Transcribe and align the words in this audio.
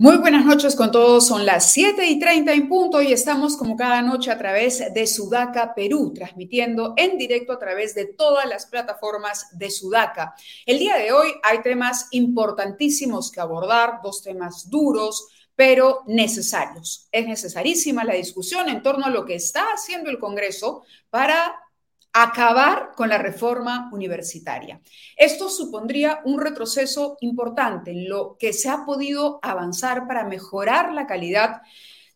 Muy 0.00 0.16
buenas 0.16 0.46
noches 0.46 0.76
con 0.76 0.90
todos. 0.90 1.26
Son 1.26 1.44
las 1.44 1.74
7 1.74 2.06
y 2.06 2.18
30 2.18 2.54
en 2.54 2.70
punto 2.70 3.02
y 3.02 3.12
estamos 3.12 3.54
como 3.54 3.76
cada 3.76 4.00
noche 4.00 4.30
a 4.30 4.38
través 4.38 4.94
de 4.94 5.06
Sudaca 5.06 5.74
Perú, 5.74 6.14
transmitiendo 6.14 6.94
en 6.96 7.18
directo 7.18 7.52
a 7.52 7.58
través 7.58 7.94
de 7.94 8.06
todas 8.06 8.48
las 8.48 8.64
plataformas 8.64 9.48
de 9.58 9.70
Sudaca. 9.70 10.34
El 10.64 10.78
día 10.78 10.96
de 10.96 11.12
hoy 11.12 11.28
hay 11.42 11.60
temas 11.60 12.08
importantísimos 12.12 13.30
que 13.30 13.42
abordar, 13.42 14.00
dos 14.02 14.22
temas 14.22 14.70
duros, 14.70 15.28
pero 15.54 16.02
necesarios. 16.06 17.06
Es 17.12 17.26
necesarísima 17.26 18.02
la 18.02 18.14
discusión 18.14 18.70
en 18.70 18.82
torno 18.82 19.04
a 19.04 19.10
lo 19.10 19.26
que 19.26 19.34
está 19.34 19.66
haciendo 19.74 20.08
el 20.08 20.18
Congreso 20.18 20.82
para 21.10 21.54
acabar 22.12 22.92
con 22.96 23.08
la 23.08 23.18
reforma 23.18 23.88
universitaria. 23.92 24.80
Esto 25.16 25.48
supondría 25.48 26.20
un 26.24 26.40
retroceso 26.40 27.16
importante 27.20 27.92
en 27.92 28.08
lo 28.08 28.36
que 28.38 28.52
se 28.52 28.68
ha 28.68 28.84
podido 28.84 29.38
avanzar 29.42 30.06
para 30.06 30.24
mejorar 30.24 30.92
la 30.92 31.06
calidad 31.06 31.62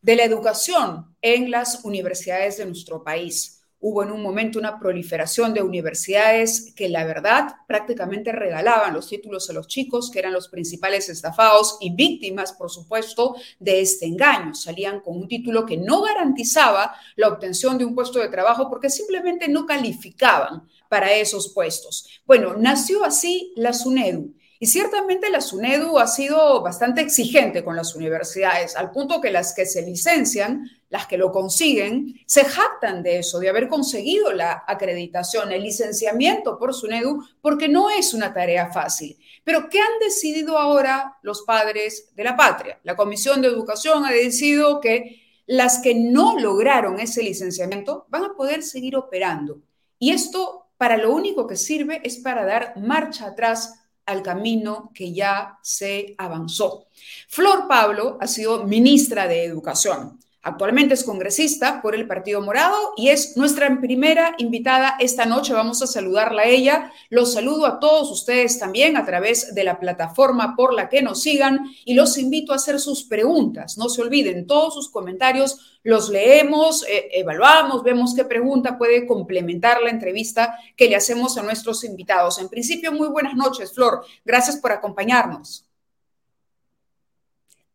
de 0.03 0.17
la 0.17 0.25
educación 0.25 1.17
en 1.23 1.51
las 1.51 1.85
universidades 1.85 2.59
de 2.59 2.67
nuestro 2.67 3.03
país 3.03 3.64
hubo 3.87 4.03
en 4.03 4.11
un 4.11 4.23
momento 4.23 4.59
una 4.59 4.79
proliferación 4.79 5.53
de 5.53 5.61
universidades 5.61 6.73
que 6.75 6.89
la 6.89 7.05
verdad 7.05 7.57
prácticamente 7.69 8.33
regalaban 8.33 8.95
los 8.95 9.11
títulos 9.11 9.51
a 9.51 9.53
los 9.53 9.69
chicos, 9.69 10.11
que 10.11 10.21
eran 10.21 10.33
los 10.33 10.49
principales 10.49 11.11
estafados 11.11 11.77
y 11.83 11.95
víctimas, 11.95 12.55
por 12.55 12.71
supuesto, 12.71 13.37
de 13.61 13.83
este 13.83 14.07
engaño. 14.07 14.55
Salían 14.55 15.01
con 15.01 15.19
un 15.19 15.29
título 15.29 15.67
que 15.67 15.77
no 15.77 16.01
garantizaba 16.01 16.95
la 17.17 17.29
obtención 17.29 17.77
de 17.77 17.85
un 17.85 17.95
puesto 17.95 18.21
de 18.21 18.31
trabajo 18.31 18.71
porque 18.71 18.89
simplemente 18.89 19.49
no 19.49 19.67
calificaban 19.67 20.67
para 20.89 21.13
esos 21.13 21.53
puestos. 21.53 22.09
Bueno, 22.25 22.55
nació 22.57 23.05
así 23.05 23.53
la 23.55 23.75
SUNEDU. 23.75 24.33
Y 24.61 24.67
ciertamente 24.67 25.29
la 25.29 25.43
SUNEDU 25.43 25.99
ha 25.99 26.07
sido 26.07 26.63
bastante 26.63 27.03
exigente 27.03 27.63
con 27.63 27.77
las 27.77 27.95
universidades, 27.95 28.77
al 28.77 28.93
punto 28.93 29.21
que 29.21 29.31
las 29.31 29.53
que 29.53 29.67
se 29.67 29.83
licencian 29.83 30.71
las 30.95 31.09
que 31.09 31.19
lo 31.19 31.33
consiguen, 31.33 32.21
se 32.25 32.45
jactan 32.45 33.03
de 33.03 33.19
eso, 33.19 33.41
de 33.41 33.49
haber 33.49 33.67
conseguido 33.67 34.33
la 34.33 34.63
acreditación, 34.65 35.51
el 35.51 35.65
licenciamiento 35.65 36.57
por 36.57 36.73
SUNEDU, 36.73 37.21
porque 37.41 37.69
no 37.69 37.91
es 37.91 38.15
una 38.15 38.33
tarea 38.33 38.71
fácil. 38.71 39.19
Pero 39.43 39.69
¿qué 39.69 39.81
han 39.81 39.99
decidido 39.99 40.57
ahora 40.57 41.19
los 41.23 41.43
padres 41.43 42.11
de 42.15 42.23
la 42.23 42.37
patria? 42.37 42.79
La 42.85 42.95
Comisión 42.95 43.43
de 43.43 43.49
Educación 43.49 44.05
ha 44.05 44.13
decidido 44.13 44.81
que 44.81 45.21
las 45.47 45.81
que 45.81 45.97
no 45.97 46.39
lograron 46.39 47.01
ese 47.01 47.25
licenciamiento 47.25 48.07
van 48.09 48.27
a 48.27 48.35
poder 48.35 48.63
seguir 48.63 48.95
operando. 48.95 49.59
Y 49.99 50.13
esto 50.13 50.69
para 50.79 50.97
lo 50.97 51.13
único 51.13 51.49
que 51.49 51.57
sirve 51.57 52.03
es 52.05 52.19
para 52.19 52.47
dar 52.47 52.75
marcha 52.77 53.27
atrás 53.27 53.81
al 54.07 54.23
camino 54.23 54.93
que 54.95 55.13
ya 55.13 55.59
se 55.61 56.15
avanzó. 56.19 56.87
Flor 57.27 57.67
Pablo 57.67 58.17
ha 58.21 58.29
sido 58.29 58.63
ministra 58.63 59.27
de 59.27 59.45
Educación. 59.45 60.21
Actualmente 60.47 60.93
es 60.93 61.05
congresista 61.05 61.81
por 61.81 61.95
el 61.95 62.07
Partido 62.07 62.43
Morado 62.43 62.77
y 62.99 63.09
es 63.09 63.35
nuestra 63.35 63.81
primera 63.81 64.35
invitada 64.37 64.95
esta 65.01 65.25
noche. 65.25 65.55
Vamos 65.55 65.81
a 65.81 65.87
saludarla 65.87 66.43
a 66.43 66.49
ella. 66.49 66.93
Los 67.09 67.33
saludo 67.33 67.65
a 67.65 67.81
todos 67.81 68.11
ustedes 68.11 68.59
también 68.59 68.99
a 68.99 69.07
través 69.07 69.55
de 69.55 69.65
la 69.65 69.81
plataforma 69.81 70.55
por 70.55 70.75
la 70.75 70.91
que 70.91 71.01
nos 71.01 71.23
sigan 71.23 71.61
y 71.87 71.95
los 71.95 72.19
invito 72.19 72.53
a 72.53 72.57
hacer 72.57 72.79
sus 72.79 73.05
preguntas. 73.05 73.79
No 73.79 73.89
se 73.89 74.03
olviden, 74.03 74.47
todos 74.47 74.75
sus 74.75 74.91
comentarios 74.91 75.79
los 75.83 76.11
leemos, 76.11 76.87
eh, 76.89 77.09
evaluamos, 77.13 77.83
vemos 77.83 78.15
qué 78.15 78.27
pregunta 78.27 78.77
puede 78.77 79.07
complementar 79.07 79.81
la 79.81 79.89
entrevista 79.89 80.59
que 80.77 80.89
le 80.91 80.97
hacemos 80.97 81.39
a 81.39 81.43
nuestros 81.43 81.85
invitados. 81.85 82.39
En 82.39 82.51
principio, 82.51 82.93
muy 82.93 83.09
buenas 83.09 83.35
noches, 83.35 83.73
Flor. 83.73 84.05
Gracias 84.27 84.59
por 84.59 84.73
acompañarnos. 84.73 85.65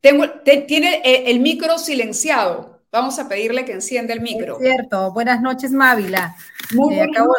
Tengo, 0.02 0.26
tiene 0.68 1.02
eh, 1.04 1.24
el 1.28 1.40
micro 1.42 1.78
silenciado. 1.78 2.80
Vamos 2.92 3.20
a 3.20 3.28
pedirle 3.28 3.66
que 3.66 3.74
encienda 3.74 4.14
el 4.14 4.22
micro. 4.22 4.56
Es 4.56 4.64
cierto. 4.64 5.12
Buenas 5.12 5.42
noches, 5.42 5.72
Mávila. 5.72 6.36
Muy 6.74 6.96
eh, 6.96 7.04
acabo, 7.04 7.36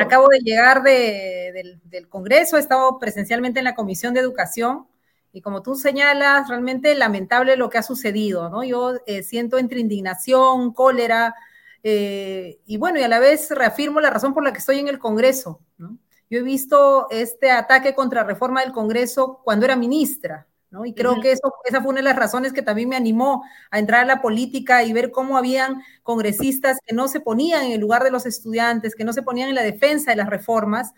acabo, 0.00 0.28
de 0.28 0.40
llegar 0.40 0.82
del, 0.82 2.08
Congreso, 2.08 2.56
he 2.56 2.60
estado 2.60 2.98
presencialmente 2.98 3.60
en 3.60 3.64
la 3.64 3.74
Comisión 3.74 4.14
de 4.14 4.20
Educación 4.20 4.86
y 5.32 5.42
como 5.42 5.62
tú 5.62 5.76
señalas, 5.76 6.48
realmente 6.48 6.94
lamentable 6.94 7.56
lo 7.56 7.68
que 7.68 7.78
ha 7.78 7.82
sucedido, 7.82 8.48
¿no? 8.48 8.64
Yo 8.64 8.94
eh, 9.06 9.22
siento 9.22 9.58
entre 9.58 9.80
indignación, 9.80 10.72
cólera 10.72 11.34
y 11.80 12.76
bueno, 12.76 12.98
y 12.98 13.02
a 13.02 13.08
la 13.08 13.18
vez 13.18 13.50
reafirmo 13.50 14.00
la 14.00 14.10
razón 14.10 14.34
por 14.34 14.44
la 14.44 14.52
que 14.52 14.58
estoy 14.58 14.78
en 14.78 14.88
el 14.88 14.98
Congreso, 14.98 15.62
¿no? 15.78 15.96
Yo 16.28 16.40
he 16.40 16.42
visto 16.42 17.08
este 17.10 17.50
ataque 17.50 17.94
contra 17.94 18.24
reforma 18.24 18.60
del 18.60 18.72
Congreso 18.72 19.40
cuando 19.42 19.64
era 19.64 19.76
ministra, 19.76 20.46
y 20.84 20.94
creo 20.94 21.20
que 21.20 21.32
eso, 21.32 21.52
esa 21.64 21.80
fue 21.80 21.90
una 21.90 22.00
de 22.00 22.04
las 22.04 22.16
razones 22.16 22.52
que 22.52 22.62
también 22.62 22.90
me 22.90 22.96
animó 22.96 23.42
a 23.70 23.78
entrar 23.78 24.02
a 24.02 24.04
la 24.04 24.20
política 24.20 24.82
y 24.82 24.92
ver 24.92 25.10
cómo 25.10 25.38
habían 25.38 25.82
congresistas 26.02 26.78
que 26.86 26.94
no 26.94 27.08
se 27.08 27.20
ponían 27.20 27.64
en 27.64 27.72
el 27.72 27.80
lugar 27.80 28.04
de 28.04 28.10
los 28.10 28.26
estudiantes, 28.26 28.94
que 28.94 29.04
no 29.04 29.12
se 29.12 29.22
ponían 29.22 29.48
en 29.48 29.54
la 29.54 29.62
defensa 29.62 30.10
de 30.10 30.18
las 30.18 30.28
reformas. 30.28 30.92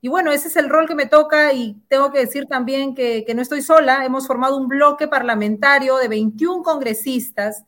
Y 0.00 0.08
bueno, 0.08 0.30
ese 0.30 0.48
es 0.48 0.56
el 0.56 0.68
rol 0.68 0.86
que 0.86 0.94
me 0.94 1.06
toca 1.06 1.52
y 1.52 1.82
tengo 1.88 2.12
que 2.12 2.20
decir 2.20 2.46
también 2.46 2.94
que, 2.94 3.24
no 3.34 3.42
estoy 3.42 3.62
sola. 3.62 4.04
Hemos 4.04 4.26
formado 4.28 4.56
un 4.56 4.68
bloque 4.68 5.08
parlamentario 5.08 5.96
de 5.96 6.06
21 6.06 6.62
congresistas 6.62 7.64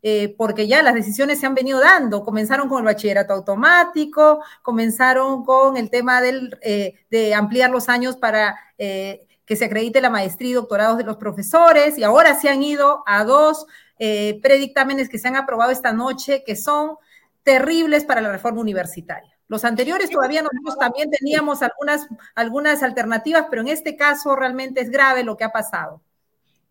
eh, 0.00 0.34
porque 0.38 0.66
ya 0.66 0.82
las 0.82 0.94
decisiones 0.94 1.40
se 1.40 1.46
han 1.46 1.54
venido 1.54 1.80
dando. 1.80 2.24
Comenzaron 2.24 2.68
con 2.68 2.78
el 2.78 2.86
bachillerato 2.86 3.34
automático, 3.34 4.42
comenzaron 4.62 5.44
con 5.44 5.76
el 5.76 5.90
tema 5.90 6.22
del, 6.22 6.58
eh, 6.62 6.94
de 7.10 7.34
ampliar 7.34 7.70
los 7.70 7.90
años 7.90 8.16
para 8.16 8.58
eh, 8.78 9.26
que 9.44 9.56
se 9.56 9.64
acredite 9.64 10.00
la 10.00 10.10
maestría 10.10 10.50
y 10.50 10.54
doctorados 10.54 10.98
de 10.98 11.04
los 11.04 11.16
profesores 11.16 11.98
y 11.98 12.04
ahora 12.04 12.34
se 12.34 12.48
han 12.48 12.62
ido 12.62 13.02
a 13.06 13.24
dos 13.24 13.66
eh, 13.98 14.38
predictámenes 14.42 15.08
que 15.08 15.18
se 15.18 15.28
han 15.28 15.36
aprobado 15.36 15.70
esta 15.70 15.92
noche 15.92 16.42
que 16.44 16.56
son 16.56 16.96
terribles 17.42 18.04
para 18.04 18.20
la 18.20 18.32
reforma 18.32 18.60
universitaria. 18.60 19.32
Los 19.48 19.64
anteriores 19.64 20.08
todavía 20.10 20.42
nosotros 20.42 20.78
también 20.78 21.10
teníamos 21.10 21.60
algunas, 21.62 22.06
algunas 22.34 22.82
alternativas, 22.82 23.46
pero 23.50 23.62
en 23.62 23.68
este 23.68 23.96
caso 23.96 24.34
realmente 24.34 24.80
es 24.80 24.90
grave 24.90 25.24
lo 25.24 25.36
que 25.36 25.44
ha 25.44 25.52
pasado. 25.52 26.00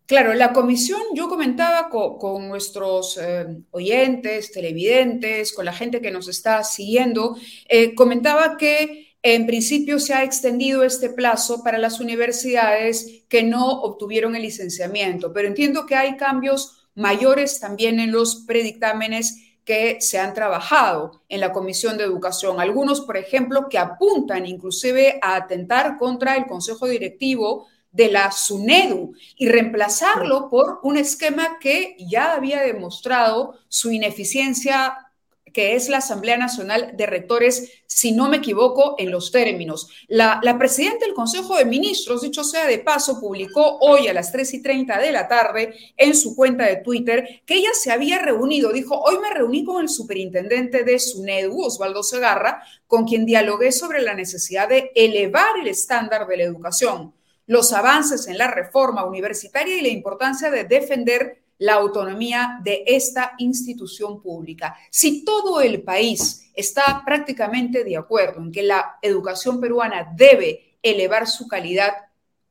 Claro, 0.07 0.33
la 0.33 0.51
comisión, 0.51 0.99
yo 1.13 1.29
comentaba 1.29 1.89
con, 1.89 2.49
nuestros 2.49 3.17
eh, 3.17 3.45
oyentes, 3.71 4.51
televidentes, 4.51 5.53
con 5.53 5.63
la 5.63 5.71
gente 5.71 6.01
que 6.01 6.11
nos 6.11 6.27
está 6.27 6.63
siguiendo, 6.63 7.37
eh, 7.69 7.95
comentaba 7.95 8.57
que 8.57 9.10
en 9.23 9.45
principio 9.45 9.99
se 9.99 10.13
ha 10.13 10.23
extendido 10.23 10.83
este 10.83 11.09
plazo 11.09 11.63
para 11.63 11.77
las 11.77 11.99
universidades 11.99 13.23
que 13.29 13.43
no 13.43 13.69
obtuvieron 13.81 14.35
el 14.35 14.41
licenciamiento, 14.41 15.31
pero 15.31 15.47
entiendo 15.47 15.85
que 15.85 15.95
hay 15.95 16.17
cambios 16.17 16.87
mayores 16.95 17.59
también 17.59 17.99
en 17.99 18.11
los 18.11 18.43
predictámenes 18.47 19.37
que 19.63 20.01
se 20.01 20.17
han 20.17 20.33
trabajado 20.33 21.21
en 21.29 21.39
la 21.39 21.53
Comisión 21.53 21.97
de 21.97 22.03
Educación. 22.03 22.59
Algunos, 22.59 23.01
por 23.01 23.15
ejemplo, 23.15 23.69
que 23.69 23.77
apuntan 23.77 24.47
inclusive 24.47 25.19
a 25.21 25.35
atentar 25.35 25.97
contra 25.97 26.35
el 26.35 26.47
Consejo 26.47 26.87
Directivo 26.87 27.67
de 27.91 28.09
la 28.09 28.31
SUNEDU 28.31 29.13
y 29.37 29.49
reemplazarlo 29.49 30.49
por 30.49 30.79
un 30.81 30.97
esquema 30.97 31.59
que 31.59 31.95
ya 31.99 32.33
había 32.33 32.61
demostrado 32.61 33.59
su 33.67 33.91
ineficiencia 33.91 35.10
que 35.53 35.75
es 35.75 35.89
la 35.89 35.97
Asamblea 35.97 36.37
Nacional 36.37 36.91
de 36.95 37.05
Rectores, 37.05 37.83
si 37.85 38.11
no 38.11 38.29
me 38.29 38.37
equivoco, 38.37 38.95
en 38.97 39.11
los 39.11 39.31
términos. 39.31 39.89
La, 40.07 40.39
presidenta 40.57 41.05
del 41.05 41.13
Consejo 41.13 41.55
de 41.55 41.65
Ministros, 41.65 42.21
dicho 42.21 42.43
sea 42.43 42.67
de 42.67 42.79
paso, 42.79 43.19
publicó 43.19 43.77
hoy 43.79 44.07
a 44.07 44.13
las 44.13 44.31
3 44.31 44.53
y 44.55 44.61
30 44.61 44.99
de 44.99 45.11
la 45.11 45.27
tarde 45.27 45.75
en 45.97 46.15
su 46.15 46.35
cuenta 46.35 46.65
de 46.65 46.77
Twitter 46.77 47.41
que 47.45 47.55
ella 47.55 47.71
se 47.73 47.91
había 47.91 48.19
reunido, 48.19 48.71
dijo, 48.71 48.99
hoy 48.99 49.19
me 49.19 49.29
reuní 49.29 49.63
con 49.63 49.81
el 49.81 49.89
superintendente 49.89 50.83
de 50.83 50.99
SUNEDU, 50.99 51.63
Osvaldo 51.63 52.03
Segarra, 52.03 52.63
con 52.87 53.05
quien 53.05 53.25
dialogué 53.25 53.71
sobre 53.71 54.01
la 54.01 54.13
necesidad 54.13 54.69
de 54.69 54.91
elevar 54.95 55.57
el 55.59 55.67
estándar 55.67 56.27
de 56.27 56.37
la 56.37 56.43
educación, 56.43 57.13
los 57.47 57.73
avances 57.73 58.27
en 58.27 58.37
la 58.37 58.49
reforma 58.49 59.05
universitaria 59.05 59.77
y 59.77 59.81
la 59.81 59.89
importancia 59.89 60.49
de 60.49 60.63
defender 60.63 61.40
la 61.61 61.73
autonomía 61.75 62.59
de 62.63 62.83
esta 62.87 63.33
institución 63.37 64.19
pública. 64.19 64.75
Si 64.89 65.23
todo 65.23 65.61
el 65.61 65.83
país 65.83 66.51
está 66.55 67.03
prácticamente 67.05 67.83
de 67.83 67.97
acuerdo 67.97 68.41
en 68.41 68.51
que 68.51 68.63
la 68.63 68.97
educación 69.03 69.61
peruana 69.61 70.11
debe 70.15 70.79
elevar 70.81 71.27
su 71.27 71.47
calidad, 71.47 71.93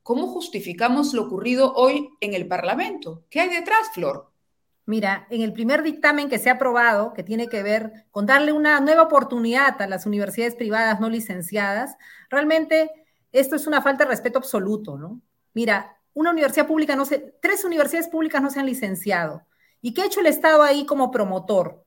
¿cómo 0.01 0.27
justificamos 0.27 1.13
lo 1.13 1.23
ocurrido 1.23 1.73
hoy 1.73 2.07
en 2.21 2.33
el 2.33 2.47
Parlamento? 2.47 3.25
¿Qué 3.29 3.41
hay 3.41 3.49
detrás, 3.49 3.89
Flor? 3.93 4.31
Mira, 4.85 5.27
en 5.29 5.41
el 5.41 5.51
primer 5.51 5.83
dictamen 5.83 6.29
que 6.29 6.39
se 6.39 6.49
ha 6.49 6.53
aprobado, 6.53 7.11
que 7.11 7.23
tiene 7.23 7.49
que 7.49 7.63
ver 7.63 8.05
con 8.11 8.25
darle 8.25 8.53
una 8.53 8.79
nueva 8.79 9.03
oportunidad 9.03 9.81
a 9.81 9.87
las 9.87 10.05
universidades 10.05 10.55
privadas 10.55 11.01
no 11.01 11.09
licenciadas, 11.09 11.97
realmente 12.29 12.89
esto 13.33 13.57
es 13.57 13.67
una 13.67 13.81
falta 13.81 14.05
de 14.05 14.11
respeto 14.11 14.39
absoluto, 14.39 14.97
¿no? 14.97 15.21
Mira, 15.53 15.97
una 16.13 16.31
universidad 16.31 16.67
pública 16.67 16.95
no 16.95 17.05
se, 17.05 17.19
tres 17.41 17.63
universidades 17.63 18.07
públicas 18.07 18.41
no 18.41 18.49
se 18.49 18.59
han 18.59 18.65
licenciado. 18.65 19.43
¿Y 19.81 19.93
qué 19.93 20.03
ha 20.03 20.05
hecho 20.05 20.19
el 20.19 20.27
Estado 20.27 20.61
ahí 20.61 20.85
como 20.85 21.11
promotor? 21.11 21.83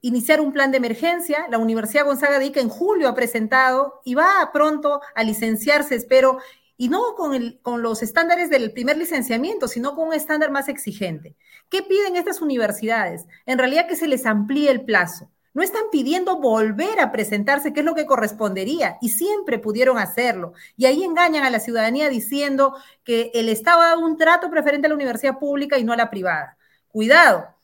Iniciar 0.00 0.40
un 0.40 0.52
plan 0.52 0.70
de 0.70 0.78
emergencia. 0.78 1.46
La 1.50 1.58
Universidad 1.58 2.04
Gonzaga 2.04 2.38
de 2.38 2.46
Ica 2.46 2.60
en 2.60 2.68
julio 2.68 3.08
ha 3.08 3.14
presentado 3.14 4.00
y 4.04 4.14
va 4.14 4.50
pronto 4.52 5.00
a 5.14 5.22
licenciarse, 5.24 5.94
espero, 5.94 6.38
y 6.76 6.88
no 6.88 7.14
con, 7.16 7.34
el, 7.34 7.58
con 7.60 7.82
los 7.82 8.02
estándares 8.02 8.48
del 8.48 8.72
primer 8.72 8.96
licenciamiento, 8.96 9.66
sino 9.66 9.96
con 9.96 10.08
un 10.08 10.14
estándar 10.14 10.52
más 10.52 10.68
exigente. 10.68 11.34
¿Qué 11.68 11.82
piden 11.82 12.16
estas 12.16 12.40
universidades? 12.40 13.26
En 13.44 13.58
realidad 13.58 13.88
que 13.88 13.96
se 13.96 14.06
les 14.06 14.24
amplíe 14.24 14.70
el 14.70 14.84
plazo. 14.84 15.28
No 15.58 15.64
están 15.64 15.90
pidiendo 15.90 16.38
volver 16.38 17.00
a 17.00 17.10
presentarse, 17.10 17.72
que 17.72 17.80
es 17.80 17.84
lo 17.84 17.96
que 17.96 18.06
correspondería, 18.06 18.96
y 19.00 19.08
siempre 19.08 19.58
pudieron 19.58 19.98
hacerlo. 19.98 20.52
Y 20.76 20.86
ahí 20.86 21.02
engañan 21.02 21.42
a 21.42 21.50
la 21.50 21.58
ciudadanía 21.58 22.08
diciendo 22.08 22.76
que 23.02 23.32
el 23.34 23.48
Estado 23.48 23.80
ha 23.80 23.86
dado 23.88 24.06
un 24.06 24.16
trato 24.16 24.50
preferente 24.50 24.86
a 24.86 24.90
la 24.90 24.94
universidad 24.94 25.40
pública 25.40 25.76
y 25.76 25.82
no 25.82 25.92
a 25.92 25.96
la 25.96 26.10
privada. 26.10 26.56
Cuidado, 26.86 27.57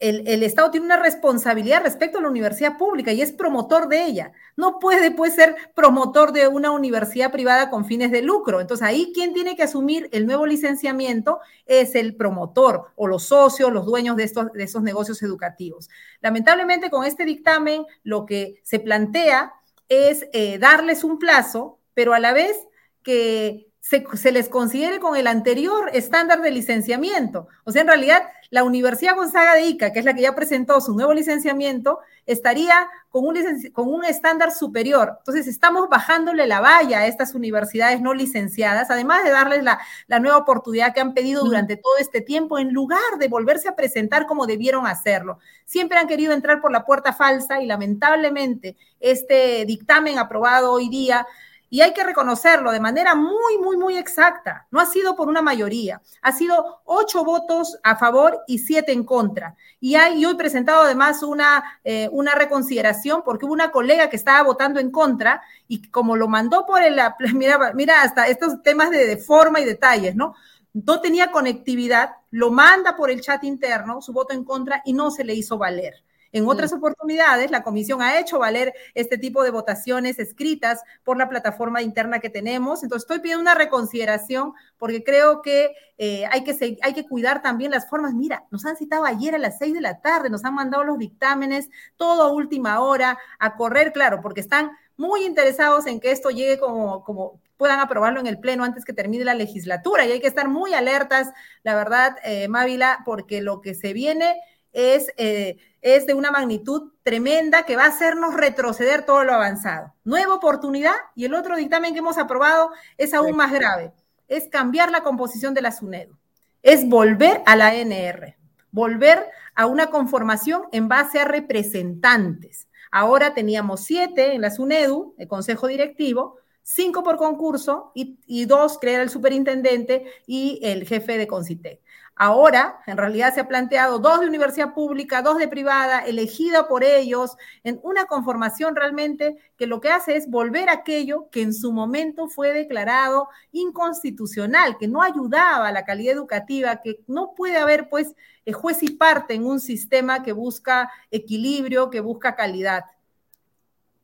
el, 0.00 0.42
Estado 0.42 0.70
tiene 0.70 0.86
una 0.86 0.98
responsabilidad 0.98 1.82
respecto 1.82 2.18
a 2.18 2.22
la 2.22 2.28
universidad 2.28 2.76
pública 2.76 3.12
y 3.12 3.22
es 3.22 3.32
promotor 3.32 3.88
de 3.88 4.04
ella. 4.04 4.32
No 4.56 4.78
puede 4.78 5.10
pues, 5.10 5.34
ser 5.34 5.56
promotor 5.74 6.32
de 6.32 6.48
una 6.48 6.70
universidad 6.72 7.32
privada 7.32 7.70
con 7.70 7.84
fines 7.84 8.10
de 8.10 8.22
lucro. 8.22 8.60
Entonces 8.60 8.86
ahí 8.86 9.12
quien 9.14 9.32
tiene 9.32 9.56
que 9.56 9.62
asumir 9.62 10.08
el 10.12 10.26
nuevo 10.26 10.46
licenciamiento 10.46 11.40
es 11.66 11.94
el 11.94 12.16
promotor 12.16 12.92
o 12.96 13.06
los 13.06 13.24
socios, 13.24 13.72
los 13.72 13.86
dueños 13.86 14.16
de, 14.16 14.24
estos, 14.24 14.52
de 14.52 14.64
esos 14.64 14.82
negocios 14.82 15.22
educativos. 15.22 15.88
Lamentablemente 16.20 16.90
con 16.90 17.04
este 17.04 17.24
dictamen 17.24 17.86
lo 18.02 18.26
que 18.26 18.60
se 18.62 18.80
plantea 18.80 19.54
es 19.88 20.26
eh, 20.32 20.58
darles 20.58 21.04
un 21.04 21.18
plazo, 21.18 21.78
pero 21.94 22.14
a 22.14 22.20
la 22.20 22.32
vez 22.32 22.56
que 23.02 23.68
se, 23.84 24.32
les 24.32 24.48
considere 24.48 24.98
con 24.98 25.14
el 25.14 25.26
anterior 25.26 25.90
estándar 25.92 26.40
de 26.40 26.50
licenciamiento. 26.50 27.48
O 27.64 27.70
sea, 27.70 27.82
en 27.82 27.88
realidad, 27.88 28.22
la 28.48 28.64
Universidad 28.64 29.14
Gonzaga 29.14 29.54
de 29.54 29.66
Ica, 29.66 29.92
que 29.92 29.98
es 29.98 30.06
la 30.06 30.14
que 30.14 30.22
ya 30.22 30.34
presentó 30.34 30.80
su 30.80 30.94
nuevo 30.94 31.12
licenciamiento, 31.12 31.98
estaría 32.24 32.88
con 33.10 33.26
un, 33.26 33.36
con 33.74 33.92
un 33.92 34.06
estándar 34.06 34.52
superior. 34.52 35.16
Entonces, 35.18 35.46
estamos 35.48 35.90
bajándole 35.90 36.46
la 36.46 36.60
valla 36.60 37.00
a 37.00 37.06
estas 37.06 37.34
universidades 37.34 38.00
no 38.00 38.14
licenciadas, 38.14 38.90
además 38.90 39.22
de 39.22 39.30
darles 39.32 39.62
la, 39.62 39.78
la 40.06 40.18
nueva 40.18 40.38
oportunidad 40.38 40.94
que 40.94 41.02
han 41.02 41.12
pedido 41.12 41.44
durante 41.44 41.76
todo 41.76 41.98
este 42.00 42.22
tiempo, 42.22 42.58
en 42.58 42.72
lugar 42.72 43.18
de 43.18 43.28
volverse 43.28 43.68
a 43.68 43.76
presentar 43.76 44.24
como 44.24 44.46
debieron 44.46 44.86
hacerlo. 44.86 45.40
Siempre 45.66 45.98
han 45.98 46.08
querido 46.08 46.32
entrar 46.32 46.62
por 46.62 46.72
la 46.72 46.86
puerta 46.86 47.12
falsa 47.12 47.60
y 47.60 47.66
lamentablemente 47.66 48.78
este 48.98 49.66
dictamen 49.66 50.18
aprobado 50.18 50.72
hoy 50.72 50.88
día 50.88 51.26
y 51.70 51.80
hay 51.80 51.92
que 51.92 52.04
reconocerlo 52.04 52.70
de 52.70 52.80
manera 52.80 53.14
muy, 53.14 53.58
muy, 53.60 53.76
muy 53.76 53.96
exacta. 53.96 54.66
No 54.70 54.80
ha 54.80 54.86
sido 54.86 55.16
por 55.16 55.28
una 55.28 55.42
mayoría, 55.42 56.00
ha 56.22 56.32
sido 56.32 56.82
ocho 56.84 57.24
votos 57.24 57.78
a 57.82 57.96
favor 57.96 58.42
y 58.46 58.58
siete 58.58 58.92
en 58.92 59.04
contra. 59.04 59.56
Y 59.80 59.96
hay 59.96 60.24
hoy 60.24 60.34
presentado 60.34 60.82
además 60.82 61.22
una, 61.22 61.80
eh, 61.84 62.08
una 62.12 62.34
reconsideración 62.34 63.22
porque 63.24 63.46
hubo 63.46 63.52
una 63.52 63.70
colega 63.70 64.08
que 64.08 64.16
estaba 64.16 64.42
votando 64.42 64.80
en 64.80 64.90
contra 64.90 65.42
y 65.66 65.90
como 65.90 66.16
lo 66.16 66.28
mandó 66.28 66.66
por 66.66 66.82
el, 66.82 67.00
mira, 67.34 67.72
mira 67.74 68.02
hasta 68.02 68.28
estos 68.28 68.62
temas 68.62 68.90
de, 68.90 69.06
de 69.06 69.16
forma 69.16 69.60
y 69.60 69.64
detalles, 69.64 70.14
¿no? 70.14 70.34
No 70.72 71.00
tenía 71.00 71.30
conectividad, 71.30 72.16
lo 72.30 72.50
manda 72.50 72.96
por 72.96 73.10
el 73.10 73.20
chat 73.20 73.44
interno, 73.44 74.02
su 74.02 74.12
voto 74.12 74.34
en 74.34 74.44
contra 74.44 74.82
y 74.84 74.92
no 74.92 75.10
se 75.10 75.22
le 75.22 75.34
hizo 75.34 75.56
valer. 75.56 76.02
En 76.34 76.48
otras 76.48 76.72
mm. 76.72 76.76
oportunidades, 76.76 77.52
la 77.52 77.62
comisión 77.62 78.02
ha 78.02 78.18
hecho 78.18 78.40
valer 78.40 78.74
este 78.94 79.18
tipo 79.18 79.44
de 79.44 79.50
votaciones 79.50 80.18
escritas 80.18 80.82
por 81.04 81.16
la 81.16 81.28
plataforma 81.28 81.80
interna 81.80 82.18
que 82.18 82.28
tenemos. 82.28 82.82
Entonces, 82.82 83.04
estoy 83.04 83.20
pidiendo 83.20 83.40
una 83.40 83.54
reconsideración 83.54 84.52
porque 84.76 85.04
creo 85.04 85.42
que, 85.42 85.70
eh, 85.96 86.26
hay, 86.32 86.42
que 86.42 86.76
hay 86.82 86.92
que 86.92 87.06
cuidar 87.06 87.40
también 87.40 87.70
las 87.70 87.88
formas. 87.88 88.14
Mira, 88.14 88.44
nos 88.50 88.66
han 88.66 88.76
citado 88.76 89.04
ayer 89.04 89.36
a 89.36 89.38
las 89.38 89.58
seis 89.58 89.72
de 89.74 89.80
la 89.80 90.00
tarde, 90.00 90.28
nos 90.28 90.44
han 90.44 90.56
mandado 90.56 90.82
los 90.82 90.98
dictámenes, 90.98 91.70
todo 91.96 92.24
a 92.24 92.32
última 92.32 92.80
hora, 92.80 93.16
a 93.38 93.54
correr, 93.54 93.92
claro, 93.92 94.20
porque 94.20 94.40
están 94.40 94.72
muy 94.96 95.24
interesados 95.24 95.86
en 95.86 96.00
que 96.00 96.10
esto 96.10 96.30
llegue 96.30 96.58
como, 96.58 97.04
como 97.04 97.40
puedan 97.56 97.78
aprobarlo 97.78 98.18
en 98.18 98.26
el 98.26 98.40
Pleno 98.40 98.64
antes 98.64 98.84
que 98.84 98.92
termine 98.92 99.24
la 99.24 99.34
legislatura. 99.34 100.04
Y 100.04 100.10
hay 100.10 100.20
que 100.20 100.26
estar 100.26 100.48
muy 100.48 100.74
alertas, 100.74 101.30
la 101.62 101.76
verdad, 101.76 102.16
eh, 102.24 102.48
Mávila, 102.48 103.02
porque 103.04 103.40
lo 103.40 103.60
que 103.60 103.74
se 103.74 103.92
viene 103.92 104.34
es, 104.74 105.10
eh, 105.16 105.56
es 105.80 106.06
de 106.06 106.12
una 106.12 106.30
magnitud 106.30 106.92
tremenda 107.02 107.64
que 107.64 107.76
va 107.76 107.84
a 107.84 107.88
hacernos 107.88 108.34
retroceder 108.34 109.06
todo 109.06 109.24
lo 109.24 109.32
avanzado. 109.32 109.94
Nueva 110.04 110.34
oportunidad 110.34 110.94
y 111.14 111.24
el 111.24 111.34
otro 111.34 111.56
dictamen 111.56 111.94
que 111.94 112.00
hemos 112.00 112.18
aprobado 112.18 112.70
es 112.98 113.14
aún 113.14 113.36
más 113.36 113.52
grave, 113.52 113.92
es 114.28 114.48
cambiar 114.48 114.90
la 114.90 115.02
composición 115.02 115.54
de 115.54 115.62
la 115.62 115.72
SUNEDU, 115.72 116.18
es 116.62 116.86
volver 116.88 117.42
a 117.46 117.56
la 117.56 117.74
NR, 117.74 118.36
volver 118.70 119.26
a 119.54 119.66
una 119.66 119.86
conformación 119.86 120.64
en 120.72 120.88
base 120.88 121.20
a 121.20 121.24
representantes. 121.24 122.68
Ahora 122.90 123.34
teníamos 123.34 123.84
siete 123.84 124.34
en 124.34 124.40
la 124.40 124.50
SUNEDU, 124.50 125.14
el 125.18 125.28
consejo 125.28 125.68
directivo, 125.68 126.38
cinco 126.62 127.02
por 127.02 127.16
concurso 127.16 127.92
y, 127.94 128.18
y 128.26 128.46
dos 128.46 128.78
que 128.78 128.94
era 128.94 129.02
el 129.02 129.10
superintendente 129.10 130.06
y 130.26 130.58
el 130.62 130.86
jefe 130.86 131.18
de 131.18 131.26
Concitec. 131.26 131.83
Ahora, 132.16 132.80
en 132.86 132.96
realidad 132.96 133.34
se 133.34 133.40
ha 133.40 133.48
planteado 133.48 133.98
dos 133.98 134.20
de 134.20 134.28
universidad 134.28 134.72
pública, 134.72 135.20
dos 135.20 135.36
de 135.38 135.48
privada, 135.48 136.00
elegida 136.00 136.68
por 136.68 136.84
ellos, 136.84 137.36
en 137.64 137.80
una 137.82 138.04
conformación 138.06 138.76
realmente 138.76 139.36
que 139.56 139.66
lo 139.66 139.80
que 139.80 139.88
hace 139.88 140.16
es 140.16 140.30
volver 140.30 140.70
aquello 140.70 141.28
que 141.30 141.42
en 141.42 141.52
su 141.52 141.72
momento 141.72 142.28
fue 142.28 142.52
declarado 142.52 143.28
inconstitucional, 143.50 144.78
que 144.78 144.86
no 144.86 145.02
ayudaba 145.02 145.66
a 145.66 145.72
la 145.72 145.84
calidad 145.84 146.14
educativa, 146.14 146.80
que 146.82 147.00
no 147.08 147.34
puede 147.34 147.56
haber 147.56 147.88
pues 147.88 148.14
eh, 148.44 148.52
juez 148.52 148.82
y 148.84 148.90
parte 148.90 149.34
en 149.34 149.44
un 149.44 149.58
sistema 149.58 150.22
que 150.22 150.32
busca 150.32 150.92
equilibrio, 151.10 151.90
que 151.90 152.00
busca 152.00 152.36
calidad. 152.36 152.84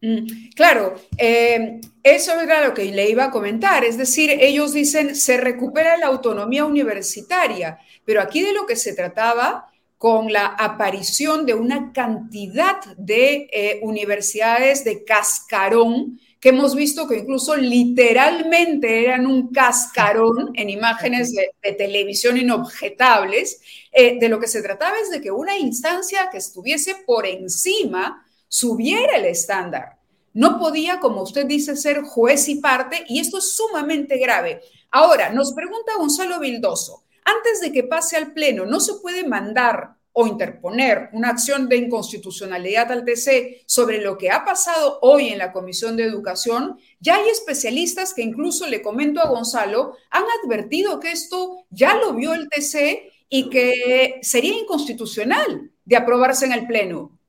Mm, 0.02 0.50
claro, 0.54 0.94
eh, 1.18 1.80
eso 2.02 2.40
era 2.40 2.66
lo 2.66 2.72
que 2.72 2.86
le 2.86 3.10
iba 3.10 3.24
a 3.24 3.30
comentar, 3.30 3.84
es 3.84 3.98
decir, 3.98 4.30
ellos 4.30 4.72
dicen 4.72 5.14
se 5.14 5.36
recupera 5.36 5.98
la 5.98 6.06
autonomía 6.06 6.64
universitaria, 6.64 7.78
pero 8.06 8.22
aquí 8.22 8.40
de 8.40 8.54
lo 8.54 8.66
que 8.66 8.76
se 8.76 8.94
trataba 8.94 9.70
con 9.98 10.32
la 10.32 10.46
aparición 10.46 11.44
de 11.44 11.52
una 11.52 11.92
cantidad 11.92 12.80
de 12.96 13.50
eh, 13.52 13.80
universidades 13.82 14.82
de 14.84 15.04
cascarón, 15.04 16.18
que 16.40 16.48
hemos 16.48 16.74
visto 16.74 17.06
que 17.06 17.18
incluso 17.18 17.54
literalmente 17.54 19.04
eran 19.04 19.26
un 19.26 19.52
cascarón 19.52 20.52
en 20.54 20.70
imágenes 20.70 21.32
de, 21.34 21.72
televisión 21.74 22.38
inobjetables, 22.38 23.60
eh, 23.92 24.18
de 24.18 24.28
lo 24.30 24.40
que 24.40 24.48
se 24.48 24.62
trataba 24.62 24.96
es 25.02 25.10
de 25.10 25.20
que 25.20 25.30
una 25.30 25.58
instancia 25.58 26.30
que 26.30 26.38
estuviese 26.38 26.94
por 27.04 27.26
encima 27.26 28.24
subiera 28.50 29.16
el 29.16 29.26
estándar. 29.26 29.96
No 30.34 30.58
podía, 30.58 31.00
como 31.00 31.22
usted 31.22 31.46
dice, 31.46 31.76
ser 31.76 32.02
juez 32.02 32.48
y 32.48 32.56
parte, 32.56 33.04
y 33.08 33.20
esto 33.20 33.38
es 33.38 33.56
sumamente 33.56 34.18
grave. 34.18 34.60
Ahora, 34.90 35.30
nos 35.30 35.52
pregunta 35.52 35.92
Gonzalo 35.96 36.38
Vildoso, 36.40 37.04
antes 37.24 37.60
de 37.60 37.72
que 37.72 37.84
pase 37.84 38.16
al 38.16 38.32
Pleno, 38.32 38.66
¿no 38.66 38.80
se 38.80 38.94
puede 38.94 39.26
mandar 39.26 39.96
o 40.12 40.26
interponer 40.26 41.10
una 41.12 41.28
acción 41.28 41.68
de 41.68 41.76
inconstitucionalidad 41.76 42.90
al 42.90 43.04
TC 43.04 43.62
sobre 43.66 44.00
lo 44.00 44.18
que 44.18 44.30
ha 44.30 44.44
pasado 44.44 44.98
hoy 45.02 45.28
en 45.28 45.38
la 45.38 45.52
Comisión 45.52 45.96
de 45.96 46.04
Educación? 46.04 46.76
Ya 46.98 47.16
hay 47.16 47.28
especialistas 47.28 48.14
que 48.14 48.22
incluso 48.22 48.66
le 48.66 48.82
comento 48.82 49.20
a 49.20 49.28
Gonzalo, 49.28 49.96
han 50.10 50.24
advertido 50.42 50.98
que 50.98 51.12
esto 51.12 51.66
ya 51.70 51.94
lo 51.96 52.14
vio 52.14 52.34
el 52.34 52.48
TC 52.48 53.12
y 53.28 53.48
que 53.48 54.18
sería 54.22 54.58
inconstitucional 54.58 55.70
de 55.84 55.96
aprobarse 55.96 56.46
en 56.46 56.52
el 56.52 56.66
Pleno. 56.66 57.19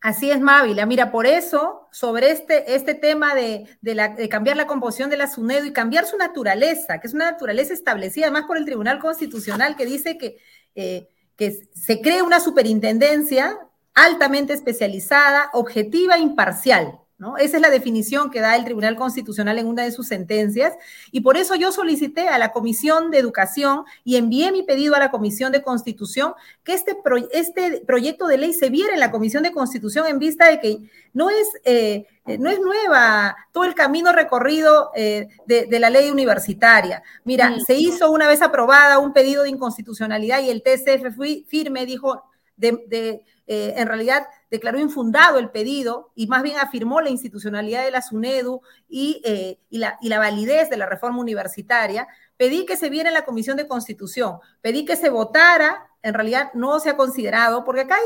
Así 0.00 0.30
es, 0.30 0.40
Mávila. 0.40 0.86
Mira, 0.86 1.10
por 1.10 1.26
eso, 1.26 1.88
sobre 1.90 2.30
este, 2.30 2.76
este 2.76 2.94
tema 2.94 3.34
de, 3.34 3.66
cambiar 4.30 4.56
la 4.56 4.68
composición 4.68 5.10
de 5.10 5.16
la 5.16 5.26
SUNEDO 5.26 5.66
y 5.66 5.72
cambiar 5.72 6.06
su 6.06 6.16
naturaleza, 6.16 7.00
que 7.00 7.08
es 7.08 7.14
una 7.14 7.32
naturaleza 7.32 7.74
establecida 7.74 8.26
además 8.26 8.44
por 8.46 8.58
el 8.58 8.64
Tribunal 8.64 9.00
Constitucional, 9.00 9.76
que 9.76 9.86
dice 9.86 10.16
que, 10.16 10.38
eh, 10.76 11.08
que 11.36 11.68
se 11.74 12.00
cree 12.00 12.22
una 12.22 12.38
superintendencia 12.38 13.58
altamente 13.94 14.52
especializada, 14.52 15.50
objetiva 15.52 16.14
e 16.14 16.20
imparcial. 16.20 17.00
Esa 17.38 17.56
es 17.56 17.62
la 17.62 17.70
definición 17.70 18.30
que 18.30 18.40
da 18.40 18.54
el 18.54 18.64
Tribunal 18.64 18.94
Constitucional 18.94 19.58
en 19.58 19.66
una 19.66 19.82
de 19.82 19.90
sus 19.90 20.06
sentencias 20.06 20.74
y 21.10 21.22
por 21.22 21.36
eso 21.36 21.56
yo 21.56 21.72
solicité 21.72 22.28
a 22.28 22.38
la 22.38 22.52
Comisión 22.52 23.10
de 23.10 23.18
Educación 23.18 23.84
y 24.04 24.16
envié 24.16 24.52
mi 24.52 24.62
pedido 24.62 24.94
a 24.94 25.00
la 25.00 25.10
Comisión 25.10 25.50
de 25.50 25.62
Constitución 25.62 26.34
que 26.62 26.74
este, 26.74 26.96
este 27.32 27.82
proyecto 27.84 28.28
de 28.28 28.38
ley 28.38 28.52
se 28.52 28.70
viera 28.70 28.94
en 28.94 29.00
la 29.00 29.10
Comisión 29.10 29.42
de 29.42 29.50
Constitución 29.50 30.06
en 30.06 30.20
vista 30.20 30.48
de 30.48 30.60
que 30.60 30.78
no 31.12 31.28
es, 31.28 31.48
eh, 31.64 32.06
no 32.38 32.50
es 32.50 32.60
nueva 32.60 33.36
todo 33.50 33.64
el 33.64 33.74
camino 33.74 34.12
recorrido 34.12 34.92
eh, 34.94 35.26
de, 35.46 35.78
la 35.80 35.90
ley 35.90 36.10
universitaria. 36.10 37.02
Mira, 37.24 37.50
mm. 37.50 37.60
se 37.66 37.74
hizo 37.74 38.12
una 38.12 38.28
vez 38.28 38.42
aprobada 38.42 39.00
un 39.00 39.12
pedido 39.12 39.42
de 39.42 39.50
inconstitucionalidad 39.50 40.40
y 40.40 40.50
el 40.50 40.62
TCF 40.62 41.18
firme 41.48 41.84
dijo 41.84 42.22
de, 42.56 43.24
eh, 43.46 43.74
en 43.76 43.88
realidad 43.88 44.26
declaró 44.50 44.78
infundado 44.78 45.38
el 45.38 45.50
pedido 45.50 46.10
y 46.14 46.26
más 46.26 46.42
bien 46.42 46.58
afirmó 46.58 47.00
la 47.00 47.10
institucionalidad 47.10 47.84
de 47.84 47.90
la 47.90 48.02
SUNEDU 48.02 48.62
eh, 48.90 49.58
y, 49.68 49.78
la, 49.78 50.18
validez 50.18 50.70
de 50.70 50.76
la 50.76 50.86
reforma 50.86 51.20
universitaria. 51.20 52.08
Pedí 52.36 52.66
que 52.66 52.76
se 52.76 52.90
viera 52.90 53.08
en 53.08 53.14
la 53.14 53.24
Comisión 53.24 53.56
de 53.56 53.68
Constitución, 53.68 54.38
pedí 54.60 54.84
que 54.84 54.96
se 54.96 55.10
votara, 55.10 55.86
en 56.02 56.14
realidad 56.14 56.50
no 56.54 56.80
se 56.80 56.90
ha 56.90 56.96
considerado, 56.96 57.64
porque 57.64 57.82
acá 57.82 57.96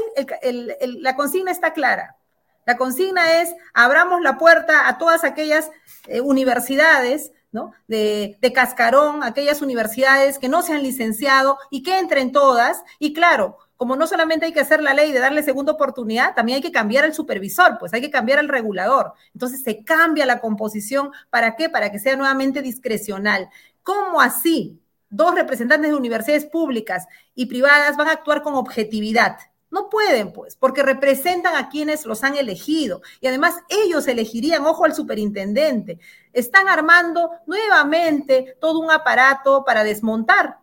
la 0.80 1.16
consigna 1.16 1.50
está 1.50 1.72
clara. 1.72 2.16
La 2.64 2.76
consigna 2.76 3.42
es, 3.42 3.54
abramos 3.74 4.20
la 4.22 4.38
puerta 4.38 4.88
a 4.88 4.96
todas 4.96 5.24
aquellas 5.24 5.70
eh, 6.06 6.20
universidades 6.20 7.32
¿no? 7.52 7.72
De, 7.86 8.38
cascarón, 8.54 9.22
aquellas 9.22 9.60
universidades 9.60 10.38
que 10.38 10.48
no 10.48 10.62
se 10.62 10.72
han 10.72 10.82
licenciado 10.82 11.58
y 11.70 11.82
que 11.82 11.98
entren 11.98 12.32
todas. 12.32 12.82
Y 12.98 13.12
claro, 13.12 13.58
como 13.76 13.96
no 13.96 14.06
solamente 14.06 14.46
hay 14.46 14.52
que 14.52 14.60
hacer 14.60 14.82
la 14.82 14.94
ley 14.94 15.12
de 15.12 15.18
darle 15.18 15.42
segunda 15.42 15.72
oportunidad, 15.72 16.34
también 16.34 16.56
hay 16.56 16.62
que 16.62 16.72
cambiar 16.72 17.04
el 17.04 17.14
supervisor, 17.14 17.78
pues 17.78 17.92
hay 17.92 18.00
que 18.00 18.10
cambiar 18.10 18.38
el 18.38 18.48
regulador. 18.48 19.14
Entonces 19.34 19.62
se 19.62 19.82
cambia 19.82 20.26
la 20.26 20.40
composición. 20.40 21.10
¿Para 21.30 21.56
qué? 21.56 21.68
Para 21.68 21.90
que 21.90 21.98
sea 21.98 22.16
nuevamente 22.16 22.62
discrecional. 22.62 23.48
¿Cómo 23.82 24.20
así? 24.20 24.80
Dos 25.10 25.34
representantes 25.34 25.90
de 25.90 25.96
universidades 25.96 26.46
públicas 26.46 27.06
y 27.34 27.46
privadas 27.46 27.96
van 27.96 28.08
a 28.08 28.12
actuar 28.12 28.42
con 28.42 28.54
objetividad. 28.54 29.36
No 29.72 29.88
pueden, 29.88 30.34
pues, 30.34 30.54
porque 30.54 30.82
representan 30.82 31.56
a 31.56 31.70
quienes 31.70 32.04
los 32.04 32.22
han 32.24 32.36
elegido. 32.36 33.00
Y 33.22 33.26
además 33.26 33.54
ellos 33.70 34.06
elegirían, 34.06 34.66
ojo 34.66 34.84
al 34.84 34.94
superintendente. 34.94 35.98
Están 36.34 36.68
armando 36.68 37.30
nuevamente 37.46 38.58
todo 38.60 38.80
un 38.80 38.90
aparato 38.90 39.64
para 39.64 39.82
desmontar. 39.82 40.58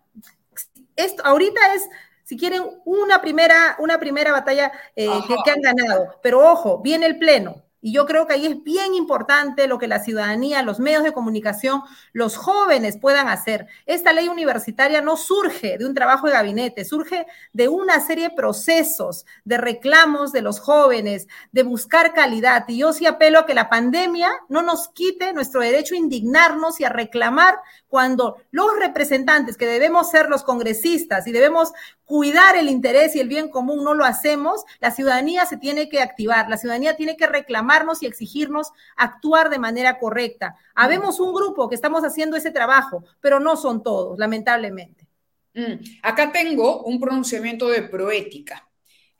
Esto 0.95 1.25
ahorita 1.25 1.73
es, 1.73 1.89
si 2.29 2.37
quieren, 2.37 2.61
una 2.85 3.21
primera, 3.21 3.75
una 3.79 3.99
primera 3.99 4.31
batalla 4.31 4.71
eh, 4.95 5.09
que, 5.27 5.35
que 5.43 5.49
han 5.49 5.61
ganado. 5.61 6.19
Pero 6.21 6.47
ojo, 6.47 6.77
viene 6.77 7.07
el 7.07 7.17
pleno 7.17 7.63
y 7.81 7.93
yo 7.93 8.05
creo 8.05 8.27
que 8.27 8.33
ahí 8.33 8.45
es 8.45 8.61
bien 8.63 8.93
importante 8.93 9.67
lo 9.67 9.77
que 9.77 9.87
la 9.87 9.99
ciudadanía, 9.99 10.63
los 10.63 10.79
medios 10.79 11.03
de 11.03 11.13
comunicación, 11.13 11.81
los 12.11 12.35
jóvenes 12.35 12.97
puedan 12.97 13.29
hacer. 13.29 13.67
Esta 13.85 14.11
ley 14.11 14.27
universitaria 14.27 15.01
no 15.01 15.15
surge 15.15 15.77
de 15.77 15.85
un 15.85 15.93
trabajo 15.93 16.27
de 16.27 16.33
gabinete, 16.33 16.83
surge 16.83 17.25
de 17.53 17.69
una 17.69 18.01
serie 18.01 18.29
de 18.29 18.35
procesos, 18.35 19.25
de 19.45 19.57
reclamos 19.57 20.33
de 20.33 20.41
los 20.41 20.59
jóvenes, 20.59 21.27
de 21.53 21.63
buscar 21.63 22.13
calidad. 22.13 22.65
Y 22.67 22.79
yo 22.79 22.91
sí 22.91 23.05
apelo 23.05 23.39
a 23.39 23.45
que 23.45 23.53
la 23.53 23.69
pandemia 23.69 24.29
no 24.49 24.61
nos 24.61 24.89
quite 24.89 25.31
nuestro 25.31 25.61
derecho 25.61 25.95
a 25.95 25.99
indignarnos 25.99 26.81
y 26.81 26.83
a 26.83 26.89
reclamar 26.89 27.59
cuando 27.87 28.37
los 28.51 28.77
representantes 28.77 29.55
que 29.55 29.65
debemos 29.65 30.11
ser 30.11 30.29
los 30.29 30.43
congresistas 30.43 31.27
y 31.27 31.31
debemos 31.31 31.71
cuidar 32.09 32.57
el 32.57 32.69
interés 32.69 33.15
y 33.15 33.19
el 33.19 33.27
bien 33.27 33.49
común 33.49 33.83
no 33.83 33.93
lo 33.93 34.03
hacemos, 34.03 34.65
la 34.79 34.89
ciudadanía 34.89 35.45
se 35.45 35.57
tiene 35.57 35.89
que 35.89 36.01
activar, 36.01 36.49
la 36.49 36.57
ciudadanía 36.57 36.95
tiene 36.95 37.15
que 37.15 37.27
reclamarnos 37.27 38.01
y 38.01 38.07
exigirnos 38.07 38.71
actuar 38.97 39.51
de 39.51 39.59
manera 39.59 39.99
correcta. 39.99 40.55
Habemos 40.73 41.19
un 41.19 41.35
grupo 41.35 41.69
que 41.69 41.75
estamos 41.75 42.03
haciendo 42.03 42.35
ese 42.35 42.49
trabajo, 42.49 43.03
pero 43.21 43.39
no 43.39 43.55
son 43.55 43.83
todos, 43.83 44.17
lamentablemente. 44.17 45.07
Mm. 45.53 45.73
Acá 46.01 46.31
tengo 46.31 46.81
un 46.81 46.99
pronunciamiento 46.99 47.67
de 47.67 47.83
proética 47.83 48.67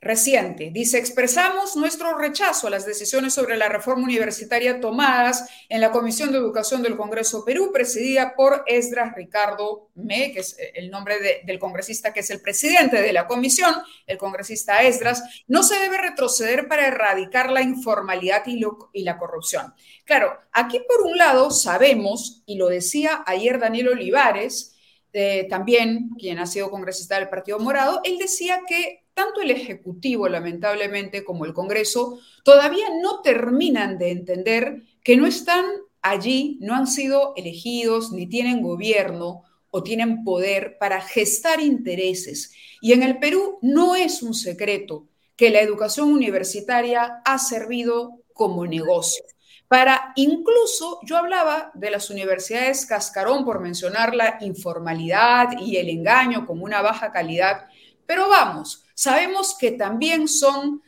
reciente. 0.00 0.70
Dice, 0.72 0.98
expresamos 0.98 1.76
nuestro 1.76 2.16
rechazo 2.16 2.66
a 2.66 2.70
las 2.70 2.86
decisiones 2.86 3.34
sobre 3.34 3.58
la 3.58 3.68
reforma 3.68 4.04
universitaria 4.04 4.80
tomadas 4.80 5.46
en 5.68 5.82
la 5.82 5.90
Comisión 5.90 6.32
de 6.32 6.38
Educación 6.38 6.82
del 6.82 6.96
Congreso 6.96 7.44
Perú, 7.44 7.70
presidida 7.70 8.34
por 8.34 8.64
Esdras 8.66 9.14
Ricardo 9.14 9.90
Me, 9.94 10.32
que 10.32 10.40
es 10.40 10.56
el 10.74 10.90
nombre 10.90 11.42
del 11.44 11.58
congresista 11.58 12.14
que 12.14 12.20
es 12.20 12.30
el 12.30 12.40
presidente 12.40 13.02
de 13.02 13.12
la 13.12 13.26
comisión, 13.26 13.74
el 14.06 14.16
congresista 14.16 14.82
Esdras. 14.82 15.22
No 15.46 15.62
se 15.62 15.78
debe 15.78 15.98
retroceder 15.98 16.66
para 16.66 16.86
erradicar 16.86 17.50
la 17.50 17.60
informalidad 17.60 18.42
y, 18.46 18.58
y 18.94 19.04
la 19.04 19.18
corrupción. 19.18 19.74
Claro, 20.06 20.32
aquí 20.52 20.80
por 20.88 21.06
un 21.06 21.18
lado 21.18 21.50
sabemos, 21.50 22.42
y 22.46 22.56
lo 22.56 22.68
decía 22.68 23.22
ayer 23.26 23.58
Daniel 23.58 23.88
Olivares, 23.88 24.76
eh, 25.12 25.46
también, 25.50 26.10
quien 26.18 26.38
ha 26.38 26.46
sido 26.46 26.70
congresista 26.70 27.18
del 27.18 27.28
Partido 27.28 27.58
Morado, 27.58 28.00
él 28.04 28.16
decía 28.16 28.62
que 28.66 28.99
tanto 29.20 29.42
el 29.42 29.50
Ejecutivo, 29.50 30.28
lamentablemente, 30.28 31.24
como 31.24 31.44
el 31.44 31.52
Congreso, 31.52 32.18
todavía 32.42 32.86
no 33.02 33.20
terminan 33.20 33.98
de 33.98 34.12
entender 34.12 34.82
que 35.04 35.16
no 35.16 35.26
están 35.26 35.66
allí, 36.00 36.58
no 36.62 36.74
han 36.74 36.86
sido 36.86 37.34
elegidos, 37.36 38.12
ni 38.12 38.26
tienen 38.26 38.62
gobierno 38.62 39.42
o 39.70 39.82
tienen 39.82 40.24
poder 40.24 40.78
para 40.78 41.02
gestar 41.02 41.60
intereses. 41.60 42.52
Y 42.80 42.92
en 42.92 43.02
el 43.02 43.18
Perú 43.18 43.58
no 43.60 43.94
es 43.94 44.22
un 44.22 44.32
secreto 44.32 45.06
que 45.36 45.50
la 45.50 45.60
educación 45.60 46.10
universitaria 46.12 47.20
ha 47.24 47.38
servido 47.38 48.22
como 48.32 48.66
negocio 48.66 49.22
para 49.70 50.12
incluso, 50.16 50.98
yo 51.04 51.16
hablaba 51.16 51.70
de 51.74 51.92
las 51.92 52.10
universidades 52.10 52.86
cascarón 52.86 53.44
por 53.44 53.60
mencionar 53.60 54.16
la 54.16 54.38
informalidad 54.40 55.50
y 55.60 55.76
el 55.76 55.88
engaño 55.90 56.44
como 56.44 56.64
una 56.64 56.82
baja 56.82 57.12
calidad, 57.12 57.68
pero 58.04 58.28
vamos, 58.28 58.84
sabemos 59.00 59.56
que 59.58 59.70
también 59.70 60.28
son 60.28 60.82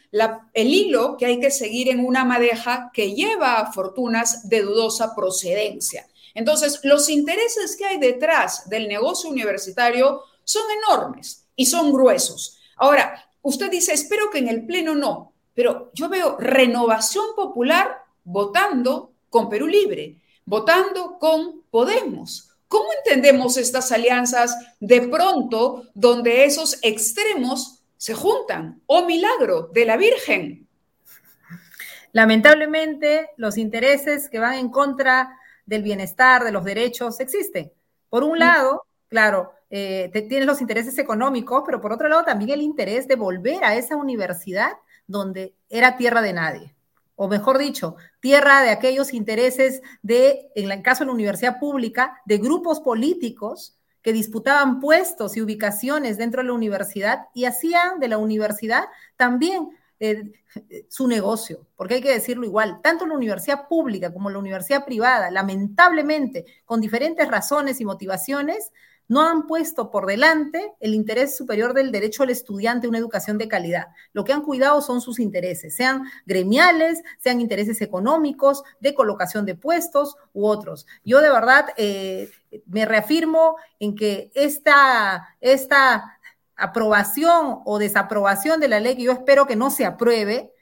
el 0.52 0.69
hilo 0.69 1.16
que 1.16 1.25
hay 1.25 1.40
que 1.40 1.50
seguir 1.50 1.88
en 1.88 2.04
una 2.04 2.26
madeja 2.26 2.90
que 2.92 3.14
lleva 3.14 3.54
a 3.54 3.73
fortunas 3.73 4.50
de 4.50 4.61
dudosa 4.61 5.14
procedencia. 5.16 6.07
Entonces, 6.35 6.78
los 6.83 7.09
intereses 7.09 7.75
que 7.75 7.87
hay 7.87 7.99
detrás 7.99 8.69
del 8.69 8.87
negocio 8.87 9.31
universitario 9.31 10.21
son 10.45 10.62
enormes 10.85 11.47
y 11.57 11.64
son 11.64 11.90
gruesos. 11.90 12.59
Ahora, 12.76 13.31
usted 13.40 13.71
dice, 13.71 13.95
espero 13.95 14.28
que 14.28 14.40
en 14.40 14.49
el 14.49 14.66
Pleno 14.66 14.95
no, 14.95 15.33
pero 15.54 15.90
yo 15.95 16.11
veo 16.11 16.37
renovación 16.38 17.35
popular 17.35 18.04
votando 18.25 19.12
con 19.31 19.49
Perú 19.49 19.66
Libre, 19.69 20.21
votando 20.45 21.19
con 21.19 21.62
Podemos. 21.71 22.50
¿Cómo 22.69 22.88
entendemos 22.92 23.57
estas 23.57 23.90
alianzas 23.90 24.54
de 24.81 25.00
pronto 25.00 25.85
donde 25.95 26.45
esos 26.45 26.78
extremos 26.83 27.78
se 28.03 28.15
juntan? 28.15 28.83
¡Oh 28.87 29.07
milagro 29.07 29.71
de 29.73 29.85
la 29.85 29.97
Virgen! 29.97 30.67
Lamentablemente, 32.11 33.31
los 33.37 33.57
intereses 33.57 34.29
que 34.29 34.41
van 34.41 34.55
en 34.55 34.71
contra 34.71 35.39
del 35.67 35.85
bienestar, 35.85 36.43
de 36.43 36.51
los 36.51 36.65
derechos, 36.65 37.21
existen. 37.21 37.71
Por 38.09 38.25
un 38.25 38.41
lado, 38.41 38.87
claro, 39.07 39.53
eh, 39.71 40.11
tienes 40.29 40.47
los 40.47 40.61
intereses 40.61 40.99
económicos, 40.99 41.63
pero 41.65 41.81
por 41.81 41.93
otro 41.93 42.09
lado 42.09 42.25
también 42.25 42.51
el 42.51 42.63
interés 42.63 43.07
de 43.07 43.15
volver 43.15 43.63
a 43.63 43.77
esa 43.77 43.95
universidad 43.95 44.73
donde 45.07 45.55
era 45.71 45.97
tierra 45.97 46.23
de 46.23 46.33
nadie 46.33 46.75
o 47.15 47.29
mejor 47.29 47.59
dicho, 47.59 47.95
tierra 48.19 48.63
de 48.63 48.71
aquellos 48.71 49.13
intereses 49.13 49.81
de, 50.03 50.51
en 50.57 50.73
el 50.73 50.83
caso 50.83 51.05
de 51.05 51.07
la 51.07 51.13
universidad 51.13 51.61
pública, 51.61 52.21
de 52.25 52.39
grupos 52.39 52.81
políticos 52.81 53.79
que 54.03 54.13
disputaban 54.13 54.81
puestos 54.81 55.37
y 55.37 55.43
ubicaciones 55.43 56.19
dentro 56.19 56.43
de 56.43 56.49
la 56.49 56.55
universidad 56.55 57.27
y 57.35 57.45
hacían 57.45 58.01
de 58.01 58.09
la 58.09 58.19
universidad 58.19 58.85
también 59.17 59.71
eh, 60.01 60.33
su 60.89 61.07
negocio, 61.07 61.67
porque 61.77 61.95
hay 61.95 62.01
que 62.03 62.13
decirlo 62.13 62.45
igual, 62.45 62.81
tanto 62.83 63.07
la 63.07 63.15
universidad 63.15 63.69
pública 63.69 64.13
como 64.13 64.31
la 64.31 64.39
universidad 64.39 64.85
privada, 64.85 65.31
lamentablemente, 65.31 66.45
con 66.65 66.81
diferentes 66.81 67.29
razones 67.29 67.81
y 67.81 67.85
motivaciones, 67.85 68.73
no 69.09 69.21
han 69.21 69.47
puesto 69.47 69.91
por 69.91 70.07
delante 70.07 70.73
el 70.81 70.95
interés 70.95 71.37
superior 71.37 71.75
del 71.75 71.93
derecho 71.93 72.23
al 72.23 72.31
estudiante 72.31 72.87
a 72.87 72.91
una 72.91 72.99
educación 72.99 73.39
de 73.39 73.47
calidad. 73.49 73.89
Lo 74.13 74.25
que 74.25 74.33
han 74.33 74.43
cuidado 74.43 74.81
son 74.81 75.01
sus 75.01 75.21
intereses, 75.21 75.75
sean 75.75 76.05
gremiales, 76.27 77.03
sean 77.19 77.41
intereses 77.41 77.81
económicos, 77.83 78.63
de 78.81 78.95
colocación 78.95 79.45
de 79.45 79.55
puestos 79.55 80.17
u 80.33 80.47
otros. 80.47 80.87
Yo 81.05 81.21
de 81.21 81.31
verdad 81.31 81.67
eh, 81.77 82.31
me 82.67 82.85
reafirmo 82.85 83.57
en 83.79 83.95
que 83.95 84.31
esta, 84.35 85.37
esta 85.41 86.19
aprobación 86.57 87.61
o 87.65 87.79
desaprobación 87.79 88.61
de 88.61 88.69
la 88.69 88.81
ley, 88.81 88.97
que 88.97 89.03
yo 89.03 89.13
espero 89.13 89.47
que 89.47 89.57
no 89.57 89.71
se 89.71 89.85
apruebe, 89.85 90.53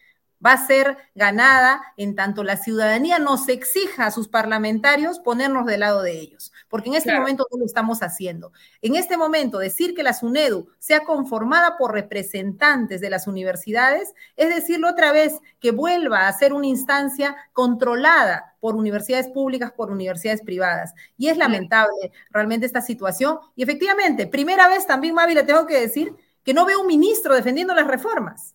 va 0.44 0.52
a 0.52 0.66
ser 0.66 0.96
ganada 1.14 1.82
en 1.96 2.14
tanto 2.14 2.42
la 2.44 2.56
ciudadanía 2.56 3.18
nos 3.18 3.48
exija 3.48 4.06
a 4.06 4.10
sus 4.10 4.28
parlamentarios 4.28 5.18
ponernos 5.18 5.66
del 5.66 5.80
lado 5.80 6.02
de 6.02 6.12
ellos, 6.18 6.52
porque 6.70 6.88
en 6.88 6.94
este 6.94 7.12
momento 7.12 7.46
no 7.50 7.58
lo 7.58 7.66
estamos 7.66 8.02
haciendo. 8.02 8.52
En 8.80 8.96
este 8.96 9.18
momento, 9.18 9.58
decir 9.58 9.94
que 9.94 10.02
la 10.02 10.14
SUNEDU 10.14 10.68
sea 10.78 11.00
conformada 11.00 11.76
por 11.76 11.92
representantes 11.92 13.02
de 13.02 13.10
las 13.10 13.26
universidades 13.26 14.14
es 14.36 14.48
decirlo 14.54 14.88
otra 14.88 15.12
vez 15.12 15.40
que 15.60 15.72
vuelva 15.72 16.28
a 16.28 16.32
ser 16.32 16.54
una 16.54 16.66
instancia 16.66 17.36
controlada 17.52 18.54
por 18.60 18.76
universidades 18.76 19.28
públicas, 19.28 19.72
por 19.72 19.90
universidades 19.90 20.42
privadas. 20.42 20.94
Y 21.18 21.28
es 21.28 21.36
lamentable 21.36 22.12
realmente 22.30 22.66
esta 22.66 22.80
situación. 22.80 23.38
Y 23.56 23.64
efectivamente, 23.64 24.26
primera 24.26 24.68
vez 24.68 24.86
también, 24.86 25.14
Mavi, 25.14 25.34
le 25.34 25.42
tengo 25.42 25.66
que 25.66 25.80
decir 25.80 26.14
que 26.44 26.54
no 26.54 26.64
veo 26.64 26.80
un 26.80 26.86
ministro 26.86 27.34
defendiendo 27.34 27.74
las 27.74 27.86
reformas. 27.86 28.54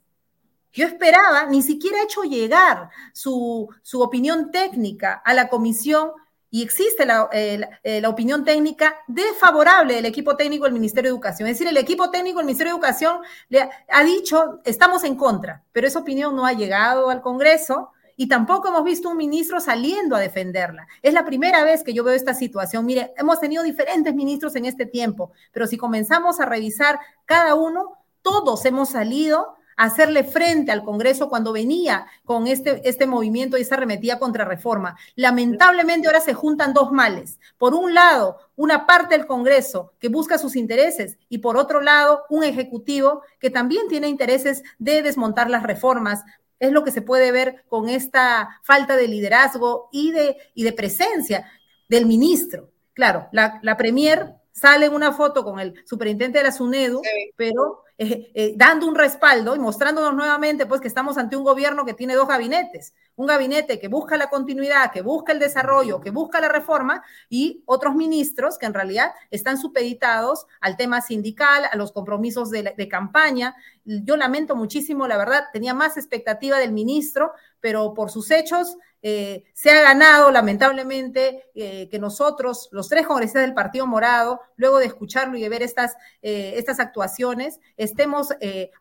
Yo 0.75 0.85
esperaba, 0.85 1.45
ni 1.45 1.61
siquiera 1.61 1.99
ha 1.99 2.03
hecho 2.03 2.23
llegar 2.23 2.89
su, 3.13 3.69
opinión 3.93 4.51
técnica 4.51 5.21
a 5.23 5.33
la 5.33 5.47
comisión 5.47 6.11
y 6.55 6.61
existe 6.61 7.05
la, 7.05 7.27
eh, 7.33 7.99
la, 7.99 8.07
opinión 8.07 8.45
técnica 8.45 8.95
desfavorable 9.07 9.95
del 9.95 10.05
equipo 10.05 10.37
técnico 10.37 10.63
del 10.63 10.71
Ministerio 10.71 11.09
de 11.09 11.13
Educación. 11.13 11.49
Es 11.49 11.55
decir, 11.55 11.67
el 11.67 11.75
equipo 11.75 12.09
técnico 12.11 12.37
del 12.37 12.45
Ministerio 12.45 12.71
de 12.71 12.77
Educación 12.77 13.17
le 13.49 13.69
ha, 13.89 14.03
dicho, 14.05 14.61
estamos 14.63 15.03
en 15.03 15.17
contra, 15.17 15.65
pero 15.73 15.85
esa 15.85 15.99
opinión 15.99 16.33
no 16.33 16.45
ha 16.45 16.53
llegado 16.53 17.09
al 17.09 17.19
Congreso 17.21 17.91
y 18.15 18.29
tampoco 18.29 18.69
hemos 18.69 18.85
visto 18.85 19.09
un 19.09 19.17
ministro 19.17 19.59
saliendo 19.59 20.15
a 20.15 20.21
defenderla. 20.21 20.87
Es 21.01 21.13
la 21.13 21.25
primera 21.25 21.61
vez 21.65 21.83
que 21.83 21.93
yo 21.93 22.05
veo 22.05 22.13
esta 22.13 22.33
situación. 22.33 22.85
Mire, 22.85 23.13
hemos 23.17 23.41
tenido 23.41 23.61
diferentes 23.61 24.15
ministros 24.15 24.55
en 24.55 24.63
este 24.63 24.85
tiempo, 24.85 25.33
pero 25.51 25.67
si 25.67 25.75
comenzamos 25.75 26.39
a 26.39 26.45
revisar 26.45 27.01
cada 27.25 27.55
uno, 27.55 27.97
todos 28.21 28.63
hemos 28.63 28.91
salido 28.91 29.57
hacerle 29.77 30.23
frente 30.23 30.71
al 30.71 30.83
Congreso 30.83 31.29
cuando 31.29 31.51
venía 31.51 32.07
con 32.23 32.47
este, 32.47 32.81
este 32.87 33.07
movimiento 33.07 33.57
y 33.57 33.61
esa 33.61 33.75
arremetida 33.75 34.19
contra 34.19 34.45
reforma. 34.45 34.97
Lamentablemente 35.15 36.07
ahora 36.07 36.21
se 36.21 36.33
juntan 36.33 36.73
dos 36.73 36.91
males. 36.91 37.39
Por 37.57 37.73
un 37.73 37.93
lado, 37.93 38.39
una 38.55 38.85
parte 38.85 39.17
del 39.17 39.27
Congreso 39.27 39.93
que 39.99 40.09
busca 40.09 40.37
sus 40.37 40.55
intereses 40.55 41.17
y 41.29 41.39
por 41.39 41.57
otro 41.57 41.81
lado, 41.81 42.23
un 42.29 42.43
Ejecutivo 42.43 43.23
que 43.39 43.49
también 43.49 43.87
tiene 43.87 44.07
intereses 44.07 44.63
de 44.77 45.01
desmontar 45.01 45.49
las 45.49 45.63
reformas. 45.63 46.23
Es 46.59 46.71
lo 46.71 46.83
que 46.83 46.91
se 46.91 47.01
puede 47.01 47.31
ver 47.31 47.65
con 47.67 47.89
esta 47.89 48.61
falta 48.63 48.95
de 48.95 49.07
liderazgo 49.07 49.89
y 49.91 50.11
de, 50.11 50.37
y 50.53 50.63
de 50.63 50.73
presencia 50.73 51.49
del 51.89 52.05
ministro. 52.05 52.69
Claro, 52.93 53.27
la, 53.31 53.59
la 53.61 53.75
Premier 53.75 54.35
sale 54.53 54.85
en 54.85 54.93
una 54.93 55.11
foto 55.11 55.43
con 55.43 55.59
el 55.59 55.73
superintendente 55.85 56.37
de 56.37 56.45
la 56.45 56.51
SUNEDU, 56.51 57.01
pero 57.35 57.83
eh, 57.97 58.31
eh, 58.33 58.53
dando 58.57 58.87
un 58.87 58.95
respaldo 58.95 59.55
y 59.55 59.59
mostrándonos 59.59 60.13
nuevamente 60.13 60.65
pues 60.65 60.81
que 60.81 60.87
estamos 60.87 61.17
ante 61.17 61.37
un 61.37 61.43
gobierno 61.43 61.85
que 61.85 61.93
tiene 61.93 62.15
dos 62.15 62.27
gabinetes, 62.27 62.93
un 63.15 63.27
gabinete 63.27 63.79
que 63.79 63.87
busca 63.87 64.17
la 64.17 64.29
continuidad, 64.29 64.91
que 64.91 65.01
busca 65.01 65.31
el 65.31 65.39
desarrollo, 65.39 66.01
que 66.01 66.11
busca 66.11 66.41
la 66.41 66.49
reforma 66.49 67.03
y 67.29 67.63
otros 67.65 67.95
ministros 67.95 68.57
que 68.57 68.65
en 68.65 68.73
realidad 68.73 69.13
están 69.31 69.57
supeditados 69.57 70.47
al 70.61 70.77
tema 70.77 71.01
sindical, 71.01 71.65
a 71.71 71.75
los 71.75 71.91
compromisos 71.91 72.51
de, 72.51 72.73
de 72.75 72.87
campaña. 72.87 73.55
Yo 73.83 74.17
lamento 74.17 74.55
muchísimo, 74.55 75.07
la 75.07 75.17
verdad, 75.17 75.45
tenía 75.53 75.73
más 75.73 75.97
expectativa 75.97 76.57
del 76.57 76.71
ministro, 76.71 77.33
pero 77.59 77.93
por 77.93 78.11
sus 78.11 78.31
hechos 78.31 78.77
eh, 79.07 79.43
se 79.53 79.69
ha 79.69 79.83
ganado, 79.83 80.31
lamentablemente, 80.31 81.51
eh, 81.53 81.87
que 81.89 81.99
nosotros, 81.99 82.69
los 82.71 82.89
tres 82.89 83.05
congresistas 83.05 83.43
del 83.43 83.53
Partido 83.53 83.85
Morado, 83.85 84.41
luego 84.55 84.79
de 84.79 84.87
escucharlo 84.87 85.37
y 85.37 85.41
de 85.41 85.49
ver 85.49 85.61
estas, 85.61 85.95
eh, 86.23 86.53
estas 86.57 86.79
actuaciones, 86.79 87.59
estemos 87.77 88.29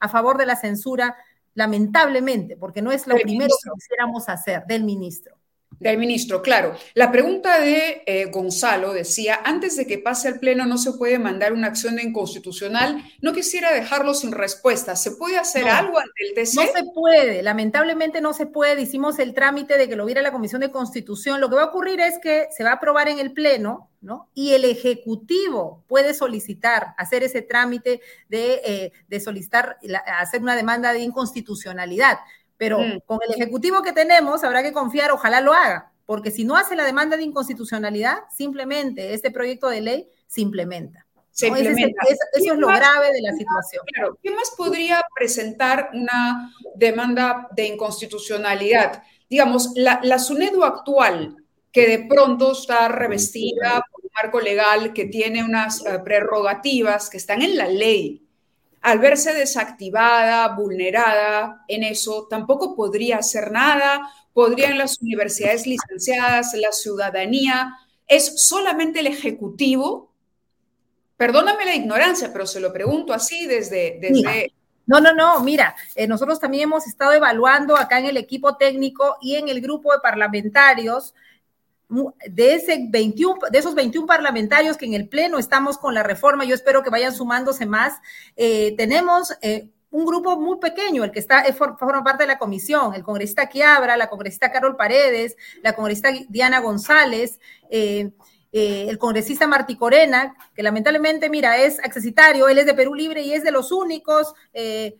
a 0.01 0.09
favor 0.09 0.39
de 0.39 0.47
la 0.47 0.57
censura, 0.57 1.17
lamentablemente, 1.55 2.57
porque 2.57 2.83
no 2.83 2.93
es 2.93 3.07
lo 3.07 3.17
primero 3.17 3.55
que 3.63 3.71
quisiéramos 3.75 4.29
hacer 4.29 4.65
del 4.67 4.85
ministro. 4.85 5.37
Del 5.81 5.99
ministro, 5.99 6.43
claro. 6.43 6.75
La 6.95 7.11
pregunta 7.11 7.61
de 7.61 8.03
eh, 8.07 8.27
Gonzalo 8.27 8.93
decía, 8.93 9.41
antes 9.45 9.77
de 9.77 9.87
que 9.87 9.99
pase 9.99 10.29
al 10.29 10.39
Pleno 10.39 10.67
no 10.67 10.79
se 10.79 10.93
puede 10.93 11.19
mandar 11.19 11.53
una 11.53 11.67
acción 11.67 11.97
de 11.97 12.03
inconstitucional. 12.03 13.03
No 13.21 13.33
quisiera 13.33 13.73
dejarlo 13.73 14.15
sin 14.15 14.33
respuesta. 14.33 14.97
¿Se 14.97 15.13
puede 15.13 15.39
hacer 15.39 15.69
algo 15.69 15.99
ante 15.99 16.29
el 16.29 16.35
TC? 16.35 16.55
No 16.55 16.63
se 16.63 16.85
puede, 16.95 17.43
lamentablemente 17.43 18.21
no 18.21 18.33
se 18.33 18.47
puede. 18.47 18.83
Hicimos 18.83 19.19
el 19.19 19.35
trámite 19.35 19.79
de 19.79 19.89
que 19.89 19.97
lo 19.97 20.07
viera 20.07 20.23
la 20.23 20.33
Comisión 20.33 20.61
de 20.61 20.71
Constitución. 20.71 21.41
Lo 21.41 21.49
que 21.49 21.57
va 21.57 21.63
a 21.63 21.67
ocurrir 21.67 22.01
es 22.01 22.19
que 22.19 22.49
se 22.51 22.65
va 22.65 22.71
a 22.71 22.75
aprobar 22.75 23.09
en 23.09 23.19
el 23.19 23.33
Pleno, 23.33 23.91
¿no? 24.01 24.31
Y 24.35 24.53
el 24.53 24.65
Ejecutivo 24.65 25.85
puede 25.89 26.15
solicitar, 26.15 26.95
hacer 26.97 27.23
ese 27.23 27.43
trámite 27.43 28.01
de, 28.29 28.61
eh, 28.65 28.93
de 29.09 29.21
solicitar, 29.21 29.79
hacer 30.19 30.43
una 30.43 30.57
demanda 30.57 30.93
de 30.93 31.01
inconstitucionalidad. 31.01 32.19
Pero 32.65 32.79
mm. 32.79 33.01
con 33.05 33.19
el 33.29 33.35
Ejecutivo 33.35 33.83
que 33.83 33.93
tenemos 33.93 34.43
habrá 34.43 34.63
que 34.63 34.73
confiar, 34.73 35.11
ojalá 35.11 35.43
lo 35.43 35.53
haga, 35.53 35.93
porque 36.07 36.31
si 36.31 36.45
no 36.45 36.57
hace 36.57 36.75
la 36.75 36.87
demanda 36.87 37.15
de 37.19 37.23
inconstitucionalidad, 37.23 38.21
simplemente 38.35 39.13
este 39.13 39.31
proyecto 39.31 39.69
de 39.69 39.83
ley 39.83 40.09
se 40.27 40.41
implementa. 40.41 41.05
eso 41.39 41.55
es 41.55 42.57
lo 42.57 42.69
grave 42.69 43.13
de 43.13 43.21
la 43.21 43.33
situación. 43.33 43.85
Claro, 43.93 44.19
¿qué 44.23 44.31
más 44.31 44.51
podría 44.57 45.03
presentar 45.15 45.91
una 45.93 46.55
demanda 46.75 47.49
de 47.55 47.67
inconstitucionalidad? 47.67 49.03
Digamos, 49.29 49.73
la, 49.75 50.01
la 50.03 50.19
SUNEDU 50.19 50.65
actual, 50.65 51.37
que 51.71 51.87
de 51.87 52.07
pronto 52.09 52.53
está 52.53 52.89
revestida 52.89 53.83
por 53.93 54.05
un 54.05 54.11
marco 54.23 54.41
legal 54.41 54.95
que 54.95 55.05
tiene 55.05 55.45
unas 55.45 55.85
eh, 55.85 55.99
prerrogativas 56.03 57.11
que 57.11 57.19
están 57.19 57.43
en 57.43 57.59
la 57.59 57.69
ley, 57.69 58.24
al 58.85 58.99
verse 58.99 59.33
desactivada, 59.33 60.47
vulnerada 60.49 61.65
en 61.69 61.85
eso, 61.85 62.27
tampoco 62.29 62.77
podría 62.77 63.17
hacer 63.17 63.51
nada, 63.51 64.13
podrían 64.35 64.77
las 64.77 65.01
universidades 65.01 65.67
licenciadas, 65.67 66.53
la 66.53 66.71
ciudadanía, 66.71 67.79
es 68.07 68.47
solamente 68.47 69.01
el 69.01 69.07
Ejecutivo. 69.07 70.13
Perdóname 71.17 71.65
la 71.65 71.75
ignorancia, 71.75 72.31
pero 72.31 72.47
se 72.47 72.61
lo 72.61 72.75
pregunto 72.75 73.15
así 73.15 73.47
desde... 73.47 73.97
desde... 74.03 74.53
No, 74.87 75.01
no, 75.01 75.15
no, 75.15 75.41
mira, 75.41 75.75
eh, 75.95 76.07
nosotros 76.07 76.39
también 76.39 76.65
hemos 76.65 76.87
estado 76.87 77.15
evaluando 77.15 77.79
acá 77.79 77.99
en 77.99 78.05
el 78.05 78.19
equipo 78.19 78.59
técnico 78.59 79.17
y 79.23 79.37
en 79.37 79.49
el 79.49 79.63
grupo 79.63 79.95
de 79.95 80.01
parlamentarios 80.01 81.15
de, 81.89 82.55
ese 82.55 82.87
21, 82.89 83.39
de 83.51 83.59
esos 83.59 83.75
21 83.75 84.07
parlamentarios 84.07 84.77
que 84.77 84.87
en 84.87 84.95
el 84.95 85.09
Pleno 85.09 85.39
estamos 85.39 85.79
con 85.79 85.95
la 85.95 86.03
reforma, 86.03 86.45
yo 86.45 86.55
espero 86.55 86.83
que 86.83 86.91
vayan 86.91 87.15
sumándose 87.15 87.67
más, 87.67 87.95
eh, 88.37 88.75
tenemos 88.77 89.37
eh, 89.43 89.69
un 89.91 90.07
grupo 90.07 90.39
muy 90.39 90.59
pequeño, 90.59 91.05
el 91.05 91.13
que 91.13 91.21
está, 91.21 91.45
forma 91.55 92.03
parte 92.03 92.25
de 92.25 92.29
la 92.29 92.39
comisión, 92.39 92.95
el 92.95 93.05
congresista 93.05 93.49
Quiabra, 93.49 93.97
la 93.97 94.09
congresista 94.09 94.51
Carol 94.51 94.77
Paredes, 94.77 95.37
la 95.63 95.75
congresista 95.75 96.11
Diana 96.29 96.61
González, 96.61 97.39
eh, 97.71 98.11
el 98.53 98.99
congresista 98.99 99.49
Martí 99.49 99.77
Corena, 99.77 100.37
que 100.55 100.63
lamentablemente, 100.63 101.29
mira, 101.29 101.59
es 101.59 101.81
accesitario, 101.81 102.49
él 102.49 102.59
es 102.59 102.67
de 102.67 102.75
Perú 102.75 102.95
Libre 102.95 103.23
y 103.23 103.33
es 103.33 103.43
de 103.43 103.51
los 103.51 103.73
únicos 103.73 104.33
en 104.53 104.97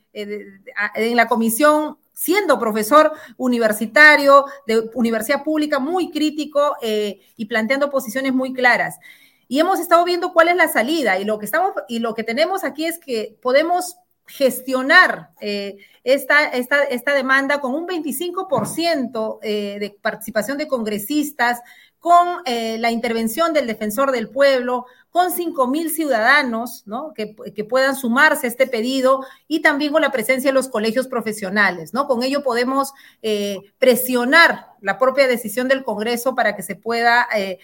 la 1.17 1.29
comisión 1.29 1.99
siendo 2.15 2.59
profesor 2.59 3.13
universitario 3.37 4.47
de 4.67 4.89
universidad 4.95 5.43
pública, 5.43 5.79
muy 5.81 6.11
crítico 6.11 6.77
eh, 6.81 7.21
y 7.37 7.47
planteando 7.47 7.91
posiciones 7.91 8.33
muy 8.33 8.55
claras. 8.55 8.99
Y 9.49 9.59
hemos 9.59 9.81
estado 9.81 10.05
viendo 10.05 10.33
cuál 10.33 10.49
es 10.49 10.57
la 10.57 10.69
salida 10.69 11.19
y 11.19 11.25
lo 11.25 11.39
que 11.39 11.45
estamos 11.45 11.73
y 11.89 11.99
lo 11.99 12.15
que 12.15 12.25
tenemos 12.25 12.65
aquí 12.65 12.87
es 12.87 12.99
que 12.99 13.37
podemos 13.43 13.97
gestionar 14.27 15.33
eh, 15.41 15.77
esta, 16.03 16.49
esta, 16.49 16.85
esta, 16.85 17.13
demanda 17.13 17.61
con 17.61 17.75
un 17.75 17.87
25% 17.87 19.39
eh, 19.43 19.77
de 19.79 19.91
participación 20.01 20.57
de 20.57 20.67
congresistas, 20.67 21.61
con 21.99 22.43
la 22.45 22.91
intervención 22.91 23.55
del 23.55 23.67
defensor 23.67 24.13
del 24.13 24.29
pueblo, 24.29 24.85
con 25.15 25.31
5 25.31 25.69
mil 25.69 25.91
ciudadanos 25.91 26.83
¿no? 26.87 27.15
que, 27.15 27.37
puedan 27.69 27.95
sumarse 27.95 28.49
a 28.49 28.51
este 28.51 28.67
pedido 28.67 29.25
y 29.47 29.63
también 29.63 29.93
con 29.93 30.03
la 30.03 30.11
presencia 30.11 30.51
de 30.51 30.55
los 30.55 30.67
colegios 30.67 31.07
profesionales. 31.07 31.95
¿no? 31.95 32.09
Con 32.09 32.25
ello 32.25 32.43
podemos 32.43 32.93
eh, 33.23 33.61
presionar 33.79 34.73
la 34.81 34.99
propia 34.99 35.29
decisión 35.29 35.69
del 35.69 35.85
Congreso 35.85 36.35
para 36.35 36.57
que 36.57 36.65
se 36.65 36.75
pueda, 36.75 37.29
eh, 37.33 37.61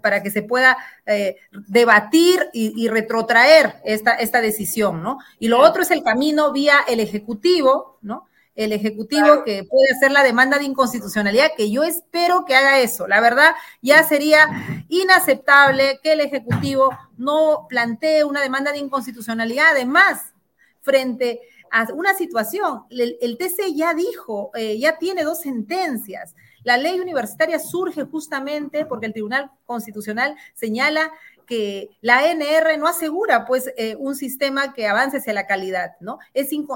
para 0.00 0.22
que 0.22 0.30
se 0.30 0.44
pueda 0.44 0.78
eh, 1.04 1.38
debatir 1.66 2.48
y, 2.52 2.86
retrotraer 2.86 3.80
esta, 3.84 4.12
esta 4.12 4.40
decisión. 4.40 5.02
¿no? 5.02 5.18
Y 5.40 5.48
lo 5.48 5.58
otro 5.58 5.82
es 5.82 5.90
el 5.90 6.04
camino 6.04 6.52
vía 6.52 6.76
el 6.86 7.00
Ejecutivo, 7.00 7.98
¿no? 8.00 8.28
El 8.54 8.72
Ejecutivo 8.72 9.44
que 9.44 9.64
puede 9.64 9.92
hacer 9.92 10.12
la 10.12 10.22
demanda 10.22 10.58
de 10.58 10.64
inconstitucionalidad, 10.64 11.52
que 11.56 11.70
yo 11.70 11.84
espero 11.84 12.44
que 12.44 12.54
haga 12.54 12.80
eso. 12.80 13.08
La 13.08 13.20
verdad, 13.20 13.54
ya 13.80 14.02
sería 14.02 14.84
inaceptable 14.88 16.00
que 16.02 16.12
el 16.12 16.20
Ejecutivo 16.20 16.90
no 17.16 17.66
plantee 17.68 18.24
una 18.24 18.42
demanda 18.42 18.72
de 18.72 18.78
inconstitucionalidad. 18.78 19.70
Además, 19.70 20.32
frente 20.82 21.40
a 21.70 21.86
una 21.94 22.14
situación, 22.14 22.82
el, 22.90 23.38
TC 23.38 23.74
ya 23.74 23.94
dijo, 23.94 24.50
eh, 24.54 24.78
ya 24.78 24.98
tiene 24.98 25.24
dos 25.24 25.40
sentencias. 25.40 26.34
La 26.64 26.76
ley 26.76 27.00
universitaria 27.00 27.58
surge 27.58 28.04
justamente 28.04 28.84
porque 28.84 29.06
el 29.06 29.12
Tribunal 29.12 29.50
Constitucional 29.64 30.36
señala 30.54 31.10
que 31.46 31.90
la 32.00 32.18
ANR 32.18 32.78
no 32.78 32.86
asegura 32.86 33.44
pues 33.46 33.72
eh, 33.76 33.96
un 33.98 34.14
sistema 34.14 34.72
que 34.72 34.86
avance 34.86 35.18
hacia 35.18 35.32
la 35.32 35.46
calidad, 35.46 35.92
¿no? 36.00 36.18
Es 36.34 36.52
y, 36.52 36.66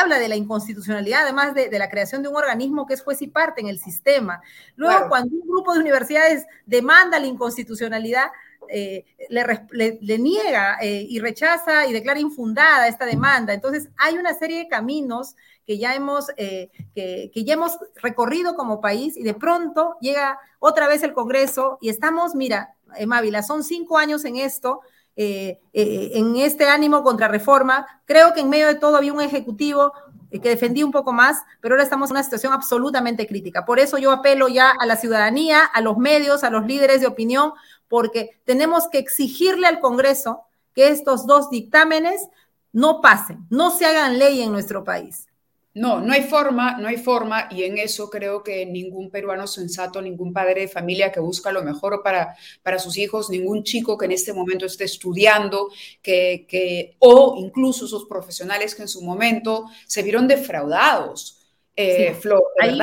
habla 0.00 0.18
de 0.18 0.28
la 0.28 0.36
inconstitucionalidad, 0.36 1.22
además 1.22 1.54
de, 1.54 1.70
la 1.78 1.88
creación 1.88 2.22
de 2.22 2.28
un 2.28 2.36
organismo 2.36 2.86
que 2.86 2.94
es 2.94 3.02
juez 3.02 3.22
y 3.22 3.28
parte 3.28 3.60
en 3.60 3.68
el 3.68 3.78
sistema. 3.78 4.42
Luego, 4.76 5.08
cuando 5.08 5.34
un 5.34 5.46
grupo 5.46 5.72
de 5.72 5.80
universidades 5.80 6.46
demanda 6.66 7.18
la 7.18 7.26
inconstitucionalidad, 7.26 8.30
eh, 8.68 9.04
le, 9.28 10.18
niega 10.18 10.78
eh, 10.80 11.04
y 11.08 11.18
rechaza 11.18 11.86
y 11.86 11.92
declara 11.92 12.20
infundada 12.20 12.88
esta 12.88 13.04
demanda. 13.04 13.52
Entonces, 13.52 13.88
hay 13.98 14.16
una 14.16 14.34
serie 14.34 14.58
de 14.58 14.68
caminos 14.68 15.36
que 15.66 15.78
ya 15.78 15.94
hemos, 15.94 16.28
que, 16.36 16.70
que 16.94 17.44
ya 17.44 17.54
hemos 17.54 17.78
recorrido 17.96 18.56
como 18.56 18.80
país 18.80 19.16
y 19.16 19.22
de 19.22 19.34
pronto 19.34 19.96
llega 20.00 20.38
otra 20.58 20.88
vez 20.88 21.02
el 21.02 21.12
Congreso 21.12 21.78
y 21.80 21.88
estamos, 21.88 22.34
mira, 22.34 22.74
Mávila, 23.06 23.42
son 23.42 23.64
cinco 23.64 23.98
años 23.98 24.24
en 24.24 24.36
esto, 24.36 24.80
eh, 25.16 25.60
eh, 25.72 26.12
en 26.14 26.36
este 26.36 26.68
ánimo 26.68 27.02
contra 27.02 27.28
reforma. 27.28 27.86
Creo 28.04 28.32
que 28.32 28.40
en 28.40 28.50
medio 28.50 28.66
de 28.66 28.76
todo 28.76 28.96
había 28.96 29.12
un 29.12 29.20
ejecutivo 29.20 29.92
que 30.30 30.48
defendía 30.48 30.86
un 30.86 30.92
poco 30.92 31.12
más, 31.12 31.42
pero 31.60 31.74
ahora 31.74 31.84
estamos 31.84 32.08
en 32.08 32.16
una 32.16 32.22
situación 32.22 32.54
absolutamente 32.54 33.26
crítica. 33.26 33.66
Por 33.66 33.78
eso 33.78 33.98
yo 33.98 34.10
apelo 34.10 34.48
ya 34.48 34.70
a 34.70 34.86
la 34.86 34.96
ciudadanía, 34.96 35.62
a 35.64 35.80
los 35.82 35.98
medios, 35.98 36.42
a 36.42 36.48
los 36.48 36.64
líderes 36.66 37.02
de 37.02 37.06
opinión, 37.06 37.52
porque 37.86 38.40
tenemos 38.46 38.88
que 38.88 38.98
exigirle 38.98 39.66
al 39.66 39.80
Congreso 39.80 40.44
que 40.74 40.88
estos 40.88 41.26
dos 41.26 41.50
dictámenes 41.50 42.28
no 42.72 43.02
pasen, 43.02 43.46
no 43.50 43.70
se 43.70 43.84
hagan 43.84 44.18
ley 44.18 44.40
en 44.40 44.52
nuestro 44.52 44.84
país. 44.84 45.26
No, 45.74 46.00
no 46.00 46.12
hay 46.12 46.22
forma, 46.22 46.76
no 46.78 46.88
hay 46.88 46.98
forma, 46.98 47.48
y 47.50 47.62
en 47.62 47.78
eso 47.78 48.10
creo 48.10 48.42
que 48.42 48.66
ningún 48.66 49.08
peruano 49.10 49.46
sensato, 49.46 50.02
ningún 50.02 50.32
padre 50.32 50.62
de 50.62 50.68
familia 50.68 51.10
que 51.10 51.20
busca 51.20 51.50
lo 51.50 51.62
mejor 51.62 52.02
para, 52.02 52.36
para 52.62 52.78
sus 52.78 52.98
hijos, 52.98 53.30
ningún 53.30 53.62
chico 53.62 53.96
que 53.96 54.04
en 54.04 54.12
este 54.12 54.34
momento 54.34 54.66
esté 54.66 54.84
estudiando, 54.84 55.70
que, 56.02 56.44
que, 56.46 56.96
o 56.98 57.36
incluso 57.38 57.86
esos 57.86 58.04
profesionales 58.04 58.74
que 58.74 58.82
en 58.82 58.88
su 58.88 59.02
momento 59.02 59.64
se 59.86 60.02
vieron 60.02 60.28
defraudados. 60.28 61.38
Eh, 61.74 62.14
Ahí, 62.60 62.78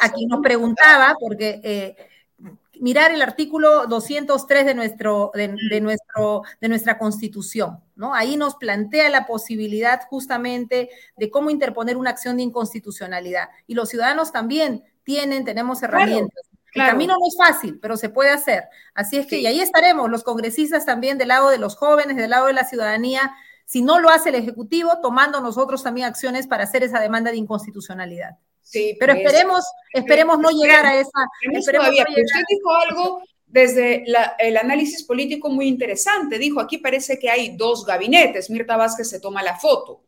aquí 0.00 0.26
nos 0.26 0.40
preguntaba, 0.42 1.14
porque 1.20 1.60
eh, 1.62 1.96
mirar 2.80 3.10
el 3.12 3.22
artículo 3.22 3.86
203 3.86 4.66
de, 4.66 4.74
nuestro, 4.74 5.30
de, 5.34 5.80
nuestro, 5.80 6.42
de 6.60 6.68
nuestra 6.68 6.98
Constitución, 6.98 7.80
¿no? 7.94 8.14
Ahí 8.14 8.36
nos 8.36 8.56
plantea 8.56 9.10
la 9.10 9.26
posibilidad 9.26 10.02
justamente 10.08 10.90
de 11.16 11.30
cómo 11.30 11.50
interponer 11.50 11.96
una 11.96 12.10
acción 12.10 12.36
de 12.36 12.44
inconstitucionalidad. 12.44 13.48
Y 13.66 13.74
los 13.74 13.88
ciudadanos 13.88 14.32
también 14.32 14.84
tienen, 15.04 15.44
tenemos 15.44 15.82
herramientas. 15.82 16.46
El 16.74 16.86
camino 16.86 17.14
no 17.18 17.26
es 17.26 17.36
fácil, 17.36 17.78
pero 17.80 17.96
se 17.96 18.10
puede 18.10 18.30
hacer. 18.30 18.64
Así 18.94 19.16
es 19.16 19.26
que, 19.26 19.38
y 19.38 19.46
ahí 19.46 19.60
estaremos, 19.60 20.10
los 20.10 20.22
congresistas 20.22 20.84
también 20.84 21.16
del 21.16 21.28
lado 21.28 21.48
de 21.48 21.58
los 21.58 21.74
jóvenes, 21.74 22.16
del 22.16 22.30
lado 22.30 22.48
de 22.48 22.52
la 22.52 22.64
ciudadanía, 22.64 23.34
si 23.64 23.80
no 23.82 23.98
lo 23.98 24.10
hace 24.10 24.28
el 24.28 24.34
Ejecutivo, 24.34 24.98
tomando 25.00 25.40
nosotros 25.40 25.82
también 25.82 26.06
acciones 26.06 26.46
para 26.46 26.64
hacer 26.64 26.82
esa 26.82 27.00
demanda 27.00 27.30
de 27.30 27.38
inconstitucionalidad. 27.38 28.36
Sí, 28.66 28.96
pero 28.98 29.12
esperemos, 29.12 29.64
esperemos 29.92 30.40
no 30.40 30.50
llegar 30.50 30.84
a 30.84 30.98
esa. 30.98 31.20
Esperemos 31.52 31.88
Usted 31.88 32.42
dijo 32.48 32.74
algo 32.74 33.22
desde 33.46 34.04
el 34.40 34.56
análisis 34.56 35.04
político 35.04 35.48
muy 35.50 35.68
interesante. 35.68 36.36
Dijo, 36.36 36.60
aquí 36.60 36.78
parece 36.78 37.16
que 37.16 37.30
hay 37.30 37.56
dos 37.56 37.86
gabinetes. 37.86 38.50
Mirta 38.50 38.76
Vázquez 38.76 39.08
se 39.08 39.20
toma 39.20 39.44
la 39.44 39.56
foto. 39.56 40.02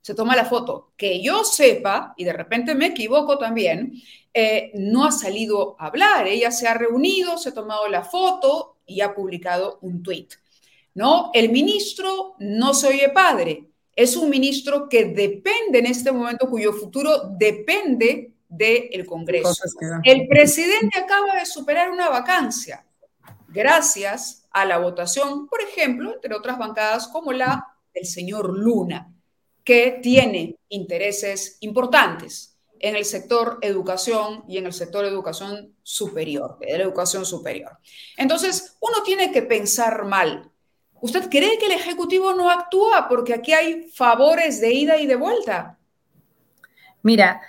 Se 0.00 0.14
toma 0.14 0.36
la 0.36 0.44
foto. 0.44 0.92
Que 0.96 1.20
yo 1.20 1.42
sepa, 1.42 2.14
y 2.16 2.22
de 2.22 2.32
repente 2.32 2.76
me 2.76 2.86
equivoco 2.86 3.36
también, 3.36 3.92
eh, 4.32 4.70
no 4.74 5.06
ha 5.06 5.10
salido 5.10 5.74
a 5.80 5.86
hablar. 5.86 6.28
Ella 6.28 6.52
se 6.52 6.68
ha 6.68 6.74
reunido, 6.74 7.36
se 7.36 7.48
ha 7.48 7.54
tomado 7.54 7.88
la 7.88 8.04
foto 8.04 8.76
y 8.86 9.00
ha 9.00 9.12
publicado 9.12 9.80
un 9.82 10.04
tuit. 10.04 10.34
¿No? 10.94 11.32
El 11.34 11.50
ministro 11.50 12.36
no 12.38 12.74
se 12.74 12.86
oye 12.86 13.08
padre 13.08 13.73
es 13.96 14.16
un 14.16 14.30
ministro 14.30 14.88
que 14.88 15.04
depende 15.04 15.78
en 15.78 15.86
este 15.86 16.12
momento, 16.12 16.48
cuyo 16.48 16.72
futuro 16.72 17.28
depende 17.38 18.32
del 18.48 19.06
Congreso. 19.06 19.64
El 20.04 20.28
presidente 20.28 20.98
acaba 20.98 21.34
de 21.34 21.46
superar 21.46 21.90
una 21.90 22.08
vacancia 22.08 22.84
gracias 23.48 24.46
a 24.50 24.64
la 24.64 24.78
votación, 24.78 25.48
por 25.48 25.60
ejemplo, 25.60 26.14
entre 26.14 26.34
otras 26.34 26.58
bancadas 26.58 27.08
como 27.08 27.32
la 27.32 27.66
del 27.92 28.06
señor 28.06 28.56
Luna, 28.58 29.12
que 29.62 29.98
tiene 30.02 30.56
intereses 30.68 31.56
importantes 31.60 32.58
en 32.80 32.96
el 32.96 33.04
sector 33.04 33.58
educación 33.62 34.44
y 34.48 34.58
en 34.58 34.66
el 34.66 34.72
sector 34.72 35.04
educación 35.04 35.74
superior, 35.82 36.58
de 36.58 36.76
la 36.76 36.84
educación 36.84 37.24
superior. 37.24 37.78
Entonces, 38.16 38.76
uno 38.80 39.02
tiene 39.04 39.32
que 39.32 39.42
pensar 39.42 40.04
mal 40.04 40.50
¿Usted 41.04 41.28
cree 41.28 41.58
que 41.58 41.66
el 41.66 41.72
Ejecutivo 41.72 42.32
no 42.32 42.48
actúa 42.48 43.08
porque 43.10 43.34
aquí 43.34 43.52
hay 43.52 43.90
favores 43.90 44.58
de 44.62 44.72
ida 44.72 44.96
y 44.96 45.06
de 45.06 45.16
vuelta? 45.16 45.76
Mira, 47.02 47.42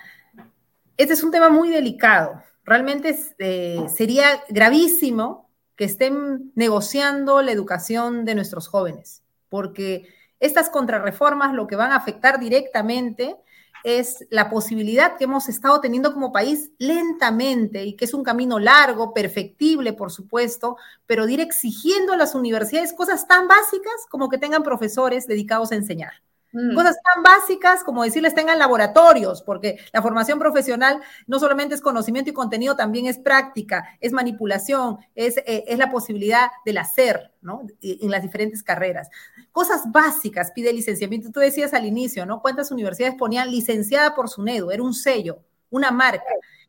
este 0.97 1.13
es 1.13 1.23
un 1.23 1.31
tema 1.31 1.47
muy 1.47 1.69
delicado. 1.69 2.43
Realmente 2.65 3.17
eh, 3.39 3.85
sería 3.87 4.43
gravísimo 4.49 5.49
que 5.77 5.85
estén 5.85 6.51
negociando 6.55 7.41
la 7.41 7.53
educación 7.53 8.25
de 8.25 8.35
nuestros 8.35 8.67
jóvenes, 8.67 9.23
porque 9.47 10.05
estas 10.41 10.69
contrarreformas 10.69 11.53
lo 11.53 11.65
que 11.65 11.77
van 11.77 11.93
a 11.93 11.95
afectar 11.95 12.41
directamente 12.41 13.37
es 13.85 14.25
la 14.31 14.49
posibilidad 14.49 15.15
que 15.15 15.25
hemos 15.25 15.47
estado 15.47 15.79
teniendo 15.79 16.11
como 16.11 16.31
país 16.31 16.71
lentamente 16.79 17.85
y 17.85 17.95
que 17.95 18.05
es 18.05 18.15
un 18.15 18.23
camino 18.23 18.57
largo, 18.57 19.13
perfectible, 19.13 19.93
por 19.93 20.11
supuesto, 20.11 20.77
pero 21.05 21.27
de 21.27 21.33
ir 21.33 21.39
exigiendo 21.39 22.13
a 22.13 22.17
las 22.17 22.33
universidades 22.33 22.93
cosas 22.93 23.27
tan 23.27 23.47
básicas 23.47 23.93
como 24.09 24.27
que 24.27 24.39
tengan 24.39 24.63
profesores 24.63 25.27
dedicados 25.27 25.71
a 25.71 25.75
enseñar. 25.75 26.24
Mm. 26.55 26.73
Cosas 26.73 26.95
tan 27.03 27.21
básicas 27.21 27.83
como 27.83 28.03
decirles 28.03 28.33
tengan 28.33 28.57
laboratorios, 28.57 29.41
porque 29.41 29.77
la 29.91 30.01
formación 30.01 30.39
profesional 30.39 31.01
no 31.27 31.37
solamente 31.37 31.75
es 31.75 31.81
conocimiento 31.81 32.29
y 32.29 32.33
contenido, 32.33 32.77
también 32.77 33.07
es 33.07 33.17
práctica, 33.17 33.97
es 33.99 34.13
manipulación, 34.13 34.99
es, 35.15 35.35
eh, 35.39 35.65
es 35.67 35.77
la 35.77 35.91
posibilidad 35.91 36.47
del 36.65 36.77
hacer, 36.77 37.33
¿no? 37.41 37.67
En 37.81 38.09
las 38.09 38.21
diferentes 38.21 38.63
carreras. 38.63 39.09
Cosas 39.51 39.81
básicas 39.91 40.53
pide 40.53 40.71
licenciamiento. 40.71 41.29
Tú 41.29 41.41
decías 41.41 41.73
al 41.73 41.85
inicio, 41.85 42.25
¿no? 42.25 42.41
¿Cuántas 42.41 42.71
universidades 42.71 43.15
ponían 43.15 43.51
licenciada 43.51 44.15
por 44.15 44.29
SUNEDU? 44.29 44.71
Era 44.71 44.81
un 44.81 44.93
sello, 44.93 45.39
una 45.69 45.91
marca. 45.91 46.23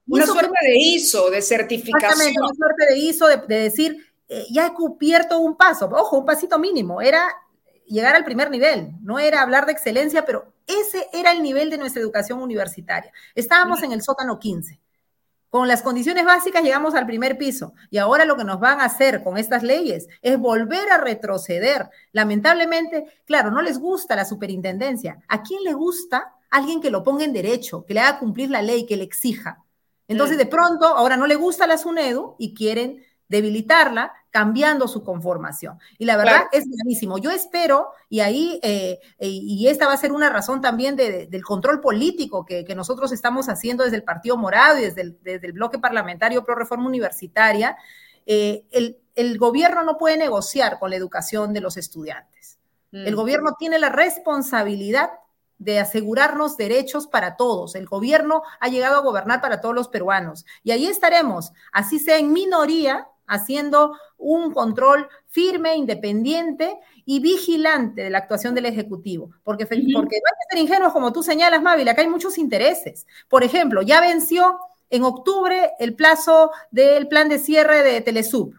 Una 0.09 0.27
suerte 0.27 0.59
de 0.62 0.79
ISO, 0.79 1.31
de 1.31 1.42
certificación. 1.42 2.11
Exactamente, 2.11 2.40
una 2.40 2.55
suerte 2.55 2.87
de 2.87 2.99
ISO, 2.99 3.29
de, 3.29 3.61
decir, 3.61 3.96
eh, 4.29 4.46
ya 4.51 4.66
he 4.66 4.75
cubierto 4.75 5.38
un 5.38 5.57
paso, 5.57 5.88
ojo, 5.92 6.18
un 6.18 6.25
pasito 6.25 6.59
mínimo, 6.59 7.01
era 7.01 7.29
llegar 7.87 8.14
al 8.16 8.25
primer 8.25 8.51
nivel, 8.51 8.92
no 9.03 9.18
era 9.18 9.42
hablar 9.42 9.66
de 9.66 9.72
excelencia, 9.72 10.25
pero 10.25 10.53
ese 10.66 11.07
era 11.12 11.33
el 11.33 11.42
nivel 11.42 11.70
de 11.70 11.79
nuestra 11.79 12.03
educación 12.03 12.42
universitaria. 12.42 13.12
Estábamos 13.35 13.83
en 13.83 13.92
el 13.92 14.03
sótano 14.03 14.38
15. 14.38 14.81
Con 15.49 15.68
las 15.68 15.83
condiciones 15.83 16.25
básicas 16.25 16.62
llegamos 16.62 16.94
al 16.94 17.07
primer 17.07 17.38
piso 17.38 17.72
y 17.88 17.99
ahora 17.99 18.25
lo 18.25 18.37
que 18.37 18.44
nos 18.44 18.61
van 18.61 18.81
a 18.81 18.85
hacer 18.85 19.22
con 19.22 19.38
estas 19.38 19.62
leyes 19.62 20.09
es 20.20 20.38
volver 20.38 20.90
a 20.90 20.99
retroceder. 20.99 21.88
Lamentablemente, 22.12 23.05
claro, 23.25 23.51
no 23.51 23.62
les 23.62 23.79
gusta 23.79 24.16
la 24.16 24.25
superintendencia. 24.25 25.22
¿A 25.29 25.42
quién 25.42 25.62
le 25.62 25.72
gusta 25.72 26.35
alguien 26.51 26.81
que 26.81 26.90
lo 26.90 27.03
ponga 27.03 27.25
en 27.25 27.33
derecho, 27.33 27.87
que 27.87 27.94
le 27.94 28.01
haga 28.01 28.18
cumplir 28.18 28.51
la 28.51 28.61
ley, 28.61 28.87
que 28.87 28.96
le 28.96 29.05
exija? 29.05 29.64
Entonces, 30.09 30.37
de 30.37 30.46
pronto, 30.46 30.87
ahora 30.87 31.16
no 31.16 31.27
le 31.27 31.37
gusta 31.37 31.66
la 31.66 31.79
SUNEDU 31.79 32.37
y 32.38 32.55
quieren 32.55 33.03
debilitarla 33.28 34.12
cambiando 34.30 34.86
su 34.86 35.02
conformación. 35.02 35.78
Y 35.96 36.04
la 36.04 36.18
verdad 36.18 36.42
es 36.52 36.64
gravísimo. 36.68 37.16
Yo 37.16 37.30
espero, 37.30 37.88
y 38.10 38.20
ahí, 38.20 38.60
eh, 38.62 39.00
eh, 39.18 39.28
y 39.28 39.66
esta 39.68 39.86
va 39.86 39.94
a 39.94 39.96
ser 39.96 40.12
una 40.12 40.28
razón 40.28 40.60
también 40.60 40.94
del 40.94 41.42
control 41.42 41.80
político 41.80 42.44
que, 42.44 42.66
nosotros 42.74 43.12
estamos 43.12 43.48
haciendo 43.48 43.84
desde 43.84 43.96
el 43.96 44.04
Partido 44.04 44.36
Morado 44.36 44.78
y 44.78 44.82
desde 44.82 45.00
el, 45.00 45.52
bloque 45.52 45.78
parlamentario 45.78 46.44
pro 46.44 46.54
reforma 46.54 46.86
universitaria, 46.86 47.78
eh, 48.26 48.66
el, 49.14 49.38
gobierno 49.38 49.82
no 49.84 49.96
puede 49.96 50.18
negociar 50.18 50.78
con 50.78 50.90
la 50.90 50.96
educación 50.96 51.54
de 51.54 51.62
los 51.62 51.78
estudiantes. 51.78 52.58
El 52.92 53.14
mm. 53.14 53.16
gobierno 53.16 53.56
tiene 53.58 53.78
la 53.78 53.88
responsabilidad 53.88 55.12
de 55.58 55.80
asegurarnos 55.80 56.56
derechos 56.58 57.06
para 57.06 57.36
todos. 57.36 57.74
El 57.74 57.86
gobierno 57.86 58.42
ha 58.60 58.68
llegado 58.68 58.96
a 58.96 59.02
gobernar 59.02 59.40
para 59.40 59.60
todos 59.62 59.74
los 59.74 59.88
peruanos. 59.88 60.44
Y 60.62 60.72
ahí 60.72 60.86
estaremos, 60.86 61.52
así 61.72 61.98
sea 61.98 62.18
en 62.18 62.32
minoría, 62.32 63.08
haciendo 63.26 63.96
un 64.18 64.52
control 64.52 65.08
firme, 65.26 65.76
independiente 65.76 66.78
y 67.04 67.20
vigilante 67.20 68.02
de 68.02 68.10
la 68.10 68.18
actuación 68.18 68.54
del 68.54 68.66
Ejecutivo. 68.66 69.30
Porque, 69.44 69.66
porque 69.66 69.82
no 69.86 70.00
hay 70.00 70.08
que 70.08 70.18
ser 70.50 70.58
ingenuos, 70.58 70.92
como 70.92 71.12
tú 71.12 71.22
señalas, 71.22 71.62
Mávila, 71.62 71.92
acá 71.92 72.02
hay 72.02 72.08
muchos 72.08 72.38
intereses. 72.38 73.06
Por 73.28 73.44
ejemplo, 73.44 73.82
ya 73.82 74.00
venció 74.00 74.58
en 74.90 75.02
octubre 75.04 75.72
el 75.78 75.94
plazo 75.94 76.50
del 76.70 77.08
plan 77.08 77.28
de 77.28 77.38
cierre 77.38 77.82
de 77.82 78.00
Telesub. 78.00 78.54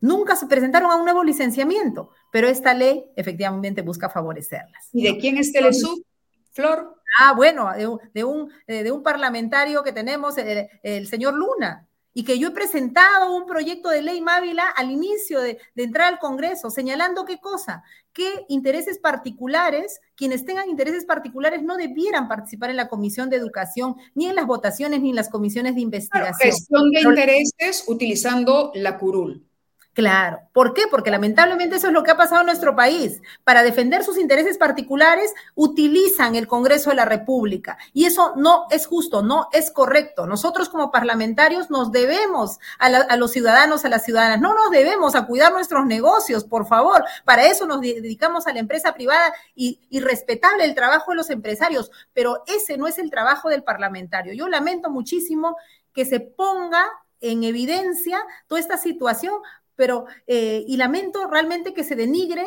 Nunca 0.00 0.34
se 0.34 0.46
presentaron 0.46 0.90
a 0.90 0.96
un 0.96 1.04
nuevo 1.04 1.22
licenciamiento, 1.22 2.10
pero 2.32 2.48
esta 2.48 2.74
ley 2.74 3.04
efectivamente 3.14 3.82
busca 3.82 4.08
favorecerlas. 4.08 4.88
¿Y 4.92 5.04
de 5.04 5.18
quién 5.18 5.36
es 5.36 5.52
Telesub, 5.52 6.04
Flor? 6.50 6.96
Ah, 7.20 7.34
bueno, 7.34 7.70
de, 8.12 8.24
un, 8.24 8.50
de 8.66 8.90
un 8.90 9.02
parlamentario 9.02 9.82
que 9.82 9.92
tenemos, 9.92 10.38
el, 10.38 10.68
el 10.82 11.06
señor 11.06 11.34
Luna, 11.34 11.86
y 12.14 12.24
que 12.24 12.38
yo 12.38 12.48
he 12.48 12.52
presentado 12.52 13.34
un 13.34 13.46
proyecto 13.46 13.88
de 13.88 14.02
ley 14.02 14.20
Mávila 14.20 14.64
al 14.76 14.90
inicio 14.90 15.40
de, 15.40 15.58
entrar 15.76 16.12
al 16.12 16.18
Congreso, 16.18 16.70
señalando 16.70 17.24
qué 17.24 17.38
cosa, 17.38 17.82
que 18.12 18.44
intereses 18.48 18.98
particulares, 18.98 20.00
quienes 20.14 20.44
tengan 20.44 20.68
intereses 20.68 21.04
particulares 21.04 21.62
no 21.62 21.76
debieran 21.76 22.28
participar 22.28 22.70
en 22.70 22.76
la 22.76 22.88
Comisión 22.88 23.30
de 23.30 23.36
Educación, 23.36 23.96
ni 24.14 24.26
en 24.26 24.34
las 24.34 24.46
votaciones, 24.46 25.00
ni 25.00 25.10
en 25.10 25.16
las 25.16 25.30
comisiones 25.30 25.74
de 25.74 25.80
investigación. 25.80 26.50
gestión 26.50 26.90
de 26.90 27.00
intereses 27.00 27.84
utilizando 27.86 28.70
la 28.74 28.98
curul. 28.98 29.46
Claro. 29.94 30.40
¿Por 30.54 30.72
qué? 30.72 30.84
Porque 30.90 31.10
lamentablemente 31.10 31.76
eso 31.76 31.88
es 31.88 31.92
lo 31.92 32.02
que 32.02 32.12
ha 32.12 32.16
pasado 32.16 32.40
en 32.40 32.46
nuestro 32.46 32.74
país. 32.74 33.20
Para 33.44 33.62
defender 33.62 34.02
sus 34.02 34.16
intereses 34.16 34.56
particulares, 34.56 35.34
utilizan 35.54 36.34
el 36.34 36.46
Congreso 36.46 36.88
de 36.88 36.96
la 36.96 37.04
República. 37.04 37.76
Y 37.92 38.06
eso 38.06 38.32
no 38.36 38.64
es 38.70 38.86
justo, 38.86 39.22
no 39.22 39.48
es 39.52 39.70
correcto. 39.70 40.26
Nosotros 40.26 40.70
como 40.70 40.90
parlamentarios 40.90 41.68
nos 41.68 41.92
debemos 41.92 42.58
a, 42.78 43.16
los 43.18 43.32
ciudadanos, 43.32 43.84
a 43.84 43.90
las 43.90 44.02
ciudadanas. 44.02 44.40
No 44.40 44.54
nos 44.54 44.70
debemos 44.70 45.14
a 45.14 45.26
cuidar 45.26 45.52
nuestros 45.52 45.84
negocios, 45.84 46.44
por 46.44 46.66
favor. 46.66 47.04
Para 47.26 47.44
eso 47.44 47.66
nos 47.66 47.82
dedicamos 47.82 48.46
a 48.46 48.54
la 48.54 48.60
empresa 48.60 48.94
privada 48.94 49.34
y, 49.54 49.78
y 49.90 50.00
respetable 50.00 50.64
el 50.64 50.74
trabajo 50.74 51.10
de 51.10 51.18
los 51.18 51.28
empresarios. 51.28 51.90
Pero 52.14 52.44
ese 52.46 52.78
no 52.78 52.86
es 52.86 52.96
el 52.96 53.10
trabajo 53.10 53.50
del 53.50 53.62
parlamentario. 53.62 54.32
Yo 54.32 54.48
lamento 54.48 54.88
muchísimo 54.88 55.58
que 55.92 56.06
se 56.06 56.20
ponga 56.20 56.86
en 57.22 57.44
evidencia 57.44 58.24
toda 58.46 58.60
esta 58.60 58.76
situación 58.76 59.34
pero, 59.82 60.04
eh, 60.28 60.62
y 60.68 60.76
lamento 60.76 61.26
realmente 61.26 61.74
que 61.74 61.82
se 61.82 61.96
denigre 61.96 62.46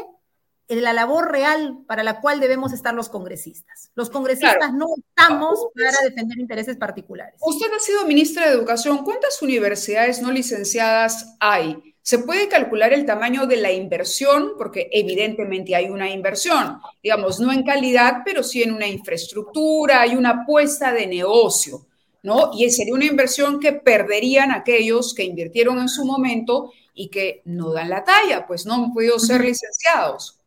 la 0.69 0.93
labor 0.93 1.33
real 1.33 1.79
para 1.85 2.01
la 2.01 2.21
cual 2.21 2.39
debemos 2.39 2.71
estar 2.71 2.93
los 2.93 3.09
congresistas. 3.09 3.91
Los 3.93 4.09
congresistas 4.09 4.73
no 4.73 4.85
estamos 4.97 5.67
para 5.75 6.01
defender 6.01 6.39
intereses 6.39 6.77
particulares. 6.77 7.35
Usted 7.45 7.67
ha 7.75 7.79
sido 7.79 8.05
ministra 8.05 8.47
de 8.47 8.53
Educación. 8.53 9.03
¿Cuántas 9.03 9.41
universidades 9.41 10.21
no 10.21 10.31
licenciadas 10.31 11.35
hay? 11.41 11.93
¿Se 12.01 12.19
puede 12.19 12.47
calcular 12.47 12.93
el 12.93 13.05
tamaño 13.05 13.47
de 13.47 13.57
la 13.57 13.73
inversión? 13.73 14.53
Porque 14.57 14.87
evidentemente 14.93 15.75
hay 15.75 15.89
una 15.89 16.09
inversión, 16.09 16.79
digamos, 17.03 17.41
no 17.41 17.51
en 17.51 17.63
calidad, 17.63 18.21
pero 18.23 18.43
sí 18.43 18.63
en 18.63 18.71
una 18.71 18.87
infraestructura, 18.87 19.99
hay 19.99 20.15
una 20.15 20.43
apuesta 20.43 20.93
de 20.93 21.05
negocio, 21.05 21.85
¿no? 22.23 22.51
Y 22.53 22.69
sería 22.69 22.93
una 22.93 23.03
inversión 23.03 23.59
que 23.59 23.73
perderían 23.73 24.53
aquellos 24.53 25.13
que 25.13 25.25
invirtieron 25.25 25.79
en 25.79 25.89
su 25.89 26.05
momento 26.05 26.71
y 26.95 27.09
que 27.09 27.41
no 27.45 27.73
dan 27.73 27.89
la 27.89 28.03
talla, 28.03 28.47
pues 28.47 28.65
no 28.65 28.73
han 28.73 28.93
podido 28.93 29.19
ser 29.19 29.41
licenciados. 29.41 30.39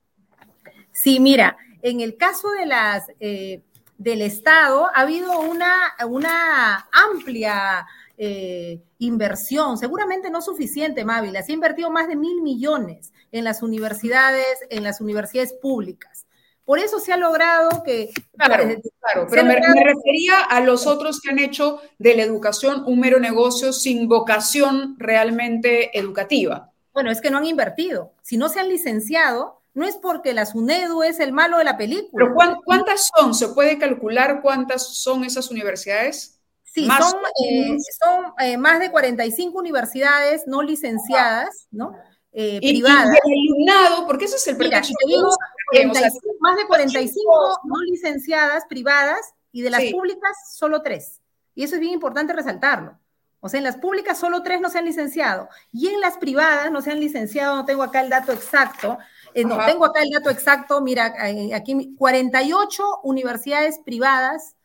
Sí, 0.90 1.20
mira, 1.20 1.56
en 1.82 2.00
el 2.00 2.16
caso 2.16 2.50
de 2.50 2.66
las 2.66 3.04
eh, 3.20 3.62
del 3.98 4.22
Estado 4.22 4.88
ha 4.94 5.02
habido 5.02 5.38
una, 5.40 5.94
una 6.08 6.88
amplia 6.90 7.86
eh, 8.16 8.80
inversión, 8.98 9.76
seguramente 9.78 10.30
no 10.30 10.40
suficiente, 10.40 11.04
Mávila, 11.04 11.42
se 11.42 11.52
ha 11.52 11.54
invertido 11.54 11.90
más 11.90 12.08
de 12.08 12.16
mil 12.16 12.42
millones 12.42 13.12
en 13.30 13.44
las 13.44 13.62
universidades, 13.62 14.58
en 14.70 14.82
las 14.82 15.00
universidades 15.00 15.52
públicas. 15.52 16.17
Por 16.68 16.78
eso 16.78 17.00
se 17.00 17.14
ha 17.14 17.16
logrado 17.16 17.82
que... 17.82 18.10
Claro, 18.36 18.62
claro 19.00 19.26
pero 19.30 19.42
me, 19.42 19.54
refería 19.54 20.40
a 20.50 20.60
los 20.60 20.86
otros 20.86 21.18
que 21.18 21.30
han 21.30 21.38
hecho 21.38 21.80
de 21.98 22.14
la 22.14 22.24
educación 22.24 22.82
un 22.84 23.00
mero 23.00 23.18
negocio 23.18 23.72
sin 23.72 24.06
vocación 24.06 24.94
realmente 24.98 25.98
educativa. 25.98 26.70
Bueno, 26.92 27.10
es 27.10 27.22
que 27.22 27.30
no 27.30 27.38
han 27.38 27.46
invertido. 27.46 28.12
Si 28.20 28.36
no 28.36 28.50
se 28.50 28.60
han 28.60 28.68
licenciado, 28.68 29.62
no 29.72 29.86
es 29.86 29.96
porque 29.96 30.34
la 30.34 30.44
SUNEDU 30.44 31.04
es 31.04 31.20
el 31.20 31.32
malo 31.32 31.56
de 31.56 31.64
la 31.64 31.78
película. 31.78 32.26
Pero 32.36 32.60
¿cuántas 32.62 33.10
son? 33.16 33.34
¿Se 33.34 33.48
puede 33.48 33.78
calcular 33.78 34.42
cuántas 34.42 34.94
son 34.94 35.24
esas 35.24 35.50
universidades? 35.50 36.38
Sí, 36.64 36.86
son, 36.86 37.14
eh, 37.48 37.78
son 37.98 38.34
eh, 38.40 38.58
más 38.58 38.78
de 38.78 38.90
45 38.90 39.58
universidades 39.58 40.42
no 40.46 40.60
licenciadas, 40.60 41.66
¿no? 41.70 41.96
Eh, 42.30 42.58
privadas. 42.60 43.08
Y, 43.24 43.32
el 43.32 43.56
alumnado, 43.56 44.06
porque 44.06 44.26
eso 44.26 44.36
es 44.36 44.46
el 44.48 44.58
Mira, 44.58 44.82
más 46.40 46.56
de 46.56 46.66
45 46.66 47.60
no 47.64 47.80
licenciadas 47.82 48.64
privadas 48.68 49.34
y 49.52 49.62
de 49.62 49.70
las 49.70 49.84
públicas 49.92 50.36
solo 50.54 50.82
tres. 50.82 51.20
Y 51.54 51.64
eso 51.64 51.74
es 51.74 51.80
bien 51.80 51.94
importante 51.94 52.32
resaltarlo. 52.32 52.98
O 53.40 53.48
sea, 53.48 53.58
en 53.58 53.64
las 53.64 53.76
públicas 53.76 54.18
solo 54.18 54.42
tres 54.42 54.60
no 54.60 54.68
se 54.68 54.78
han 54.78 54.84
licenciado 54.84 55.48
y 55.72 55.86
en 55.88 56.00
las 56.00 56.18
privadas 56.18 56.72
no 56.72 56.82
se 56.82 56.90
han 56.90 56.98
licenciado, 56.98 57.54
no 57.54 57.64
tengo 57.64 57.84
acá 57.84 58.00
el 58.00 58.10
dato 58.10 58.32
exacto, 58.32 58.98
no 59.46 59.64
tengo 59.64 59.84
acá 59.84 60.02
el 60.02 60.10
dato 60.10 60.28
exacto, 60.28 60.80
mira, 60.80 61.14
aquí 61.54 61.94
48 61.96 63.00
universidades 63.04 63.78
privadas 63.78 64.56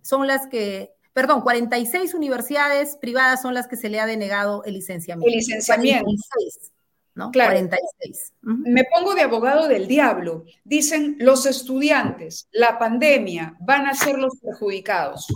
son 0.00 0.26
las 0.26 0.46
que, 0.46 0.94
perdón, 1.12 1.42
46 1.42 2.14
universidades 2.14 2.96
privadas 2.96 3.42
son 3.42 3.52
las 3.52 3.68
que 3.68 3.76
se 3.76 3.90
le 3.90 4.00
ha 4.00 4.06
denegado 4.06 4.64
el 4.64 4.72
licenciamiento. 4.72 5.28
El 5.28 5.36
licenciamiento. 5.36 6.04
46, 6.04 6.72
¿no? 7.18 7.32
Claro. 7.32 7.50
46. 7.50 8.32
Me 8.42 8.84
pongo 8.84 9.14
de 9.14 9.22
abogado 9.22 9.66
del 9.66 9.88
diablo. 9.88 10.44
Dicen 10.62 11.16
los 11.18 11.46
estudiantes, 11.46 12.48
la 12.52 12.78
pandemia 12.78 13.56
van 13.58 13.88
a 13.88 13.94
ser 13.94 14.16
los 14.16 14.36
perjudicados. 14.38 15.26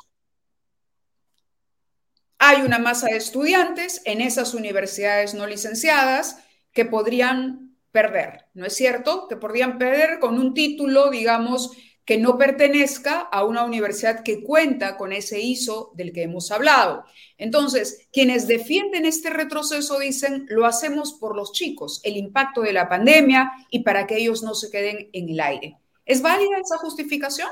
Hay 2.39 2.63
una 2.63 2.79
masa 2.79 3.09
de 3.09 3.17
estudiantes 3.17 4.01
en 4.05 4.21
esas 4.21 4.55
universidades 4.55 5.35
no 5.35 5.47
licenciadas 5.47 6.39
que 6.73 6.85
podrían 6.85 7.77
perder, 7.91 8.47
¿no 8.55 8.65
es 8.65 8.75
cierto? 8.75 9.27
Que 9.27 9.37
podrían 9.37 9.77
perder 9.77 10.21
con 10.21 10.39
un 10.39 10.55
título, 10.55 11.11
digamos, 11.11 11.73
que 12.05 12.19
no 12.19 12.37
pertenezca 12.37 13.21
a 13.21 13.45
una 13.45 13.65
universidad 13.65 14.23
que 14.25 14.43
cuenta 14.43 14.97
con 14.97 15.13
ese 15.13 15.41
ISO 15.41 15.93
del 15.95 16.13
que 16.13 16.25
hemos 16.25 16.51
hablado. 16.51 17.05
Entonces, 17.39 18.09
quienes 18.13 18.49
defienden 18.49 19.05
este 19.05 19.31
retroceso 19.31 19.99
dicen, 19.99 20.47
lo 20.49 20.67
hacemos 20.67 21.15
por 21.15 21.37
los 21.37 21.53
chicos, 21.53 22.01
el 22.03 22.17
impacto 22.17 22.63
de 22.63 22.73
la 22.73 22.89
pandemia 22.89 23.53
y 23.71 23.81
para 23.81 24.07
que 24.07 24.17
ellos 24.17 24.43
no 24.43 24.55
se 24.55 24.71
queden 24.71 25.11
en 25.13 25.29
el 25.29 25.41
aire. 25.41 25.79
¿Es 26.05 26.23
válida 26.23 26.59
esa 26.59 26.79
justificación? 26.79 27.49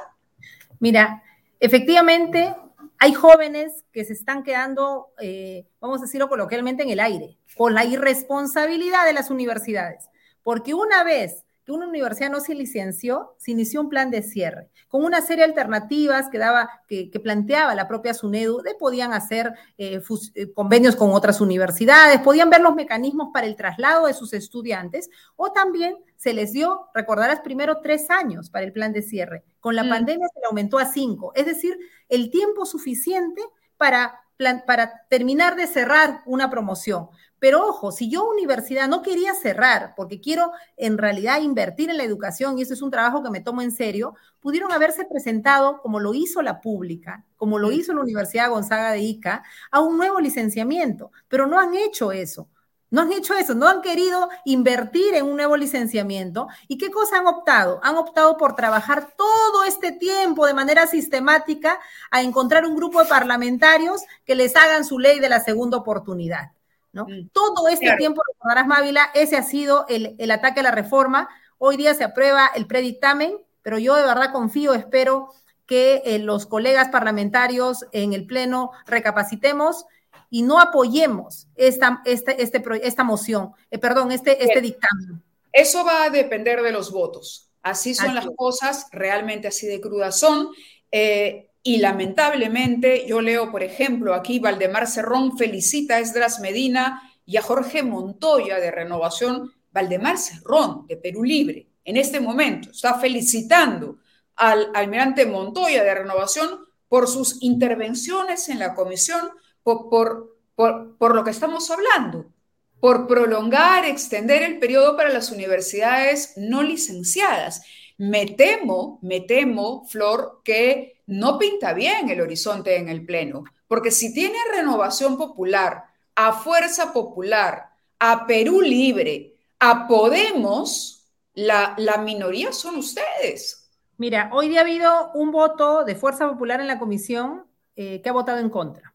Mira, 0.81 1.23
efectivamente, 1.61 2.55
hay 2.99 3.15
jóvenes 3.15 3.85
que 3.93 4.05
se 4.05 4.13
están 4.13 4.43
quedando, 4.43 5.13
eh, 5.21 5.67
vamos 5.81 6.01
a 6.01 6.05
decirlo 6.05 6.29
coloquialmente, 6.29 6.83
en 6.83 6.91
el 6.91 7.01
aire, 7.01 7.39
por 7.57 7.73
la 7.73 7.85
irresponsabilidad 7.85 9.07
de 9.07 9.13
las 9.13 9.31
universidades. 9.31 10.09
Porque 10.43 10.75
una 10.75 11.05
vez 11.05 11.45
una 11.71 11.87
universidad 11.87 12.31
no 12.31 12.41
se 12.41 12.55
licenció, 12.55 13.35
se 13.39 13.53
inició 13.53 13.81
un 13.81 13.89
plan 13.89 14.11
de 14.11 14.23
cierre, 14.23 14.71
con 14.89 15.05
una 15.05 15.21
serie 15.21 15.45
de 15.45 15.51
alternativas 15.51 16.29
que, 16.29 16.39
daba, 16.39 16.69
que, 16.87 17.11
planteaba 17.23 17.75
la 17.75 17.89
propia 17.89 18.15
SUNEDU, 18.15 18.63
de 18.63 18.75
podían 18.75 19.13
hacer 19.13 19.53
eh, 19.79 20.03
eh, 20.35 20.53
convenios 20.53 20.97
con 20.97 21.13
otras 21.13 21.41
universidades, 21.41 22.21
podían 22.21 22.51
ver 22.51 22.61
los 22.61 22.75
mecanismos 22.75 23.29
para 23.33 23.47
el 23.47 23.57
traslado 23.57 24.07
de 24.07 24.15
sus 24.15 24.33
estudiantes, 24.33 25.11
o 25.37 25.53
también 25.53 25.97
se 26.17 26.35
les 26.35 26.53
dio, 26.53 26.89
recordarás, 26.95 27.41
primero 27.41 27.81
tres 27.83 28.11
años 28.11 28.51
para 28.51 28.65
el 28.65 28.73
plan 28.73 28.93
de 28.93 29.03
cierre. 29.03 29.45
Con 29.61 29.75
la 29.75 29.85
mm. 29.85 29.89
pandemia 29.89 30.29
se 30.33 30.41
le 30.41 30.47
aumentó 30.47 30.79
a 30.79 30.87
cinco, 30.87 31.33
es 31.35 31.47
decir, 31.47 31.79
el 32.09 32.31
tiempo 32.31 32.67
suficiente 32.67 33.43
para, 33.77 34.21
para 34.67 35.07
terminar 35.09 35.57
de 35.57 35.67
cerrar 35.67 36.23
una 36.27 36.51
promoción. 36.51 37.09
Pero 37.41 37.67
ojo, 37.67 37.91
si 37.91 38.09
yo 38.11 38.29
universidad 38.29 38.87
no 38.87 39.03
quería 39.03 39.35
cerrar 39.35 39.95
porque 39.97 40.21
quiero 40.21 40.53
en 40.77 40.99
realidad 40.99 41.41
invertir 41.41 41.91
en 41.91 41.97
la 41.97 42.05
educación 42.05 42.59
y 42.59 42.63
eso 42.63 42.75
es 42.75 42.83
un 42.83 42.91
trabajo 42.91 43.23
que 43.23 43.31
me 43.31 43.41
tomo 43.41 43.63
en 43.63 43.73
serio, 43.73 44.15
pudieron 44.41 44.71
haberse 44.71 45.07
presentado, 45.07 45.81
como 45.81 45.99
lo 46.01 46.15
hizo 46.15 46.43
la 46.43 46.61
pública, 46.61 47.25
como 47.37 47.59
lo 47.59 47.73
hizo 47.73 47.95
la 47.95 48.03
Universidad 48.03 48.51
Gonzaga 48.51 48.93
de 48.93 49.01
Ica, 49.01 49.43
a 49.71 49.81
un 49.81 49.97
nuevo 49.97 50.21
licenciamiento, 50.21 51.11
pero 51.29 51.47
no 51.47 51.59
han 51.59 51.75
hecho 51.75 52.13
eso. 52.13 52.49
No 52.91 53.03
han 53.03 53.13
hecho 53.13 53.35
eso, 53.35 53.55
no 53.55 53.69
han 53.69 53.83
querido 53.83 54.29
invertir 54.45 55.15
en 55.15 55.25
un 55.25 55.37
nuevo 55.37 55.57
licenciamiento. 55.57 56.49
¿Y 56.67 56.77
qué 56.77 56.91
cosa 56.91 57.19
han 57.19 57.27
optado? 57.29 57.79
Han 57.85 57.97
optado 57.97 58.37
por 58.37 58.57
trabajar 58.57 59.15
todo 59.17 59.63
este 59.63 59.93
tiempo 59.93 60.45
de 60.45 60.55
manera 60.55 60.89
sistemática 60.89 61.79
a 62.11 62.23
encontrar 62.23 62.67
un 62.67 62.75
grupo 62.75 63.01
de 63.01 63.09
parlamentarios 63.09 64.03
que 64.25 64.35
les 64.35 64.57
hagan 64.57 64.85
su 64.85 64.99
ley 64.99 65.21
de 65.21 65.29
la 65.29 65.39
segunda 65.39 65.77
oportunidad. 65.77 66.51
¿No? 66.93 67.07
Mm. 67.07 67.29
Todo 67.33 67.69
este 67.69 67.97
tiempo, 67.97 68.23
recordarás 68.33 68.67
Mávila, 68.67 69.11
ese 69.15 69.37
ha 69.37 69.43
sido 69.43 69.87
el, 69.89 70.31
ataque 70.31 70.61
a 70.61 70.65
la 70.65 70.71
reforma. 70.71 71.29
Hoy 71.59 71.77
día 71.77 71.95
se 71.95 72.05
aprueba 72.05 72.51
el 72.55 72.67
predictamen, 72.67 73.39
pero 73.63 73.79
yo 73.79 73.95
de 73.95 74.03
verdad 74.03 74.33
confío, 74.33 74.75
espero 74.75 75.33
que 75.67 76.03
eh, 76.05 76.19
los 76.19 76.47
colegas 76.47 76.89
parlamentarios 76.89 77.87
en 77.93 78.13
el 78.13 78.27
Pleno 78.27 78.73
recapacitemos 78.87 79.87
y 80.31 80.43
no 80.43 80.61
apoyemos 80.61 81.49
esta, 81.57 82.03
este, 82.05 82.43
este, 82.43 82.63
esta 82.83 83.05
moción, 83.05 83.53
eh, 83.71 83.79
perdón, 83.79 84.13
este, 84.13 84.43
este 84.43 84.61
dictamen. 84.61 85.23
Eso 85.53 85.85
va 85.85 86.05
a 86.05 86.11
depender 86.11 86.63
de 86.63 86.73
los 86.73 86.93
votos. 86.93 87.51
Así 87.63 87.95
son 87.95 88.15
las 88.15 88.27
cosas, 88.37 88.87
realmente 88.91 89.49
así 89.49 89.67
de 89.67 89.81
crudas 89.81 90.19
son. 90.19 90.49
Eh, 90.91 91.50
y 91.63 91.79
lamentablemente, 91.79 93.07
yo 93.07 93.21
leo, 93.21 93.51
por 93.51 93.63
ejemplo, 93.63 94.15
aquí 94.15 94.39
Valdemar 94.39 94.87
Cerrón 94.87 95.37
felicita 95.37 95.97
a 95.97 96.01
Esdras 96.01 96.41
Medina 96.41 97.03
y 97.27 97.37
a 97.37 97.43
Jorge 97.43 97.83
Montoya 97.83 98.59
de 98.59 98.71
Renovación. 98.71 99.53
Valdemar 99.71 100.19
Cerrón, 100.19 100.87
de 100.89 100.97
Perú 100.97 101.23
Libre, 101.23 101.69
en 101.85 101.97
este 101.97 102.19
momento 102.19 102.71
está 102.71 102.99
felicitando 102.99 103.99
al 104.37 104.71
almirante 104.75 105.27
Montoya 105.27 105.85
de 105.85 105.95
Renovación 105.95 106.61
por 106.89 107.07
sus 107.07 107.43
intervenciones 107.43 108.49
en 108.49 108.59
la 108.59 108.75
comisión, 108.75 109.31
por, 109.63 109.89
por, 109.89 110.97
por, 110.99 111.15
lo 111.15 111.23
que 111.23 111.31
estamos 111.31 111.71
hablando, 111.71 112.33
por 112.81 113.07
prolongar, 113.07 113.85
extender 113.85 114.43
el 114.43 114.59
periodo 114.59 114.97
para 114.97 115.11
las 115.11 115.31
universidades 115.31 116.33
no 116.37 116.63
licenciadas. 116.63 117.63
Me 117.97 118.27
temo, 118.27 118.99
me 119.03 119.21
temo, 119.21 119.87
Flor, 119.87 120.41
que 120.43 121.00
no 121.11 121.39
pinta 121.39 121.73
bien 121.73 122.09
el 122.09 122.21
horizonte 122.21 122.77
en 122.77 122.89
el 122.89 123.05
Pleno, 123.05 123.45
porque 123.67 123.91
si 123.91 124.15
tiene 124.15 124.39
renovación 124.55 125.19
popular, 125.19 125.85
a 126.15 126.33
Fuerza 126.33 126.93
Popular, 126.93 127.71
a 127.99 128.27
Perú 128.27 128.61
Libre, 128.61 129.35
a 129.59 129.87
Podemos, 129.87 131.09
la, 131.35 131.75
la 131.79 131.99
minoría 131.99 132.53
son 132.53 132.77
ustedes. 132.77 133.71
Mira, 133.97 134.31
hoy 134.33 134.49
día 134.49 134.61
ha 134.61 134.63
habido 134.63 135.11
un 135.15 135.31
voto 135.31 135.85
de 135.85 135.95
Fuerza 135.95 136.29
Popular 136.29 136.61
en 136.61 136.69
la 136.69 136.79
comisión 136.79 137.45
eh, 137.77 138.01
que 138.03 138.09
ha 138.09 138.13
votado 138.13 138.39
en 138.39 138.51
contra 138.51 138.95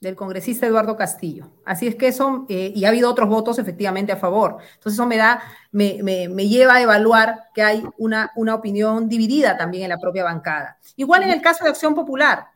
del 0.00 0.14
congresista 0.14 0.66
Eduardo 0.66 0.96
Castillo. 0.96 1.50
Así 1.64 1.86
es 1.86 1.94
que 1.94 2.08
eso, 2.08 2.46
eh, 2.48 2.72
y 2.74 2.84
ha 2.84 2.88
habido 2.88 3.10
otros 3.10 3.28
votos 3.28 3.58
efectivamente 3.58 4.12
a 4.12 4.16
favor. 4.16 4.58
Entonces 4.74 4.94
eso 4.94 5.06
me 5.06 5.16
da, 5.16 5.42
me, 5.72 6.00
me, 6.02 6.48
lleva 6.48 6.74
a 6.74 6.82
evaluar 6.82 7.44
que 7.54 7.62
hay 7.62 7.82
una, 7.96 8.30
una 8.36 8.54
opinión 8.54 9.08
dividida 9.08 9.56
también 9.56 9.84
en 9.84 9.90
la 9.90 9.98
propia 9.98 10.24
bancada. 10.24 10.78
Igual 10.96 11.22
en 11.22 11.30
el 11.30 11.40
caso 11.40 11.64
de 11.64 11.70
Acción 11.70 11.94
Popular, 11.94 12.46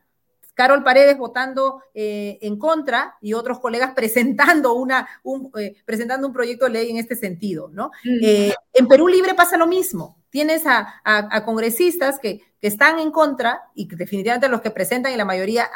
Carol 0.53 0.83
Paredes 0.83 1.17
votando 1.17 1.81
eh, 1.93 2.37
en 2.41 2.57
contra 2.57 3.17
y 3.21 3.33
otros 3.33 3.59
colegas 3.59 3.91
presentando, 3.95 4.73
una, 4.73 5.07
un, 5.23 5.51
eh, 5.57 5.75
presentando 5.85 6.27
un 6.27 6.33
proyecto 6.33 6.65
de 6.65 6.71
ley 6.71 6.89
en 6.91 6.97
este 6.97 7.15
sentido, 7.15 7.69
¿no? 7.73 7.91
Eh, 8.21 8.53
en 8.73 8.87
Perú 8.87 9.07
Libre 9.07 9.33
pasa 9.33 9.57
lo 9.57 9.67
mismo. 9.67 10.17
Tienes 10.29 10.65
a, 10.65 11.01
a 11.03 11.43
congresistas 11.43 12.19
que 12.19 12.41
que 12.61 12.67
están 12.67 12.99
en 12.99 13.11
contra 13.11 13.63
y 13.73 13.87
que 13.87 13.95
definitivamente 13.95 14.47
los 14.47 14.61
que 14.61 14.69
presentan 14.69 15.11
y 15.11 15.17
la 15.17 15.25
mayoría 15.25 15.69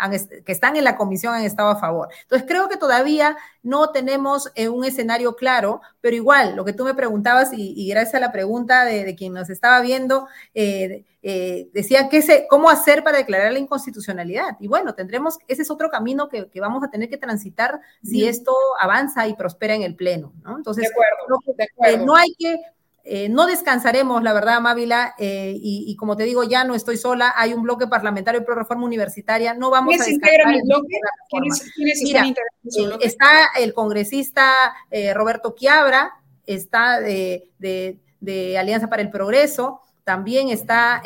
que 0.46 0.52
están 0.52 0.76
en 0.76 0.84
la 0.84 0.96
comisión 0.96 1.34
han 1.34 1.44
estado 1.44 1.70
a 1.70 1.80
favor. 1.80 2.10
Entonces 2.22 2.48
creo 2.48 2.70
que 2.70 2.78
todavía 2.78 3.36
no 3.64 3.90
tenemos 3.90 4.52
eh, 4.54 4.70
un 4.70 4.86
escenario 4.86 5.36
claro, 5.36 5.82
pero 6.00 6.16
igual 6.16 6.56
lo 6.56 6.64
que 6.64 6.74
tú 6.74 6.86
me 6.86 6.94
preguntabas 6.94 7.50
y, 7.54 7.90
gracias 7.90 8.16
a 8.16 8.20
la 8.20 8.32
pregunta 8.32 8.86
de, 8.86 9.16
quien 9.16 9.34
nos 9.34 9.50
estaba 9.50 9.82
viendo, 9.82 10.28
eh, 10.54 11.06
eh, 11.24 11.70
decía 11.74 12.08
que 12.08 12.22
se, 12.22 12.46
cómo 12.48 12.70
hacer 12.70 13.04
para 13.04 13.18
declarar 13.18 13.52
la 13.52 13.60
inconstitucionalidad. 13.60 14.58
Y 14.60 14.68
bueno, 14.68 14.94
tendremos, 14.94 15.40
ese 15.48 15.64
es 15.64 15.72
otro 15.72 15.90
camino 15.90 16.30
que, 16.30 16.48
vamos 16.60 16.84
a 16.84 16.92
tener 16.92 17.10
que 17.10 17.18
transitar 17.18 17.82
si 18.04 18.28
esto 18.28 18.54
avanza 18.80 19.28
y 19.28 19.34
prospera 19.34 19.74
en 19.74 19.82
el 19.82 19.96
Pleno. 19.96 20.34
¿no? 20.44 20.56
Entonces, 20.58 20.92
no 22.06 22.16
hay 22.16 22.36
que 22.38 22.60
eh, 23.08 23.30
no 23.30 23.46
descansaremos, 23.46 24.24
la 24.24 24.34
verdad, 24.34 24.60
Mávila, 24.60 25.14
eh, 25.20 25.54
y, 25.56 25.96
como 25.96 26.18
te 26.18 26.24
digo, 26.24 26.44
ya 26.44 26.64
no 26.64 26.74
estoy 26.74 26.98
sola, 26.98 27.36
hay 27.38 27.54
un 27.54 27.62
bloque 27.62 27.86
parlamentario 27.86 28.44
pro 28.44 28.56
reforma 28.56 28.84
universitaria, 28.84 29.54
no 29.54 29.70
vamos 29.70 29.94
a 30.02 30.06
descansar. 30.06 30.56
El 30.56 30.64
bloque? 30.64 30.98
Mira, 32.02 32.26
eh, 32.28 32.98
está 33.02 33.50
el 33.60 33.76
congresista 33.76 34.74
Roberto 35.14 35.54
Quiabra, 35.54 36.14
está 36.48 37.00
de, 37.00 37.52
de, 37.60 38.58
Alianza 38.58 38.90
para 38.90 39.04
el 39.04 39.12
Progreso, 39.12 39.82
también 40.04 40.50
está 40.50 41.04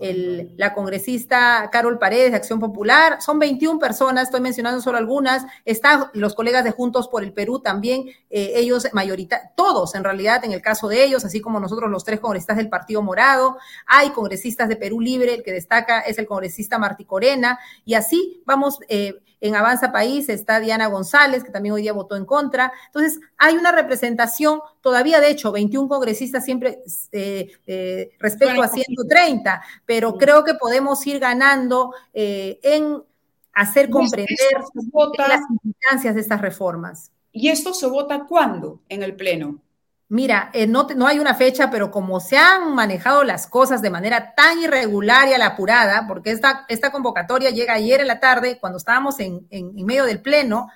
la 0.00 0.72
congresista 0.72 1.68
Carol 1.70 1.98
Paredes 1.98 2.30
de 2.30 2.36
Acción 2.36 2.58
Popular. 2.58 3.20
Son 3.20 3.38
21 3.38 3.78
personas, 3.78 4.24
estoy 4.24 4.40
mencionando 4.40 4.80
solo 4.80 4.98
algunas. 4.98 5.44
Están 5.64 6.06
los 6.14 6.34
colegas 6.34 6.64
de 6.64 6.70
Juntos 6.70 7.08
por 7.08 7.22
el 7.22 7.32
Perú 7.32 7.60
también, 7.60 8.08
eh, 8.30 8.52
ellos 8.56 8.88
mayorita, 8.92 9.52
todos 9.56 9.94
en 9.94 10.04
realidad 10.04 10.44
en 10.44 10.52
el 10.52 10.62
caso 10.62 10.88
de 10.88 11.04
ellos, 11.04 11.24
así 11.24 11.40
como 11.40 11.60
nosotros 11.60 11.90
los 11.90 12.04
tres 12.04 12.20
congresistas 12.20 12.56
del 12.56 12.68
Partido 12.68 13.02
Morado. 13.02 13.58
Hay 13.86 14.10
congresistas 14.10 14.68
de 14.68 14.76
Perú 14.76 15.00
Libre, 15.00 15.34
el 15.34 15.42
que 15.42 15.52
destaca 15.52 16.00
es 16.00 16.18
el 16.18 16.26
congresista 16.26 16.78
Martí 16.78 17.04
Corena, 17.04 17.58
y 17.84 17.94
así 17.94 18.42
vamos. 18.46 18.78
Eh, 18.88 19.20
en 19.40 19.54
Avanza 19.54 19.92
País 19.92 20.28
está 20.28 20.60
Diana 20.60 20.86
González, 20.86 21.42
que 21.44 21.50
también 21.50 21.74
hoy 21.74 21.82
día 21.82 21.92
votó 21.92 22.16
en 22.16 22.24
contra. 22.24 22.72
Entonces, 22.86 23.20
hay 23.38 23.56
una 23.56 23.72
representación, 23.72 24.60
todavía 24.80 25.20
de 25.20 25.30
hecho, 25.30 25.52
21 25.52 25.88
congresistas 25.88 26.44
siempre 26.44 26.82
eh, 27.12 27.50
eh, 27.66 28.10
respecto 28.18 28.62
a 28.62 28.68
130, 28.68 29.62
pero 29.86 30.16
creo 30.16 30.44
que 30.44 30.54
podemos 30.54 31.06
ir 31.06 31.18
ganando 31.18 31.94
eh, 32.12 32.60
en 32.62 33.02
hacer 33.52 33.90
comprender 33.90 34.36
las 35.18 35.40
implicancias 35.50 36.14
de 36.14 36.20
estas 36.20 36.40
reformas. 36.40 37.10
¿Y 37.32 37.48
esto 37.48 37.72
se 37.72 37.86
vota 37.86 38.26
cuándo 38.26 38.80
en 38.88 39.02
el 39.02 39.14
Pleno? 39.14 39.60
Mira, 40.10 40.50
eh, 40.54 40.66
no, 40.66 40.88
no, 40.96 41.06
hay 41.06 41.20
una 41.20 41.36
fecha, 41.36 41.70
pero 41.70 41.92
como 41.92 42.18
se 42.18 42.36
han 42.36 42.74
manejado 42.74 43.22
las 43.22 43.46
cosas 43.46 43.80
de 43.80 43.90
manera 43.90 44.34
tan 44.34 44.58
irregular 44.58 45.28
y 45.28 45.34
a 45.34 45.38
la 45.38 45.46
apurada, 45.46 46.06
porque 46.08 46.32
esta, 46.32 46.66
esta 46.68 46.90
convocatoria 46.90 47.50
llega 47.50 47.74
ayer 47.74 48.00
en 48.00 48.08
la 48.08 48.18
tarde, 48.18 48.58
cuando 48.58 48.78
estábamos 48.78 49.20
en, 49.20 49.46
en, 49.50 49.72
medio 49.86 50.04
del 50.06 50.20
pleno, 50.20 50.68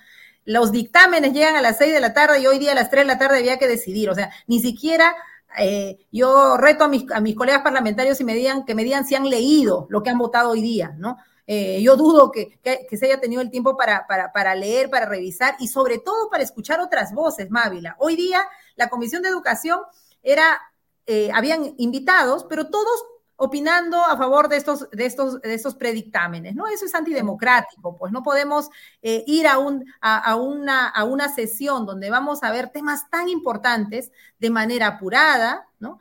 los 0.45 0.71
dictámenes 0.71 1.33
llegan 1.33 1.57
a 1.57 1.63
las 1.63 1.79
seis 1.79 1.93
de 1.93 1.99
la 1.99 2.15
tarde 2.15 2.39
y 2.39 2.47
hoy 2.47 2.61
día 2.61 2.71
a 2.71 2.75
las 2.77 2.91
tres 2.91 3.03
de 3.03 3.09
la 3.09 3.19
tarde 3.19 3.39
había 3.39 3.59
que 3.59 3.67
decidir. 3.67 4.09
O 4.09 4.15
sea, 4.15 4.31
ni 4.47 4.61
siquiera 4.61 5.17
eh, 5.59 5.99
yo 6.13 6.57
reto 6.57 6.85
a 6.85 6.89
mis, 6.89 7.11
a 7.11 7.21
mis 7.21 7.35
colegas 7.35 7.63
parlamentarios 7.63 8.21
y 8.21 8.25
me 8.25 8.37
digan, 8.37 8.65
que 8.65 8.77
me 8.77 8.85
digan 8.85 9.05
si 9.05 9.17
han 9.17 9.29
leído 9.29 9.89
lo 9.91 10.05
que 10.05 10.11
han 10.11 10.19
votado 10.19 10.51
hoy 10.51 10.63
día, 10.63 10.95
¿no? 10.97 11.17
Eh, 11.49 11.83
yo 11.83 11.97
dudo 11.97 12.31
que, 12.31 12.61
se 12.63 13.07
haya 13.07 13.21
tenido 13.21 13.43
el 13.43 13.51
tiempo 13.51 13.77
para, 13.77 14.07
para, 14.07 14.55
leer, 14.55 14.91
para 14.91 15.07
revisar 15.07 15.57
y 15.59 15.67
sobre 15.67 15.99
todo 15.99 16.31
para 16.31 16.45
escuchar 16.45 16.79
otras 16.79 17.13
voces, 17.13 17.51
Mávila. 17.51 17.97
Hoy 17.99 18.15
día 18.15 18.47
la 18.77 18.89
Comisión 18.89 19.23
de 19.23 19.29
Educación 19.29 19.81
era, 20.23 20.61
eh, 21.07 21.31
habían 21.33 21.75
invitados, 21.79 22.45
pero 22.49 22.71
todos 22.71 23.05
opinando 23.37 24.03
a 24.05 24.17
favor 24.17 24.49
de 24.49 24.57
estos, 24.57 24.89
de 24.91 25.07
estos, 25.07 25.41
de 25.41 25.55
estos 25.55 25.75
predictámenes, 25.75 26.55
¿no? 26.55 26.69
Eso 26.69 26.87
es 26.87 26.95
antidemocrático, 26.95 27.97
pues 27.97 28.13
no 28.13 28.23
podemos 28.23 28.69
eh, 29.03 29.25
ir 29.27 29.49
a, 29.49 29.59
un, 29.59 29.85
a, 30.01 30.37
una, 30.37 30.89
a 30.89 31.05
una 31.05 31.29
sesión 31.35 31.85
donde 31.85 32.11
vamos 32.11 32.43
a 32.43 32.53
ver 32.53 32.71
temas 32.71 33.11
tan 33.11 33.29
importantes 33.29 34.13
de 34.39 34.51
manera 34.51 34.87
apurada, 34.87 35.67
¿no? 35.81 35.99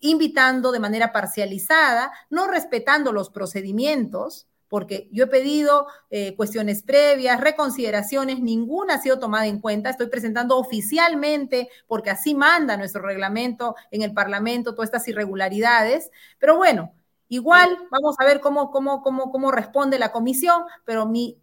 invitando 0.00 0.72
de 0.72 0.80
manera 0.80 1.12
parcializada, 1.12 2.12
no 2.30 2.46
respetando 2.46 3.12
los 3.12 3.30
procedimientos, 3.30 4.47
porque 4.68 5.08
yo 5.12 5.24
he 5.24 5.28
pedido 5.28 5.86
eh, 6.10 6.36
cuestiones 6.36 6.82
previas, 6.82 7.40
reconsideraciones, 7.40 8.40
ninguna 8.40 8.94
ha 8.94 9.02
sido 9.02 9.18
tomada 9.18 9.46
en 9.46 9.60
cuenta. 9.60 9.90
Estoy 9.90 10.08
presentando 10.08 10.58
oficialmente, 10.58 11.68
porque 11.86 12.10
así 12.10 12.34
manda 12.34 12.76
nuestro 12.76 13.02
reglamento 13.02 13.74
en 13.90 14.02
el 14.02 14.12
Parlamento, 14.12 14.74
todas 14.74 14.88
estas 14.88 15.08
irregularidades. 15.08 16.10
Pero 16.38 16.56
bueno, 16.56 16.92
igual 17.28 17.76
vamos 17.90 18.16
a 18.18 18.24
ver 18.24 18.40
cómo, 18.40 18.70
cómo, 18.70 19.02
cómo, 19.02 19.30
cómo 19.30 19.50
responde 19.50 19.98
la 19.98 20.12
comisión, 20.12 20.64
pero 20.84 21.06
mi 21.06 21.38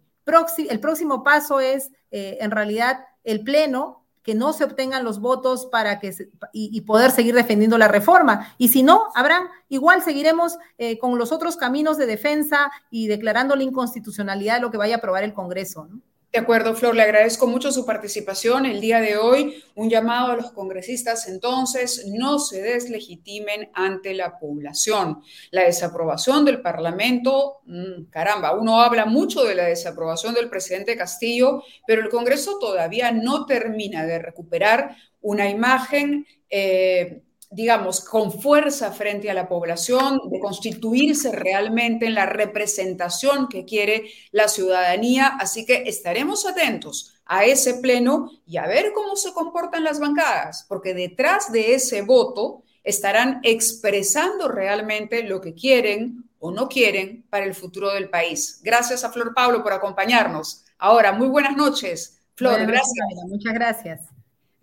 el 0.68 0.80
próximo 0.80 1.22
paso 1.22 1.60
es, 1.60 1.92
eh, 2.10 2.38
en 2.40 2.50
realidad, 2.50 3.04
el 3.22 3.44
Pleno 3.44 4.05
que 4.26 4.34
no 4.34 4.52
se 4.52 4.64
obtengan 4.64 5.04
los 5.04 5.20
votos 5.20 5.66
para 5.66 6.00
que 6.00 6.12
y, 6.52 6.80
poder 6.80 7.12
seguir 7.12 7.32
defendiendo 7.32 7.78
la 7.78 7.86
reforma. 7.86 8.52
Y 8.58 8.68
si 8.68 8.82
no, 8.82 9.04
habrán, 9.14 9.44
igual 9.68 10.02
seguiremos 10.02 10.58
eh, 10.78 10.98
con 10.98 11.16
los 11.16 11.30
otros 11.30 11.56
caminos 11.56 11.96
de 11.96 12.06
defensa 12.06 12.72
y 12.90 13.06
declarando 13.06 13.54
la 13.54 13.62
inconstitucionalidad 13.62 14.56
de 14.56 14.62
lo 14.62 14.72
que 14.72 14.78
vaya 14.78 14.96
a 14.96 14.98
aprobar 14.98 15.22
el 15.22 15.32
Congreso. 15.32 15.86
¿no? 15.88 16.00
De 16.36 16.42
acuerdo, 16.42 16.74
Flor, 16.74 16.94
le 16.94 17.00
agradezco 17.00 17.46
mucho 17.46 17.72
su 17.72 17.86
participación 17.86 18.66
el 18.66 18.78
día 18.78 19.00
de 19.00 19.16
hoy. 19.16 19.64
Un 19.74 19.88
llamado 19.88 20.32
a 20.32 20.36
los 20.36 20.52
congresistas 20.52 21.28
entonces, 21.28 22.04
no 22.08 22.38
se 22.38 22.60
deslegitimen 22.60 23.70
ante 23.72 24.12
la 24.12 24.38
población. 24.38 25.22
La 25.50 25.62
desaprobación 25.62 26.44
del 26.44 26.60
Parlamento, 26.60 27.60
mm, 27.64 28.10
caramba, 28.10 28.54
uno 28.54 28.82
habla 28.82 29.06
mucho 29.06 29.44
de 29.44 29.54
la 29.54 29.64
desaprobación 29.64 30.34
del 30.34 30.50
presidente 30.50 30.94
Castillo, 30.94 31.62
pero 31.86 32.02
el 32.02 32.10
Congreso 32.10 32.58
todavía 32.58 33.12
no 33.12 33.46
termina 33.46 34.04
de 34.04 34.18
recuperar 34.18 34.94
una 35.22 35.48
imagen 35.48 36.26
eh, 36.50 37.22
digamos, 37.50 38.00
con 38.00 38.32
fuerza 38.32 38.92
frente 38.92 39.30
a 39.30 39.34
la 39.34 39.48
población, 39.48 40.20
de 40.30 40.40
constituirse 40.40 41.32
realmente 41.32 42.06
en 42.06 42.14
la 42.14 42.26
representación 42.26 43.48
que 43.48 43.64
quiere 43.64 44.10
la 44.32 44.48
ciudadanía. 44.48 45.36
Así 45.40 45.64
que 45.64 45.84
estaremos 45.86 46.46
atentos 46.46 47.14
a 47.24 47.44
ese 47.44 47.74
pleno 47.74 48.30
y 48.46 48.56
a 48.56 48.66
ver 48.66 48.92
cómo 48.94 49.16
se 49.16 49.32
comportan 49.32 49.84
las 49.84 50.00
bancadas, 50.00 50.64
porque 50.68 50.94
detrás 50.94 51.50
de 51.52 51.74
ese 51.74 52.02
voto 52.02 52.62
estarán 52.84 53.40
expresando 53.42 54.48
realmente 54.48 55.24
lo 55.24 55.40
que 55.40 55.54
quieren 55.54 56.24
o 56.38 56.50
no 56.50 56.68
quieren 56.68 57.24
para 57.30 57.44
el 57.44 57.54
futuro 57.54 57.92
del 57.92 58.08
país. 58.08 58.60
Gracias 58.62 59.02
a 59.02 59.10
Flor 59.10 59.34
Pablo 59.34 59.62
por 59.62 59.72
acompañarnos. 59.72 60.64
Ahora, 60.78 61.12
muy 61.12 61.28
buenas 61.28 61.56
noches. 61.56 62.20
Flor, 62.34 62.64
gracias. 62.66 63.06
Muchas 63.28 63.54
gracias. 63.54 64.15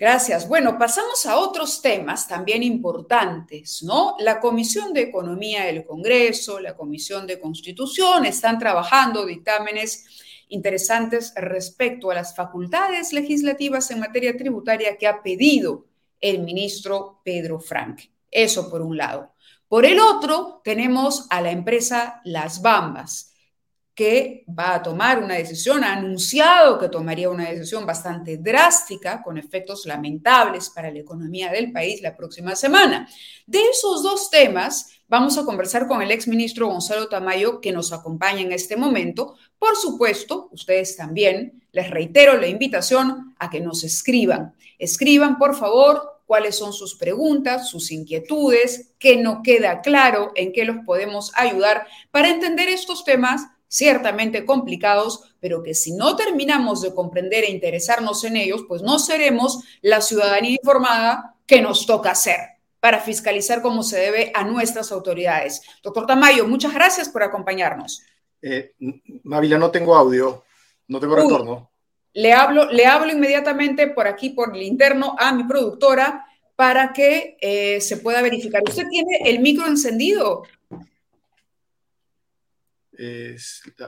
Gracias. 0.03 0.49
Bueno, 0.49 0.77
pasamos 0.77 1.25
a 1.25 1.37
otros 1.37 1.81
temas 1.81 2.27
también 2.27 2.61
importantes, 2.61 3.83
¿no? 3.83 4.17
La 4.19 4.41
Comisión 4.41 4.91
de 4.91 5.03
Economía 5.03 5.63
del 5.63 5.85
Congreso, 5.85 6.59
la 6.59 6.75
Comisión 6.75 7.25
de 7.25 7.39
Constitución 7.39 8.25
están 8.25 8.59
trabajando 8.59 9.25
dictámenes 9.25 10.05
interesantes 10.49 11.31
respecto 11.37 12.11
a 12.11 12.15
las 12.15 12.35
facultades 12.35 13.13
legislativas 13.13 13.91
en 13.91 14.01
materia 14.01 14.35
tributaria 14.35 14.97
que 14.97 15.07
ha 15.07 15.23
pedido 15.23 15.85
el 16.19 16.39
ministro 16.39 17.21
Pedro 17.23 17.61
Frank. 17.61 18.01
Eso 18.29 18.69
por 18.69 18.81
un 18.81 18.97
lado. 18.97 19.31
Por 19.69 19.85
el 19.85 20.01
otro, 20.01 20.59
tenemos 20.65 21.27
a 21.29 21.39
la 21.39 21.51
empresa 21.51 22.19
Las 22.25 22.61
Bambas 22.61 23.32
que 23.95 24.43
va 24.47 24.75
a 24.75 24.83
tomar 24.83 25.23
una 25.23 25.35
decisión, 25.35 25.83
ha 25.83 25.93
anunciado 25.93 26.79
que 26.79 26.89
tomaría 26.89 27.29
una 27.29 27.49
decisión 27.49 27.85
bastante 27.85 28.37
drástica, 28.37 29.21
con 29.21 29.37
efectos 29.37 29.85
lamentables 29.85 30.69
para 30.69 30.91
la 30.91 30.99
economía 30.99 31.51
del 31.51 31.71
país 31.71 32.01
la 32.01 32.15
próxima 32.15 32.55
semana. 32.55 33.07
De 33.45 33.59
esos 33.61 34.01
dos 34.01 34.31
temas 34.31 34.89
vamos 35.07 35.37
a 35.37 35.45
conversar 35.45 35.87
con 35.87 36.01
el 36.01 36.09
exministro 36.09 36.67
Gonzalo 36.67 37.07
Tamayo, 37.07 37.61
que 37.61 37.71
nos 37.71 37.93
acompaña 37.93 38.41
en 38.41 38.51
este 38.51 38.75
momento. 38.75 39.35
Por 39.59 39.75
supuesto, 39.75 40.49
ustedes 40.51 40.97
también, 40.97 41.63
les 41.71 41.89
reitero 41.91 42.37
la 42.37 42.47
invitación 42.47 43.35
a 43.37 43.49
que 43.51 43.59
nos 43.59 43.83
escriban. 43.83 44.55
Escriban, 44.79 45.37
por 45.37 45.55
favor, 45.55 46.21
cuáles 46.25 46.57
son 46.57 46.73
sus 46.73 46.95
preguntas, 46.95 47.69
sus 47.69 47.91
inquietudes, 47.91 48.93
qué 48.97 49.17
no 49.17 49.43
queda 49.43 49.81
claro, 49.81 50.31
en 50.35 50.51
qué 50.51 50.65
los 50.65 50.77
podemos 50.83 51.31
ayudar 51.35 51.85
para 52.09 52.29
entender 52.29 52.69
estos 52.69 53.03
temas 53.03 53.47
ciertamente 53.73 54.45
complicados, 54.45 55.33
pero 55.39 55.63
que 55.63 55.73
si 55.73 55.93
no 55.93 56.15
terminamos 56.15 56.83
de 56.83 56.93
comprender 56.93 57.43
e 57.43 57.49
interesarnos 57.49 58.23
en 58.23 58.37
ellos, 58.37 58.65
pues 58.67 58.83
no 58.83 58.99
seremos 58.99 59.63
la 59.81 59.99
ciudadanía 59.99 60.51
informada 60.51 61.37
que 61.47 61.59
nos 61.59 61.87
toca 61.87 62.11
hacer 62.11 62.37
para 62.79 62.99
fiscalizar 62.99 63.63
como 63.63 63.81
se 63.81 63.97
debe 63.97 64.31
a 64.35 64.43
nuestras 64.43 64.91
autoridades. 64.91 65.63
Doctor 65.81 66.05
Tamayo, 66.05 66.45
muchas 66.47 66.71
gracias 66.71 67.09
por 67.09 67.23
acompañarnos. 67.23 68.03
Eh, 68.43 68.73
Mávila, 69.23 69.57
no 69.57 69.71
tengo 69.71 69.95
audio, 69.95 70.43
no 70.87 70.99
tengo 70.99 71.15
retorno. 71.15 71.71
Le 72.13 72.31
hablo, 72.31 72.71
le 72.71 72.85
hablo 72.85 73.11
inmediatamente 73.11 73.87
por 73.87 74.05
aquí, 74.05 74.29
por 74.29 74.55
el 74.55 74.61
interno, 74.61 75.15
a 75.17 75.33
mi 75.33 75.45
productora 75.45 76.27
para 76.55 76.93
que 76.93 77.37
eh, 77.41 77.81
se 77.81 77.97
pueda 77.97 78.21
verificar. 78.21 78.61
¿Usted 78.67 78.87
tiene 78.87 79.21
el 79.25 79.39
micro 79.39 79.65
encendido? 79.65 80.43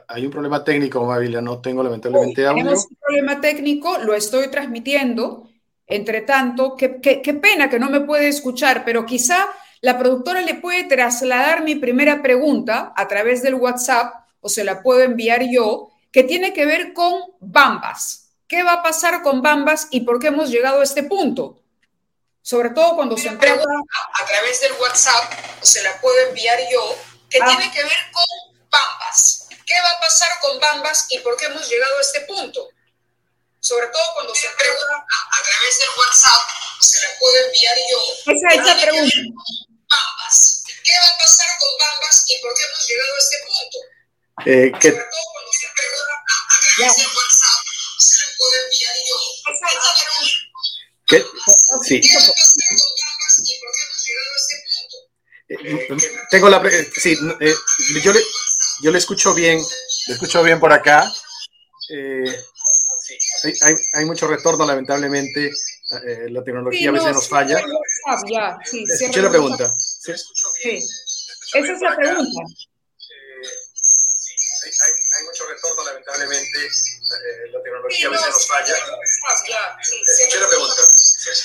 Hay 0.08 0.26
un 0.26 0.32
problema 0.32 0.64
técnico, 0.64 1.06
Mávila, 1.06 1.42
no 1.42 1.62
tengo 1.62 1.84
lamentablemente 1.84 2.46
audio. 2.46 2.64
Tenemos 2.64 2.88
un 2.90 2.98
problema 2.98 3.42
técnico, 3.42 3.98
lo 4.00 4.14
estoy 4.14 4.48
transmitiendo. 4.50 5.50
Entre 5.88 6.22
tanto, 6.22 6.76
qué, 6.76 7.00
qué 7.00 7.34
pena 7.36 7.70
que 7.70 7.78
no 7.78 7.92
me 7.92 8.02
puede 8.02 8.28
escuchar, 8.28 8.84
pero 8.84 9.06
quizá 9.06 9.48
la 9.82 10.00
productora 10.00 10.42
le 10.42 10.56
puede 10.56 10.86
trasladar 10.86 11.64
mi 11.64 11.76
primera 11.76 12.24
pregunta 12.24 12.92
a 12.96 13.08
través 13.08 13.44
del 13.44 13.54
WhatsApp 13.54 14.16
o 14.40 14.50
se 14.50 14.64
la 14.64 14.82
puedo 14.82 15.02
enviar 15.02 15.44
yo, 15.48 15.92
que 16.12 16.24
tiene 16.24 16.54
que 16.54 16.66
ver 16.66 16.94
con 16.94 17.14
Bambas. 17.40 18.32
¿Qué 18.48 18.64
va 18.64 18.74
a 18.74 18.84
pasar 18.84 19.22
con 19.22 19.42
Bambas 19.42 19.88
y 19.92 20.02
por 20.02 20.20
qué 20.20 20.28
hemos 20.28 20.50
llegado 20.50 20.80
a 20.80 20.84
este 20.84 21.04
punto? 21.04 21.62
Sobre 22.42 22.70
todo 22.72 22.96
cuando 22.96 23.18
se 23.18 23.28
entrega 23.28 23.64
a 23.64 24.26
través 24.26 24.62
del 24.62 24.72
WhatsApp 24.80 25.34
o 25.62 25.66
se 25.66 25.84
la 25.84 26.00
puedo 26.00 26.30
enviar 26.30 26.58
yo, 26.72 26.96
que 27.30 27.40
ah. 27.42 27.46
tiene 27.48 27.72
que 27.72 27.84
ver 27.84 28.12
con 28.12 28.55
Bambas. 28.76 29.48
¿Qué 29.66 29.82
va 29.82 29.92
a 29.92 30.00
pasar 30.00 30.40
con 30.42 30.60
Bambas 30.60 31.08
y 31.10 31.20
por 31.20 31.38
qué 31.38 31.46
hemos 31.46 31.68
llegado 31.68 31.98
a 31.98 32.02
este 32.02 32.22
punto? 32.22 32.70
Sobre 33.60 33.88
todo 33.88 34.04
cuando 34.14 34.36
se 34.36 34.48
pregunta 34.50 34.96
a, 34.96 35.44
través 35.44 35.80
del 35.80 35.90
WhatsApp, 35.98 36.42
se 36.82 37.00
la 37.00 37.20
puedo 37.20 37.46
enviar 37.46 37.78
yo. 37.90 38.00
Esa 38.34 38.48
es 38.54 38.66
la 38.68 38.82
pregunta. 38.82 39.18
Bambas. 39.90 40.64
¿Qué 40.66 40.94
va 41.02 41.08
a 41.08 41.18
pasar 41.18 41.48
con 41.60 41.70
Bambas 41.80 42.24
y 42.28 42.38
por 42.42 42.54
qué 42.54 42.64
hemos 42.64 42.88
llegado 42.88 43.16
a 43.16 43.20
este 43.20 43.38
punto? 43.48 43.78
Eh, 44.46 44.72
que... 44.80 44.90
Sobre 44.92 45.04
todo 45.04 45.26
cuando 45.34 45.52
se 45.54 45.68
pregunta 45.74 46.14
a 46.16 46.58
través 46.62 46.98
del 46.98 47.08
WhatsApp, 47.08 47.60
se 47.98 48.16
la 48.22 48.28
puedo 48.38 48.56
enviar 48.62 48.96
yo. 49.10 49.18
Esa 49.50 49.66
es 49.66 49.74
la 49.74 49.94
pregunta. 50.04 50.46
¿Qué? 51.08 51.18
Sí. 51.88 52.02
¿Qué 52.02 52.14
va 52.14 52.22
a 52.22 52.34
pasar 52.38 52.70
con 52.76 52.92
Bambas 53.02 53.34
y 53.40 53.54
por 53.62 53.70
qué 53.74 53.82
hemos 53.86 54.00
llegado 54.06 54.30
a 54.30 54.40
este 54.44 54.56
punto? 54.68 54.98
Eh, 55.48 55.88
tengo 56.30 56.50
la. 56.50 56.58
Sí, 57.02 57.18
eh, 57.40 57.56
yo 58.04 58.12
le 58.14 58.22
yo 58.82 58.92
le 58.92 58.98
escucho 58.98 59.34
bien, 59.34 59.60
le 60.08 60.14
escucho 60.14 60.44
bien 60.44 60.60
por 60.60 60.72
acá. 60.74 61.12
Eh, 61.90 62.44
hay, 63.62 63.76
hay, 63.94 64.06
mucho 64.06 64.28
retorno, 64.28 64.66
lamentablemente. 64.66 65.48
Eh, 65.48 66.30
la 66.30 66.44
tecnología 66.44 66.90
a 66.90 66.94
veces 66.94 67.14
nos 67.14 67.30
falla. 67.30 67.62
Ya, 68.30 68.58
sí, 68.66 68.84
Escuché 68.84 69.22
la 69.22 69.30
pregunta. 69.30 69.76
Sí. 69.78 70.12
Esa 70.12 71.74
es 71.74 71.82
la 71.82 71.96
pregunta. 71.96 72.42
Eh, 73.02 73.48
hay, 74.84 74.92
hay, 75.20 75.26
mucho 75.26 75.46
retorno, 75.48 75.84
lamentablemente. 75.86 76.70
la 77.52 77.62
tecnología 77.62 78.08
a 78.08 78.12
veces 78.12 78.28
nos 78.28 78.48
falla. 78.48 78.76
Escuché 79.04 80.40
la 80.40 80.48
pregunta. 80.48 80.82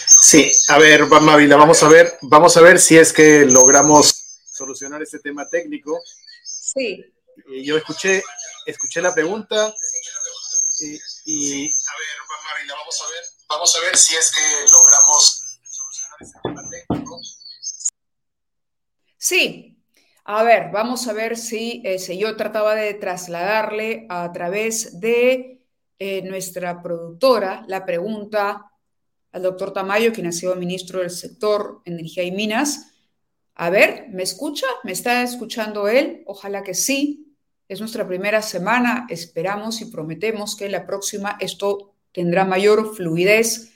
Sí, 0.09 0.53
a 0.69 0.79
ver, 0.79 1.07
Mavila, 1.07 1.57
vamos 1.57 1.83
a 1.83 1.89
ver, 1.89 2.19
vamos 2.23 2.57
a 2.57 2.61
ver 2.61 2.79
si 2.81 2.99
es 2.99 3.13
que 3.13 3.45
logramos 3.47 4.39
solucionar 4.45 5.03
este 5.03 5.19
tema 5.19 5.49
técnico. 5.49 6.03
Sí. 6.43 7.05
Eh, 7.49 7.65
yo 7.65 7.77
escuché, 7.77 8.23
escuché 8.67 9.01
la 9.01 9.15
pregunta 9.15 9.75
y, 11.27 11.65
a 11.65 11.97
ver, 11.99 12.17
Marina, 12.55 12.75
vamos 12.75 13.03
a 13.03 13.11
ver, 13.11 13.25
vamos 13.49 13.77
a 13.77 13.81
ver 13.81 13.97
si 13.97 14.17
es 14.17 14.33
que 14.33 14.71
logramos 14.71 15.59
solucionar 15.63 16.17
este 16.21 16.39
tema 16.43 16.63
técnico. 16.71 17.21
Sí, 19.19 19.79
a 20.25 20.43
ver, 20.43 20.71
vamos 20.73 21.07
a 21.07 21.13
ver 21.13 21.37
si, 21.37 21.83
eh, 21.85 21.99
si 21.99 22.19
yo 22.19 22.37
trataba 22.37 22.75
de 22.75 22.95
trasladarle 22.95 24.07
a 24.09 24.33
través 24.33 25.01
de 25.01 25.63
eh, 25.99 26.23
nuestra 26.23 26.83
productora 26.83 27.65
la 27.69 27.85
pregunta 27.85 28.73
al 29.33 29.43
doctor 29.43 29.73
Tamayo, 29.73 30.13
quien 30.13 30.27
ha 30.27 30.33
sido 30.33 30.57
ministro 30.57 31.01
del 31.01 31.11
sector 31.11 31.83
Energía 31.85 32.23
y 32.25 32.33
Minas. 32.33 32.87
A 33.55 33.69
ver, 33.69 34.07
¿me 34.09 34.23
escucha? 34.23 34.67
¿Me 34.83 34.93
está 34.93 35.23
escuchando 35.23 35.87
él? 35.87 36.23
Ojalá 36.27 36.63
que 36.63 36.75
sí. 36.75 37.30
Es 37.71 37.79
nuestra 37.79 38.05
primera 38.05 38.43
semana, 38.43 39.07
esperamos 39.11 39.81
y 39.81 39.85
prometemos 39.85 40.57
que 40.57 40.69
la 40.69 40.85
próxima 40.89 41.37
esto 41.39 41.95
tendrá 42.11 42.45
mayor 42.45 42.97
fluidez. 42.97 43.71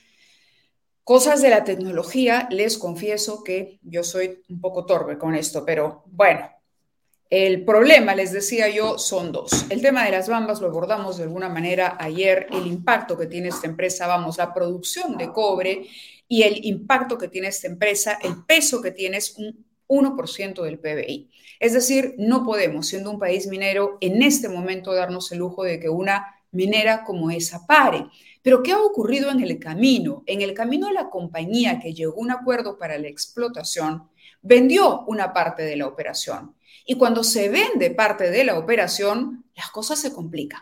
Cosas 1.05 1.41
de 1.43 1.51
la 1.51 1.63
tecnología, 1.63 2.49
les 2.51 2.77
confieso 2.77 3.45
que 3.45 3.79
yo 3.83 4.03
soy 4.03 4.43
un 4.49 4.61
poco 4.61 4.85
torpe 4.85 5.17
con 5.17 5.37
esto, 5.37 5.65
pero 5.65 6.03
bueno, 6.07 6.51
el 7.31 7.65
problema, 7.65 8.17
les 8.17 8.33
decía 8.33 8.69
yo, 8.69 8.99
son 8.99 9.31
dos. 9.31 9.67
El 9.71 9.81
tema 9.81 10.05
de 10.05 10.11
las 10.11 10.29
bambas 10.29 10.61
lo 10.61 10.67
abordamos 10.67 11.19
de 11.19 11.23
alguna 11.23 11.49
manera 11.49 11.97
ayer, 12.01 12.49
el 12.51 12.67
impacto 12.67 13.17
que 13.17 13.27
tiene 13.27 13.51
esta 13.51 13.69
empresa, 13.69 14.09
vamos, 14.09 14.39
la 14.39 14.53
producción 14.53 15.17
de 15.17 15.33
cobre 15.33 15.87
y 16.27 16.43
el 16.43 16.65
impacto 16.67 17.17
que 17.17 17.29
tiene 17.29 17.47
esta 17.47 17.69
empresa, 17.69 18.19
el 18.21 18.45
peso 18.45 18.83
que 18.83 18.91
tiene 18.91 19.19
es 19.19 19.37
un 19.39 19.65
1% 19.89 20.63
del 20.63 20.79
PBI. 20.79 21.31
Es 21.61 21.73
decir, 21.73 22.15
no 22.19 22.45
podemos, 22.45 22.87
siendo 22.87 23.11
un 23.11 23.19
país 23.19 23.47
minero, 23.47 23.99
en 24.01 24.23
este 24.23 24.49
momento 24.49 24.93
darnos 24.93 25.31
el 25.33 25.39
lujo 25.39 25.65
de 25.65 25.81
que 25.81 25.89
una 25.89 26.27
minera 26.51 27.05
como 27.05 27.31
esa 27.31 27.67
pare. 27.67 28.07
Pero 28.43 28.63
¿qué 28.63 28.73
ha 28.73 28.81
ocurrido 28.81 29.31
en 29.31 29.41
el 29.41 29.59
camino? 29.59 30.23
En 30.27 30.43
el 30.43 30.55
camino 30.55 30.91
la 30.93 31.11
compañía 31.11 31.81
que 31.81 31.93
llegó 31.93 32.15
a 32.15 32.21
un 32.21 32.31
acuerdo 32.31 32.79
para 32.79 32.99
la 32.99 33.09
explotación 33.09 34.09
vendió 34.43 35.05
una 35.07 35.33
parte 35.33 35.63
de 35.63 35.77
la 35.77 35.87
operación. 35.87 36.55
Y 36.87 36.97
cuando 36.97 37.25
se 37.25 37.49
vende 37.49 37.91
parte 37.91 38.31
de 38.31 38.45
la 38.45 38.59
operación, 38.59 39.45
las 39.57 39.71
cosas 39.71 39.99
se 39.99 40.13
complican. 40.13 40.61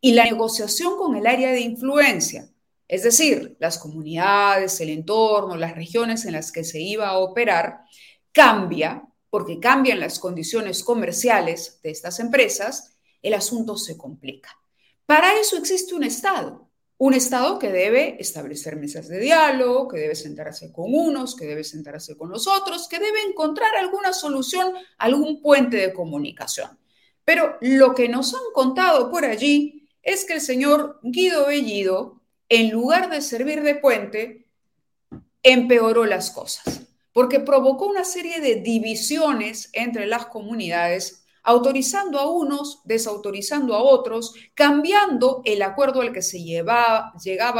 Y 0.00 0.12
la 0.12 0.24
negociación 0.24 0.96
con 0.96 1.16
el 1.16 1.26
área 1.26 1.50
de 1.50 1.60
influencia, 1.60 2.48
es 2.88 3.02
decir, 3.02 3.56
las 3.58 3.78
comunidades, 3.78 4.80
el 4.80 4.90
entorno, 4.90 5.56
las 5.56 5.74
regiones 5.74 6.26
en 6.26 6.32
las 6.32 6.52
que 6.52 6.64
se 6.64 6.80
iba 6.80 7.08
a 7.08 7.18
operar, 7.18 7.84
cambia, 8.32 9.04
porque 9.30 9.60
cambian 9.60 10.00
las 10.00 10.18
condiciones 10.18 10.82
comerciales 10.82 11.80
de 11.82 11.90
estas 11.90 12.18
empresas, 12.20 12.96
el 13.22 13.34
asunto 13.34 13.76
se 13.76 13.96
complica. 13.96 14.58
Para 15.06 15.38
eso 15.38 15.56
existe 15.56 15.94
un 15.94 16.04
Estado, 16.04 16.68
un 16.98 17.14
Estado 17.14 17.58
que 17.58 17.70
debe 17.70 18.16
establecer 18.20 18.76
mesas 18.76 19.08
de 19.08 19.18
diálogo, 19.18 19.88
que 19.88 19.98
debe 19.98 20.14
sentarse 20.14 20.72
con 20.72 20.94
unos, 20.94 21.36
que 21.36 21.46
debe 21.46 21.64
sentarse 21.64 22.16
con 22.16 22.30
los 22.30 22.46
otros, 22.46 22.88
que 22.88 22.98
debe 22.98 23.22
encontrar 23.22 23.74
alguna 23.76 24.12
solución, 24.12 24.74
algún 24.98 25.40
puente 25.40 25.76
de 25.76 25.92
comunicación. 25.92 26.78
Pero 27.24 27.56
lo 27.60 27.94
que 27.94 28.08
nos 28.08 28.34
han 28.34 28.42
contado 28.52 29.10
por 29.10 29.24
allí 29.24 29.88
es 30.02 30.24
que 30.24 30.34
el 30.34 30.40
señor 30.40 30.98
Guido 31.02 31.46
Bellido, 31.46 32.20
en 32.48 32.70
lugar 32.70 33.10
de 33.10 33.20
servir 33.20 33.62
de 33.62 33.76
puente, 33.76 34.46
empeoró 35.42 36.04
las 36.04 36.30
cosas 36.30 36.91
porque 37.12 37.40
provocó 37.40 37.86
una 37.86 38.04
serie 38.04 38.40
de 38.40 38.56
divisiones 38.56 39.70
entre 39.72 40.06
las 40.06 40.26
comunidades, 40.26 41.24
autorizando 41.44 42.20
a 42.20 42.30
unos, 42.30 42.80
desautorizando 42.84 43.74
a 43.74 43.82
otros, 43.82 44.34
cambiando 44.54 45.42
el 45.44 45.62
acuerdo 45.62 46.00
al 46.00 46.12
que 46.12 46.22
se 46.22 46.42
llegaba 46.42 47.12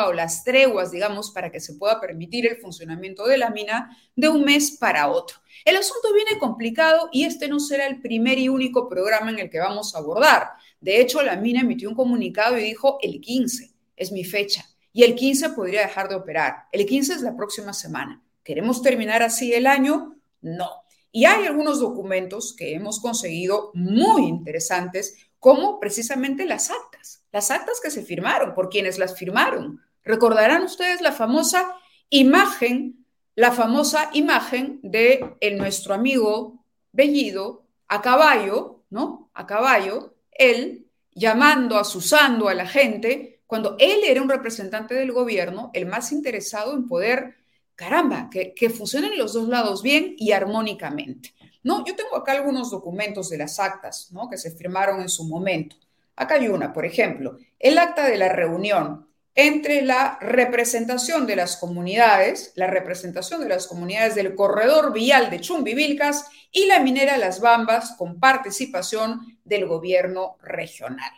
o 0.06 0.12
las 0.12 0.44
treguas, 0.44 0.92
digamos, 0.92 1.32
para 1.32 1.50
que 1.50 1.60
se 1.60 1.74
pueda 1.74 2.00
permitir 2.00 2.46
el 2.46 2.58
funcionamiento 2.58 3.26
de 3.26 3.38
la 3.38 3.50
mina 3.50 3.96
de 4.14 4.28
un 4.28 4.44
mes 4.44 4.76
para 4.78 5.08
otro. 5.08 5.38
El 5.64 5.76
asunto 5.76 6.12
viene 6.14 6.38
complicado 6.38 7.08
y 7.12 7.24
este 7.24 7.48
no 7.48 7.60
será 7.60 7.86
el 7.86 8.00
primer 8.00 8.38
y 8.38 8.48
único 8.48 8.88
programa 8.88 9.30
en 9.30 9.40
el 9.40 9.50
que 9.50 9.58
vamos 9.58 9.94
a 9.94 9.98
abordar. 9.98 10.50
De 10.80 11.00
hecho, 11.00 11.22
la 11.22 11.36
mina 11.36 11.60
emitió 11.60 11.88
un 11.88 11.96
comunicado 11.96 12.58
y 12.58 12.62
dijo 12.62 12.98
el 13.02 13.20
15 13.20 13.72
es 13.96 14.12
mi 14.12 14.24
fecha 14.24 14.64
y 14.92 15.04
el 15.04 15.14
15 15.14 15.50
podría 15.50 15.82
dejar 15.82 16.08
de 16.08 16.16
operar. 16.16 16.66
El 16.72 16.86
15 16.86 17.14
es 17.14 17.22
la 17.22 17.36
próxima 17.36 17.72
semana. 17.72 18.22
¿Queremos 18.44 18.82
terminar 18.82 19.22
así 19.22 19.54
el 19.54 19.66
año? 19.66 20.16
No. 20.40 20.70
Y 21.10 21.26
hay 21.26 21.46
algunos 21.46 21.80
documentos 21.80 22.54
que 22.56 22.74
hemos 22.74 23.00
conseguido 23.00 23.70
muy 23.74 24.22
interesantes, 24.22 25.16
como 25.38 25.78
precisamente 25.78 26.46
las 26.46 26.70
actas, 26.70 27.24
las 27.32 27.50
actas 27.50 27.80
que 27.82 27.90
se 27.90 28.02
firmaron, 28.02 28.54
por 28.54 28.68
quienes 28.68 28.98
las 28.98 29.18
firmaron. 29.18 29.80
Recordarán 30.04 30.62
ustedes 30.62 31.00
la 31.00 31.12
famosa 31.12 31.76
imagen, 32.10 33.06
la 33.34 33.52
famosa 33.52 34.10
imagen 34.12 34.80
de 34.82 35.36
nuestro 35.56 35.94
amigo 35.94 36.64
Bellido 36.92 37.66
a 37.88 38.02
caballo, 38.02 38.84
¿no? 38.90 39.30
A 39.34 39.46
caballo, 39.46 40.14
él 40.30 40.86
llamando, 41.14 41.78
asusando 41.78 42.48
a 42.48 42.54
la 42.54 42.66
gente, 42.66 43.42
cuando 43.46 43.76
él 43.78 44.00
era 44.04 44.22
un 44.22 44.28
representante 44.28 44.94
del 44.94 45.12
gobierno, 45.12 45.70
el 45.74 45.86
más 45.86 46.12
interesado 46.12 46.74
en 46.74 46.86
poder 46.86 47.41
caramba, 47.82 48.30
que, 48.30 48.54
que 48.54 48.70
funcionen 48.70 49.18
los 49.18 49.32
dos 49.32 49.48
lados 49.48 49.82
bien 49.82 50.14
y 50.16 50.30
armónicamente. 50.30 51.34
¿no? 51.64 51.84
Yo 51.84 51.96
tengo 51.96 52.14
acá 52.14 52.30
algunos 52.30 52.70
documentos 52.70 53.28
de 53.28 53.38
las 53.38 53.58
actas 53.58 54.12
¿no? 54.12 54.30
que 54.30 54.38
se 54.38 54.52
firmaron 54.52 55.00
en 55.00 55.08
su 55.08 55.24
momento. 55.24 55.74
Acá 56.14 56.36
hay 56.36 56.46
una, 56.46 56.72
por 56.72 56.86
ejemplo, 56.86 57.38
el 57.58 57.78
acta 57.78 58.06
de 58.06 58.18
la 58.18 58.28
reunión 58.28 59.08
entre 59.34 59.82
la 59.82 60.16
representación 60.20 61.26
de 61.26 61.34
las 61.34 61.56
comunidades, 61.56 62.52
la 62.54 62.68
representación 62.68 63.40
de 63.40 63.48
las 63.48 63.66
comunidades 63.66 64.14
del 64.14 64.36
corredor 64.36 64.92
vial 64.92 65.28
de 65.28 65.40
Chumbivilcas 65.40 66.26
y 66.52 66.66
la 66.66 66.78
minera 66.78 67.18
Las 67.18 67.40
Bambas 67.40 67.96
con 67.98 68.20
participación 68.20 69.38
del 69.42 69.66
gobierno 69.66 70.36
regional. 70.40 71.10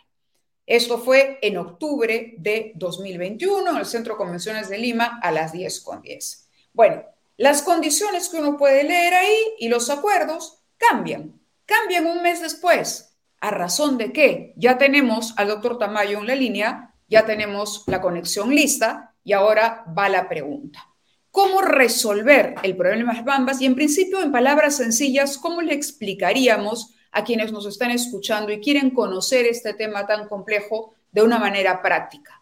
Esto 0.65 0.97
fue 0.97 1.37
en 1.43 1.57
octubre 1.57 2.33
de 2.39 2.71
2021 2.73 3.69
en 3.69 3.77
el 3.77 3.85
Centro 3.85 4.13
de 4.13 4.17
Convenciones 4.17 4.67
de 4.67 4.79
Lima 4.79 5.19
a 5.21 5.31
las 5.31 5.53
10.10. 5.53 6.01
.10. 6.01 6.44
Bueno, 6.75 7.03
las 7.37 7.61
condiciones 7.61 8.27
que 8.27 8.37
uno 8.37 8.57
puede 8.57 8.83
leer 8.83 9.13
ahí 9.13 9.37
y 9.59 9.69
los 9.69 9.89
acuerdos 9.89 10.61
cambian, 10.77 11.39
cambian 11.65 12.05
un 12.05 12.21
mes 12.21 12.41
después. 12.41 13.17
¿A 13.39 13.49
razón 13.49 13.97
de 13.97 14.11
qué? 14.11 14.53
Ya 14.57 14.77
tenemos 14.77 15.33
al 15.37 15.47
doctor 15.47 15.77
Tamayo 15.77 16.19
en 16.19 16.27
la 16.27 16.35
línea, 16.35 16.93
ya 17.07 17.25
tenemos 17.25 17.85
la 17.87 18.01
conexión 18.01 18.53
lista 18.53 19.13
y 19.23 19.31
ahora 19.31 19.85
va 19.97 20.09
la 20.09 20.27
pregunta. 20.27 20.85
¿Cómo 21.31 21.61
resolver 21.61 22.55
el 22.61 22.75
problema 22.75 23.11
de 23.11 23.17
las 23.19 23.25
bambas? 23.25 23.61
Y 23.61 23.67
en 23.67 23.75
principio, 23.75 24.21
en 24.21 24.33
palabras 24.33 24.75
sencillas, 24.75 25.37
¿cómo 25.37 25.61
le 25.61 25.73
explicaríamos 25.73 26.93
a 27.13 27.23
quienes 27.23 27.53
nos 27.53 27.65
están 27.65 27.91
escuchando 27.91 28.51
y 28.51 28.59
quieren 28.59 28.89
conocer 28.89 29.45
este 29.45 29.73
tema 29.73 30.05
tan 30.05 30.27
complejo 30.27 30.93
de 31.13 31.23
una 31.23 31.39
manera 31.39 31.81
práctica? 31.81 32.41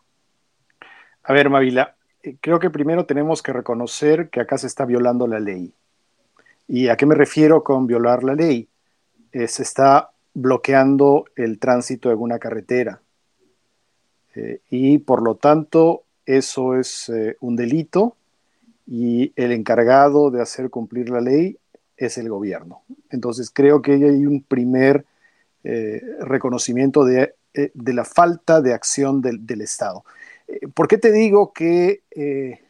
A 1.22 1.34
ver, 1.34 1.52
Mavila, 1.52 1.96
creo 2.40 2.60
que 2.60 2.70
primero 2.70 3.06
tenemos 3.06 3.42
que 3.42 3.54
reconocer 3.54 4.30
que 4.30 4.40
acá 4.40 4.58
se 4.58 4.68
está 4.68 4.86
violando 4.86 5.28
la 5.28 5.40
ley. 5.40 5.74
¿Y 6.68 6.88
a 6.88 6.96
qué 6.96 7.06
me 7.06 7.16
refiero 7.16 7.64
con 7.64 7.88
violar 7.88 8.24
la 8.24 8.36
ley? 8.36 8.68
Eh, 9.32 9.48
se 9.48 9.64
está 9.64 10.12
bloqueando 10.34 11.26
el 11.36 11.60
tránsito 11.60 12.10
de 12.10 12.16
una 12.16 12.40
carretera. 12.40 13.02
Eh, 14.36 14.62
y 14.70 14.98
por 15.00 15.22
lo 15.22 15.36
tanto, 15.36 16.04
eso 16.26 16.76
es 16.76 17.12
un 17.42 17.58
delito 17.58 18.16
y 18.88 19.34
el 19.36 19.52
encargado 19.52 20.32
de 20.32 20.42
hacer 20.42 20.70
cumplir 20.70 21.10
la 21.10 21.20
ley 21.20 21.58
es 21.98 22.18
el 22.18 22.30
gobierno. 22.30 22.84
Entonces 23.10 23.52
creo 23.54 23.82
que 23.82 23.94
hay 23.94 24.26
un 24.26 24.42
primer 24.42 25.06
reconocimiento 26.22 27.04
de, 27.06 27.36
la 27.54 28.06
falta 28.06 28.62
de 28.62 28.74
acción 28.74 29.22
del 29.22 29.62
Estado. 29.62 30.06
¿Por 30.74 30.88
qué 30.88 30.98
te 30.98 31.12
digo 31.12 31.54
que 31.54 32.04
eh, 32.12 32.62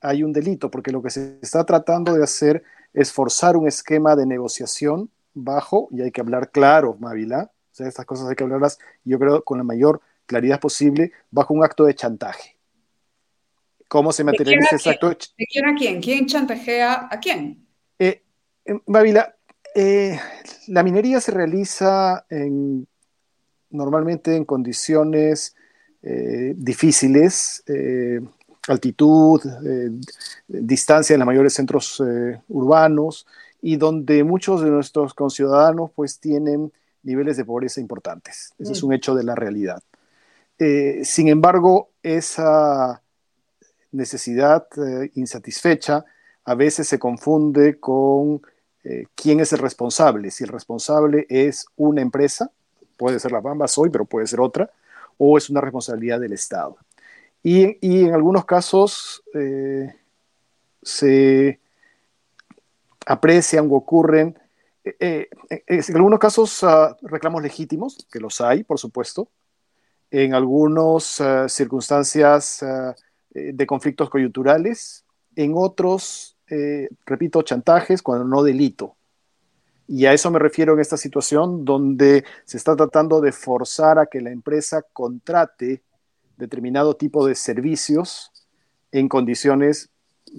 hay 0.00 0.22
un 0.22 0.32
delito? 0.32 0.70
Porque 0.70 0.92
lo 0.92 1.02
que 1.02 1.10
se 1.10 1.38
está 1.42 1.64
tratando 1.64 2.14
de 2.14 2.24
hacer 2.24 2.62
es 2.92 3.12
forzar 3.12 3.56
un 3.56 3.68
esquema 3.68 4.16
de 4.16 4.26
negociación 4.26 5.10
bajo, 5.34 5.88
y 5.90 6.02
hay 6.02 6.10
que 6.10 6.20
hablar 6.20 6.50
claro, 6.50 6.96
Mávila, 6.98 7.50
o 7.52 7.74
sea, 7.74 7.86
estas 7.86 8.04
cosas 8.04 8.28
hay 8.28 8.34
que 8.34 8.42
hablarlas, 8.42 8.78
yo 9.04 9.18
creo, 9.18 9.44
con 9.44 9.58
la 9.58 9.64
mayor 9.64 10.00
claridad 10.26 10.60
posible, 10.60 11.12
bajo 11.30 11.54
un 11.54 11.64
acto 11.64 11.84
de 11.84 11.94
chantaje. 11.94 12.56
¿Cómo 13.88 14.12
se 14.12 14.24
materializa 14.24 14.76
ese 14.76 14.90
acto 14.90 15.08
de 15.08 15.16
chantaje? 15.16 15.36
¿De 15.38 15.46
quién 15.46 15.68
a 15.68 15.74
quién? 15.74 16.00
¿Quién 16.00 16.26
chantajea 16.26 17.08
a 17.10 17.20
quién? 17.20 17.66
Eh, 17.98 18.22
Mávila, 18.86 19.36
eh, 19.74 20.18
la 20.68 20.82
minería 20.82 21.20
se 21.20 21.32
realiza 21.32 22.24
normalmente 23.70 24.34
en 24.34 24.44
condiciones 24.44 25.56
eh, 26.02 26.54
difíciles, 26.56 27.62
eh, 27.66 28.20
altitud, 28.68 29.40
eh, 29.66 29.90
distancia 30.48 31.12
de 31.12 31.18
los 31.18 31.26
mayores 31.26 31.52
centros 31.52 32.02
urbanos 32.48 33.26
y 33.60 33.76
donde 33.76 34.24
muchos 34.24 34.62
de 34.62 34.70
nuestros 34.70 35.12
conciudadanos 35.12 35.90
pues 35.94 36.18
tienen 36.18 36.72
niveles 37.02 37.36
de 37.36 37.44
pobreza 37.44 37.80
importantes. 37.80 38.54
Ese 38.58 38.72
es 38.72 38.82
mm. 38.82 38.86
un 38.86 38.92
hecho 38.94 39.14
de 39.14 39.24
la 39.24 39.34
realidad. 39.34 39.82
sin 41.02 41.28
embargo, 41.28 41.90
esa 42.02 43.02
necesidad 43.92 44.66
insatisfecha 45.14 46.04
a 46.44 46.54
veces 46.54 46.86
se 46.88 46.98
confunde 46.98 47.78
con 47.78 48.42
quién 49.14 49.40
es 49.40 49.52
el 49.52 49.58
responsable. 49.58 50.30
Si 50.30 50.44
el 50.44 50.50
responsable 50.50 51.26
es 51.28 51.66
una 51.76 52.02
empresa, 52.02 52.50
puede 52.96 53.18
ser 53.18 53.32
la 53.32 53.40
Bamba 53.40 53.66
hoy, 53.76 53.90
pero 53.90 54.04
puede 54.04 54.26
ser 54.26 54.40
otra, 54.40 54.70
o 55.22 55.36
es 55.36 55.50
una 55.50 55.60
responsabilidad 55.60 56.18
del 56.18 56.32
Estado. 56.32 56.78
Y, 57.42 57.76
en 57.82 58.14
algunos 58.14 58.46
casos 58.46 59.22
eh, 59.34 59.94
se 60.82 61.60
aprecian 63.04 63.68
o 63.70 63.74
ocurren, 63.74 64.38
eh, 64.82 65.28
eh, 65.50 65.62
en 65.66 65.96
algunos 65.96 66.18
casos 66.18 66.64
ah, 66.64 66.96
reclamos 67.02 67.42
legítimos, 67.42 68.06
que 68.10 68.18
los 68.18 68.40
hay, 68.40 68.64
por 68.64 68.78
supuesto, 68.78 69.28
en 70.10 70.32
algunas 70.32 71.20
ah, 71.20 71.46
circunstancias 71.50 72.62
ah, 72.62 72.94
de 73.28 73.66
conflictos 73.66 74.08
coyunturales, 74.08 75.04
en 75.36 75.52
otros, 75.54 76.36
repito, 77.06 77.42
chantajes, 77.42 78.02
cuando 78.02 78.24
no 78.24 78.42
delito. 78.42 78.96
Y 79.92 80.06
a 80.06 80.12
eso 80.12 80.30
me 80.30 80.38
refiero 80.38 80.74
en 80.74 80.78
esta 80.78 80.96
situación 80.96 81.64
donde 81.64 82.24
se 82.44 82.56
está 82.56 82.76
tratando 82.76 83.20
de 83.20 83.32
forzar 83.32 83.98
a 83.98 84.06
que 84.06 84.20
la 84.20 84.30
empresa 84.30 84.84
contrate 84.92 85.82
determinado 86.36 86.94
tipo 86.94 87.26
de 87.26 87.34
servicios 87.34 88.30
en 88.92 89.08
condiciones, 89.08 89.88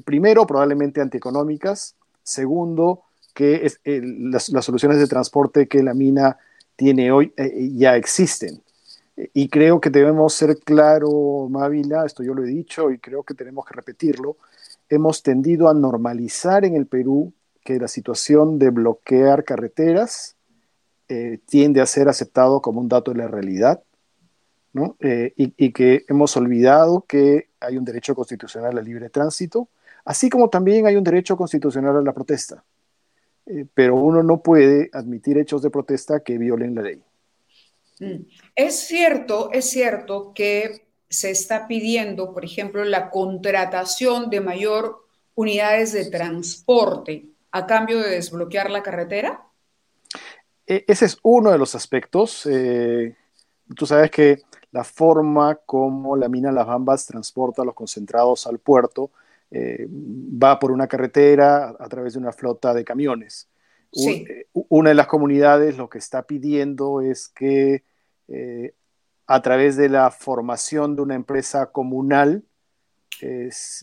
primero, 0.06 0.48
probablemente 0.48 1.02
antieconómicas, 1.02 1.96
segundo, 2.24 3.02
que 3.34 3.70
las, 3.84 4.46
soluciones 4.46 5.00
de 5.00 5.08
transporte 5.08 5.68
que 5.68 5.84
la 5.84 5.94
mina 5.94 6.38
tiene 6.78 7.12
hoy 7.12 7.34
eh, 7.36 7.52
eh, 7.54 7.72
ya 7.74 7.98
existen. 7.98 8.64
Y 9.34 9.50
creo 9.50 9.82
que 9.82 9.90
debemos 9.90 10.34
ser 10.34 10.60
claro, 10.60 11.50
Mávila, 11.50 12.06
esto 12.06 12.24
yo 12.24 12.34
lo 12.34 12.46
he 12.46 12.48
dicho 12.48 12.90
y 12.90 13.00
creo 13.00 13.24
que 13.24 13.34
tenemos 13.34 13.66
que 13.66 13.74
repetirlo, 13.74 14.38
hemos 14.88 15.22
tendido 15.22 15.68
a 15.68 15.74
normalizar 15.74 16.64
en 16.64 16.78
el 16.78 16.86
Perú 16.86 17.34
que 17.64 17.80
la 17.80 17.88
situación 17.88 18.60
de 18.60 18.70
bloquear 18.70 19.44
carreteras 19.44 20.36
eh, 21.08 21.40
tiende 21.46 21.82
a 21.82 21.86
ser 21.86 22.08
aceptado 22.08 22.62
como 22.62 22.80
un 22.80 22.88
dato 22.88 23.12
de 23.12 23.18
la 23.18 23.28
realidad, 23.28 23.84
¿no? 24.74 24.96
Eh, 25.00 25.34
y, 25.36 25.72
que 25.74 26.06
hemos 26.08 26.36
olvidado 26.38 27.06
que 27.08 27.50
hay 27.60 27.78
un 27.78 27.84
derecho 27.84 28.16
constitucional 28.16 28.78
al 28.78 28.86
libre 28.86 29.10
tránsito, 29.10 29.68
así 30.06 30.30
como 30.30 30.50
también 30.50 30.88
hay 30.88 30.96
un 30.96 31.04
derecho 31.04 31.36
constitucional 31.36 31.98
a 31.98 32.02
la 32.02 32.14
protesta. 32.14 32.64
Eh, 33.46 33.66
pero 33.74 33.96
uno 33.96 34.24
no 34.24 34.42
puede 34.42 34.90
admitir 34.94 35.38
hechos 35.38 35.62
de 35.62 35.70
protesta 35.70 36.22
que 36.22 36.38
violen 36.38 36.76
la 36.76 36.82
ley. 36.82 37.04
Mm. 38.00 38.26
Es 38.56 38.80
cierto, 38.80 39.52
es 39.52 39.70
cierto 39.70 40.32
que 40.34 40.88
se 41.10 41.30
está 41.30 41.68
pidiendo, 41.68 42.34
por 42.34 42.46
ejemplo, 42.46 42.86
la 42.86 43.10
contratación 43.10 44.30
de 44.30 44.40
mayor 44.40 45.06
unidades 45.36 45.92
de 45.92 46.10
transporte 46.10 47.31
a 47.52 47.68
cambio 47.68 48.00
de 48.00 48.12
desbloquear 48.12 48.70
la 48.70 48.82
carretera? 48.82 49.46
E, 50.66 50.86
ese 50.88 51.06
es 51.06 51.18
uno 51.24 51.52
de 51.52 51.58
los 51.58 51.76
aspectos. 51.76 52.46
Eh, 52.46 53.16
tú 53.76 53.86
sabes 53.86 54.10
que 54.12 54.42
la 54.72 54.84
forma 54.84 55.56
como 55.66 56.16
la 56.16 56.30
mina 56.30 56.52
Las 56.52 56.68
Bambas 56.68 57.06
transporta 57.06 57.66
los 57.66 57.76
concentrados 57.76 58.48
al 58.48 58.60
puerto 58.60 59.12
eh, 59.50 59.86
va 59.90 60.58
por 60.60 60.72
una 60.72 60.88
carretera 60.88 61.76
a 61.78 61.90
través 61.90 62.14
de 62.14 62.20
una 62.20 62.32
flota 62.32 62.74
de 62.74 62.86
camiones. 62.86 63.50
Eh, 63.94 64.48
una 64.54 64.92
de 64.92 64.96
las 64.96 65.08
comunidades 65.08 65.78
lo 65.78 65.90
que 65.90 65.98
está 65.98 66.24
pidiendo 66.24 67.02
es 67.02 67.28
que 67.28 67.84
a 69.28 69.42
través 69.42 69.76
de 69.76 69.90
la 69.90 70.10
formación 70.10 70.96
de 70.96 71.02
una 71.02 71.16
empresa 71.16 71.66
comunal 71.74 72.46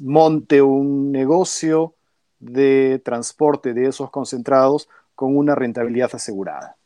monte 0.00 0.62
un 0.62 1.12
negocio 1.12 1.97
de 2.40 3.00
transporte 3.04 3.74
de 3.74 3.86
esos 3.86 4.10
concentrados 4.10 4.88
con 5.14 5.36
una 5.36 5.54
rentabilidad 5.54 6.10
asegurada. 6.12 6.76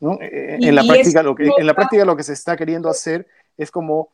Eh, 0.00 0.58
en, 0.60 0.74
la 0.74 0.84
práctica, 0.84 1.22
lo 1.22 1.34
que, 1.34 1.50
en 1.58 1.66
la 1.66 1.74
práctica 1.74 2.04
lo 2.04 2.16
que 2.16 2.22
se 2.22 2.32
está 2.32 2.56
queriendo 2.56 2.88
hacer 2.88 3.26
es 3.56 3.70
como 3.70 4.12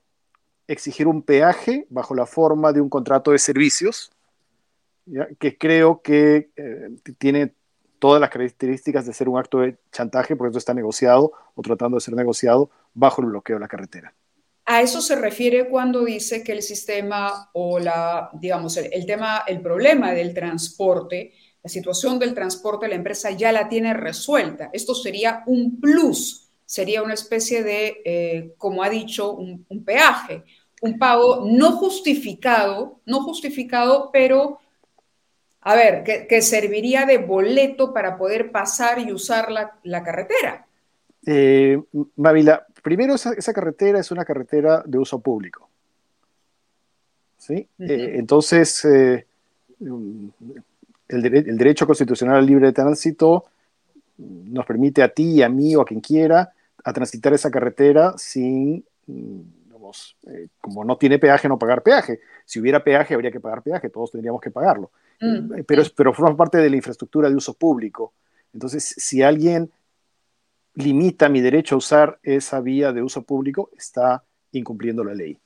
exigir 0.66 1.06
un 1.06 1.22
peaje 1.22 1.86
bajo 1.90 2.14
la 2.14 2.24
forma 2.24 2.72
de 2.72 2.80
un 2.80 2.88
contrato 2.88 3.32
de 3.32 3.38
servicios, 3.38 4.10
que 5.38 5.58
creo 5.58 6.00
que 6.00 6.48
eh, 6.56 6.88
tiene 7.18 7.52
todas 7.98 8.20
las 8.20 8.30
características 8.30 9.04
de 9.04 9.12
ser 9.12 9.28
un 9.28 9.38
acto 9.38 9.60
de 9.60 9.76
chantaje, 9.92 10.36
porque 10.36 10.50
eso 10.50 10.58
está 10.58 10.72
negociado 10.72 11.32
o 11.54 11.62
tratando 11.62 11.96
de 11.98 12.00
ser 12.00 12.14
negociado 12.14 12.70
bajo 12.94 13.20
el 13.20 13.28
bloqueo 13.28 13.56
de 13.56 13.60
la 13.60 13.68
carretera. 13.68 14.14
A 14.66 14.80
eso 14.80 15.02
se 15.02 15.16
refiere 15.16 15.68
cuando 15.68 16.04
dice 16.04 16.42
que 16.42 16.52
el 16.52 16.62
sistema 16.62 17.50
o 17.52 17.78
la, 17.78 18.30
digamos, 18.32 18.76
el, 18.78 19.04
tema, 19.04 19.44
el 19.46 19.60
problema 19.60 20.12
del 20.12 20.32
transporte, 20.32 21.34
la 21.62 21.68
situación 21.68 22.18
del 22.18 22.34
transporte, 22.34 22.88
la 22.88 22.94
empresa 22.94 23.30
ya 23.30 23.52
la 23.52 23.68
tiene 23.68 23.92
resuelta. 23.92 24.70
Esto 24.72 24.94
sería 24.94 25.42
un 25.46 25.80
plus, 25.80 26.48
sería 26.64 27.02
una 27.02 27.14
especie 27.14 27.62
de, 27.62 28.02
eh, 28.04 28.54
como 28.56 28.82
ha 28.82 28.88
dicho, 28.88 29.32
un, 29.32 29.84
peaje, 29.84 30.44
un 30.80 30.98
pago 30.98 31.44
no 31.46 31.72
justificado, 31.72 33.00
no 33.04 33.22
justificado, 33.22 34.10
pero, 34.12 34.60
a 35.60 35.74
ver, 35.74 36.04
que, 36.04 36.42
serviría 36.42 37.04
de 37.04 37.18
boleto 37.18 37.92
para 37.92 38.16
poder 38.16 38.50
pasar 38.50 38.98
y 38.98 39.12
usar 39.12 39.50
la, 39.50 40.02
carretera. 40.02 40.66
Eh, 41.26 41.80
Mavila, 42.16 42.66
Primero, 42.84 43.14
esa, 43.14 43.54
carretera 43.54 43.98
es 43.98 44.10
una 44.10 44.26
carretera 44.26 44.82
de 44.84 44.98
uso 44.98 45.18
público. 45.18 45.70
¿sí? 47.38 47.66
Eh, 47.78 48.16
entonces, 48.16 48.84
eh, 48.84 49.24
el, 49.80 51.56
derecho 51.56 51.86
constitucional 51.86 52.36
al 52.36 52.46
libre 52.46 52.66
de 52.66 52.72
tránsito 52.74 53.46
nos 54.18 54.66
permite 54.66 55.02
a 55.02 55.08
ti, 55.08 55.42
a 55.42 55.48
mí 55.48 55.74
o 55.74 55.80
a 55.80 55.86
quien 55.86 56.00
quiera 56.00 56.52
a 56.84 56.92
transitar 56.92 57.32
esa 57.32 57.50
carretera 57.50 58.12
sin, 58.18 58.84
mm, 59.06 59.40
eh, 60.26 60.48
como 60.60 60.84
no 60.84 60.98
tiene 60.98 61.18
peaje, 61.18 61.48
no 61.48 61.58
pagar 61.58 61.82
peaje. 61.82 62.20
Si 62.44 62.60
hubiera 62.60 62.84
peaje, 62.84 63.14
habría 63.14 63.30
que 63.30 63.40
pagar 63.40 63.62
peaje, 63.62 63.88
todos 63.88 64.10
tendríamos 64.10 64.42
que 64.42 64.50
pagarlo. 64.50 64.90
Mm. 65.22 65.62
pero, 65.66 65.84
pero 65.96 66.12
forma 66.12 66.36
parte 66.36 66.58
de 66.58 66.68
la 66.68 66.76
infraestructura 66.76 67.30
de 67.30 67.36
uso 67.36 67.54
público. 67.54 68.12
Entonces, 68.52 68.84
si 68.84 69.22
alguien 69.22 69.70
limita 70.74 71.28
mi 71.28 71.40
derecho 71.40 71.76
a 71.76 71.78
usar 71.78 72.18
esa 72.22 72.60
vía 72.60 72.92
de 72.92 73.02
uso 73.02 73.22
público, 73.22 73.70
está 73.76 74.24
incumpliendo 74.52 75.04
la 75.04 75.14
ley. 75.14 75.38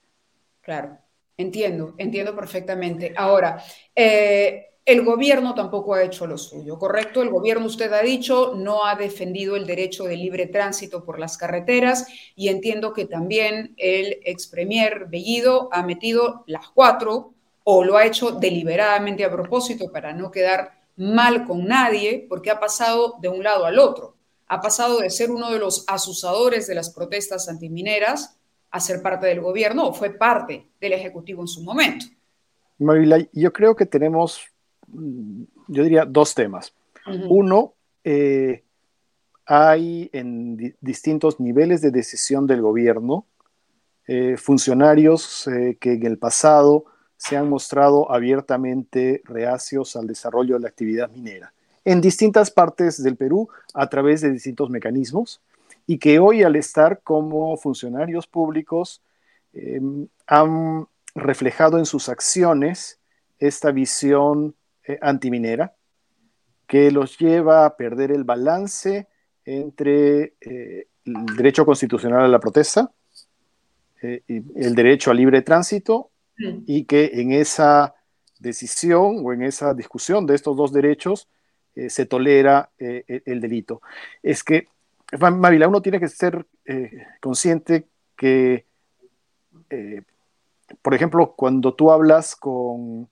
Claro, 0.61 0.99
entiendo, 1.37 1.95
entiendo 1.99 2.35
perfectamente. 2.35 3.13
Ahora, 3.17 3.63
eh, 3.95 4.69
el 4.85 5.05
gobierno 5.05 5.55
tampoco 5.55 5.93
ha 5.93 6.03
hecho 6.03 6.27
lo 6.27 6.39
suyo, 6.39 6.79
¿correcto? 6.79 7.21
El 7.21 7.29
gobierno, 7.29 7.67
usted 7.67 7.93
ha 7.93 8.01
dicho, 8.01 8.55
no 8.57 8.87
ha 8.87 8.95
defendido 8.95 9.55
el 9.55 9.67
derecho 9.67 10.05
de 10.05 10.17
libre 10.17 10.47
tránsito 10.47 11.05
por 11.05 11.19
las 11.19 11.37
carreteras 11.37 12.07
y 12.35 12.49
entiendo 12.49 12.95
que 12.95 13.05
también 13.05 13.75
el 13.77 14.19
ex 14.25 14.47
premier 14.47 15.07
Bellido 15.11 15.69
ha 15.73 15.83
metido 15.83 16.43
las 16.47 16.69
cuatro 16.71 17.35
o 17.65 17.85
lo 17.85 17.99
ha 17.99 18.07
hecho 18.07 18.31
deliberadamente 18.31 19.27
a 19.27 19.31
propósito 19.31 19.93
para 19.93 20.15
no 20.15 20.31
quedar 20.31 20.73
mal 20.97 21.45
con 21.45 21.67
nadie, 21.67 22.25
porque 22.27 22.51
ha 22.51 22.59
pasado 22.59 23.17
de 23.21 23.29
un 23.29 23.43
lado 23.43 23.67
al 23.67 23.79
otro. 23.79 24.18
Ha 24.49 24.61
pasado 24.61 25.01
de 25.01 25.11
ser 25.11 25.31
uno 25.31 25.51
de 25.51 25.59
los 25.59 25.85
asusadores 25.87 26.67
de 26.67 26.75
las 26.75 26.91
protestas 26.91 27.49
antimineras 27.49 28.39
a 28.71 28.81
ser 28.81 29.03
parte 29.03 29.27
del 29.27 29.41
gobierno 29.41 29.89
o 29.89 29.95
fue 29.95 30.11
parte 30.11 30.69
del 30.81 30.93
Ejecutivo 30.93 31.43
en 31.43 31.49
su 31.49 31.63
momento. 31.63 32.07
Marila, 32.79 33.19
yo 33.33 33.53
creo 33.53 33.75
que 33.75 33.87
tenemos 33.87 34.41
Mm, 34.93 35.45
yo 35.69 35.83
diría, 35.83 36.05
dos 36.05 36.35
temas. 36.35 36.75
Uno, 37.31 37.75
eh, 38.05 38.65
hay 39.47 40.11
en 40.13 40.77
distintos 40.81 41.41
niveles 41.41 41.81
de 41.81 41.91
decisión 41.91 42.47
del 42.47 42.61
gobierno 42.61 43.27
eh, 44.07 44.37
funcionarios 44.37 45.47
eh, 45.49 45.79
que 45.81 45.95
en 45.95 46.05
el 46.05 46.19
pasado 46.19 46.85
se 47.17 47.39
han 47.39 47.49
mostrado 47.49 48.13
abiertamente 48.13 49.23
reacios 49.25 49.97
al 49.97 50.07
desarrollo 50.07 50.55
de 50.55 50.61
la 50.61 50.69
actividad 50.69 51.11
minera 51.11 51.55
en 51.91 52.01
distintas 52.01 52.51
partes 52.51 53.03
del 53.03 53.17
Perú 53.17 53.49
a 53.73 53.89
través 53.89 54.21
de 54.21 54.31
distintos 54.31 54.69
mecanismos 54.69 55.41
y 55.87 55.99
que 55.99 56.19
hoy 56.19 56.43
al 56.43 56.57
estar 56.57 57.01
como 57.03 57.57
funcionarios 57.57 58.27
públicos 58.27 59.03
han 60.27 60.87
reflejado 61.15 61.79
en 61.79 61.87
sus 61.87 62.09
acciones 62.09 63.01
esta 63.39 63.71
visión 63.71 64.55
eh, 64.87 64.99
antiminera 65.01 65.75
que 66.67 66.91
los 66.91 67.19
lleva 67.19 67.65
a 67.65 67.77
perder 67.77 68.13
el 68.13 68.25
balance 68.25 69.09
entre 69.45 70.35
eh, 70.41 70.89
el 71.07 71.37
derecho 71.37 71.65
constitucional 71.65 72.25
a 72.25 72.29
la 72.29 72.39
protesta, 72.39 72.93
eh, 74.03 74.23
y 74.29 74.37
el 74.63 74.75
derecho 74.75 75.11
al 75.11 75.17
libre 75.17 75.41
tránsito, 75.41 76.11
y 76.67 76.85
que 76.85 77.11
en 77.15 77.33
esa 77.33 77.95
decisión 78.39 79.23
o 79.25 79.33
en 79.33 79.43
esa 79.43 79.75
discusión 79.75 80.25
de 80.27 80.37
estos 80.37 80.57
dos 80.57 80.73
derechos 80.73 81.27
se 81.89 82.07
tolera 82.07 82.71
el 82.79 83.41
delito. 83.41 83.83
Es 84.23 84.43
que, 84.43 84.69
Mavila, 85.19 85.69
uno 85.69 85.83
tiene 85.83 86.01
que 86.01 86.09
ser 86.09 86.47
consciente 87.21 87.87
que, 88.17 88.67
por 90.83 90.95
ejemplo, 90.95 91.35
cuando 91.37 91.75
tú 91.75 91.91
hablas 91.91 92.37
con 92.37 93.09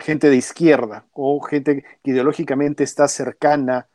gente 0.00 0.28
de 0.28 0.36
izquierda 0.36 1.06
o 1.12 1.40
gente 1.40 1.84
que 2.02 2.10
ideológicamente 2.10 2.84
está 2.84 3.08
cercana 3.08 3.88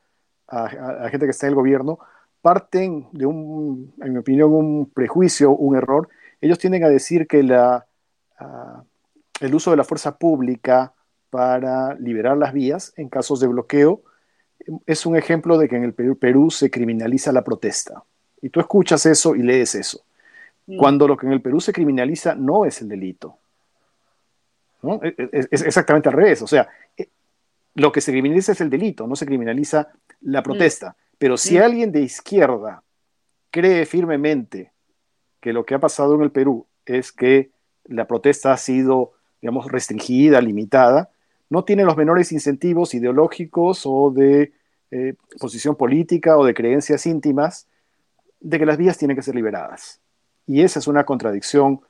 a, 0.47 1.09
gente 1.09 1.25
que 1.25 1.31
está 1.31 1.45
en 1.45 1.51
el 1.51 1.55
gobierno, 1.55 1.99
parten 2.41 3.07
de 3.11 3.25
un, 3.25 3.93
en 4.01 4.13
mi 4.13 4.19
opinión, 4.19 4.51
un 4.51 4.89
prejuicio, 4.89 5.51
un 5.51 5.75
error. 5.75 6.09
Ellos 6.41 6.57
tienden 6.57 6.83
a 6.83 6.89
decir 6.89 7.27
que 7.27 7.43
la, 7.43 7.85
el 9.39 9.53
uso 9.53 9.71
de 9.71 9.77
la 9.77 9.83
fuerza 9.83 10.17
pública 10.17 10.93
para 11.29 11.95
liberar 11.95 12.37
las 12.37 12.53
vías 12.53 12.93
en 12.97 13.09
casos 13.09 13.39
de 13.39 13.47
bloqueo 13.47 14.03
es 14.85 15.05
un 15.05 15.15
ejemplo 15.15 15.57
de 15.57 15.67
que 15.67 15.75
en 15.75 15.83
el 15.83 15.93
Perú, 15.93 16.17
Perú 16.17 16.51
se 16.51 16.69
criminaliza 16.69 17.31
la 17.31 17.43
protesta. 17.43 18.03
Y 18.41 18.49
tú 18.49 18.59
escuchas 18.59 19.05
eso 19.05 19.35
y 19.35 19.43
lees 19.43 19.75
eso. 19.75 20.03
Mm. 20.67 20.77
Cuando 20.77 21.07
lo 21.07 21.17
que 21.17 21.25
en 21.27 21.33
el 21.33 21.41
Perú 21.41 21.59
se 21.59 21.73
criminaliza 21.73 22.35
no 22.35 22.65
es 22.65 22.81
el 22.81 22.89
delito, 22.89 23.37
e, 25.01 25.15
e, 25.17 25.47
es, 25.51 25.61
exactamente 25.61 26.09
al 26.09 26.15
revés. 26.15 26.41
O 26.41 26.47
sea, 26.47 26.67
eh, 26.97 27.07
lo 27.75 27.91
que 27.91 28.01
se 28.01 28.11
criminaliza 28.11 28.51
es 28.51 28.61
el 28.61 28.69
delito, 28.69 29.07
no 29.07 29.15
se 29.15 29.25
criminaliza 29.25 29.89
la 30.21 30.43
protesta. 30.43 30.89
Mm. 30.89 31.15
Pero 31.17 31.37
si 31.37 31.57
mm. 31.57 31.61
alguien 31.61 31.91
de 31.91 32.01
izquierda 32.01 32.83
cree 33.51 33.85
firmemente 33.85 34.71
que 35.39 35.53
lo 35.53 35.65
que 35.65 35.75
ha 35.75 35.79
pasado 35.79 36.15
en 36.15 36.21
el 36.21 36.31
Perú 36.31 36.67
es 36.85 37.11
que 37.11 37.51
la 37.85 38.07
protesta 38.07 38.53
ha 38.53 38.57
sido, 38.57 39.13
digamos, 39.41 39.71
restringida, 39.71 40.41
limitada, 40.41 41.09
no 41.49 41.63
tiene 41.63 41.83
los 41.83 41.97
menores 41.97 42.31
incentivos 42.31 42.93
ideológicos 42.93 43.83
o 43.85 44.11
de 44.11 44.53
eh, 44.91 45.15
posición 45.39 45.75
política 45.75 46.37
o 46.37 46.45
de 46.45 46.53
creencias 46.53 47.05
íntimas 47.05 47.67
de 48.39 48.59
que 48.59 48.65
las 48.65 48.77
vías 48.77 48.97
tienen 48.97 49.17
que 49.17 49.23
ser 49.23 49.35
liberadas. 49.35 49.99
Y 50.45 50.61
esa 50.61 50.79
es 50.79 50.87
una 50.87 51.05
contradicción 51.05 51.81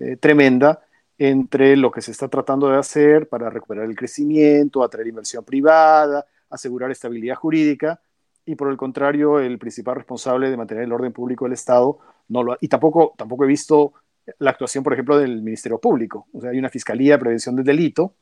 eh, 0.00 0.16
tremenda 0.16 0.82
entre 1.16 1.76
lo 1.76 1.90
que 1.90 2.00
se 2.00 2.10
está 2.10 2.28
tratando 2.28 2.68
de 2.68 2.76
hacer 2.76 3.28
para 3.28 3.48
recuperar 3.50 3.84
el 3.84 3.96
crecimiento, 3.96 4.82
atraer 4.82 5.06
inversión 5.06 5.44
privada, 5.44 6.26
asegurar 6.50 6.90
estabilidad 6.90 7.36
jurídica, 7.36 8.00
y 8.46 8.56
por 8.56 8.70
el 8.70 8.76
contrario, 8.76 9.38
el 9.40 9.58
principal 9.58 9.96
responsable 9.96 10.50
de 10.50 10.56
mantener 10.56 10.84
el 10.84 10.92
orden 10.92 11.12
público 11.12 11.44
del 11.44 11.54
Estado 11.54 11.98
no 12.28 12.42
lo 12.42 12.52
ha, 12.52 12.58
y 12.60 12.68
tampoco, 12.68 13.14
tampoco 13.16 13.44
he 13.44 13.46
visto 13.46 13.94
la 14.38 14.50
actuación, 14.50 14.82
por 14.84 14.92
ejemplo, 14.92 15.18
del 15.18 15.42
Ministerio 15.42 15.78
Público. 15.78 16.26
O 16.32 16.40
sea, 16.40 16.50
hay 16.50 16.58
una 16.58 16.68
Fiscalía 16.68 17.14
de 17.14 17.18
Prevención 17.18 17.56
del 17.56 17.64
Delito 17.64 18.14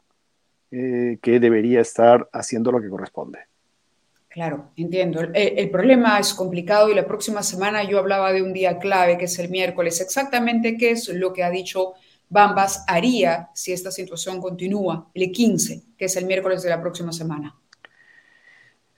eh, 0.73 1.18
que 1.23 1.39
debería 1.39 1.81
estar 1.81 2.29
haciendo 2.33 2.73
lo 2.73 2.81
que 2.81 2.89
corresponde. 2.89 3.39
Claro, 4.29 4.70
entiendo. 4.77 5.20
el, 5.20 5.70
problema 5.70 6.18
es 6.18 6.33
complicado 6.33 6.89
y 6.89 6.95
la 6.95 7.07
próxima 7.07 7.43
semana 7.43 7.85
yo 7.85 7.99
hablaba 7.99 8.33
de 8.33 8.43
un 8.43 8.55
día 8.55 8.79
clave, 8.79 9.18
que 9.18 9.27
es 9.27 9.39
el 9.39 9.51
miércoles. 9.51 10.01
Exactamente 10.01 10.79
qué 10.79 10.93
es 10.93 11.09
lo 11.11 11.35
que 11.35 11.45
ha 11.45 11.51
dicho 11.51 11.93
Bambas 12.33 12.83
haría 12.89 13.51
si 13.53 13.75
esta 13.75 13.91
situación 13.91 14.41
continúa 14.41 15.11
el 15.12 15.31
15, 15.31 15.83
que 15.99 16.07
es 16.07 16.16
el 16.16 16.25
miércoles 16.25 16.62
de 16.62 16.70
la 16.70 16.81
próxima 16.81 17.12
semana? 17.12 17.55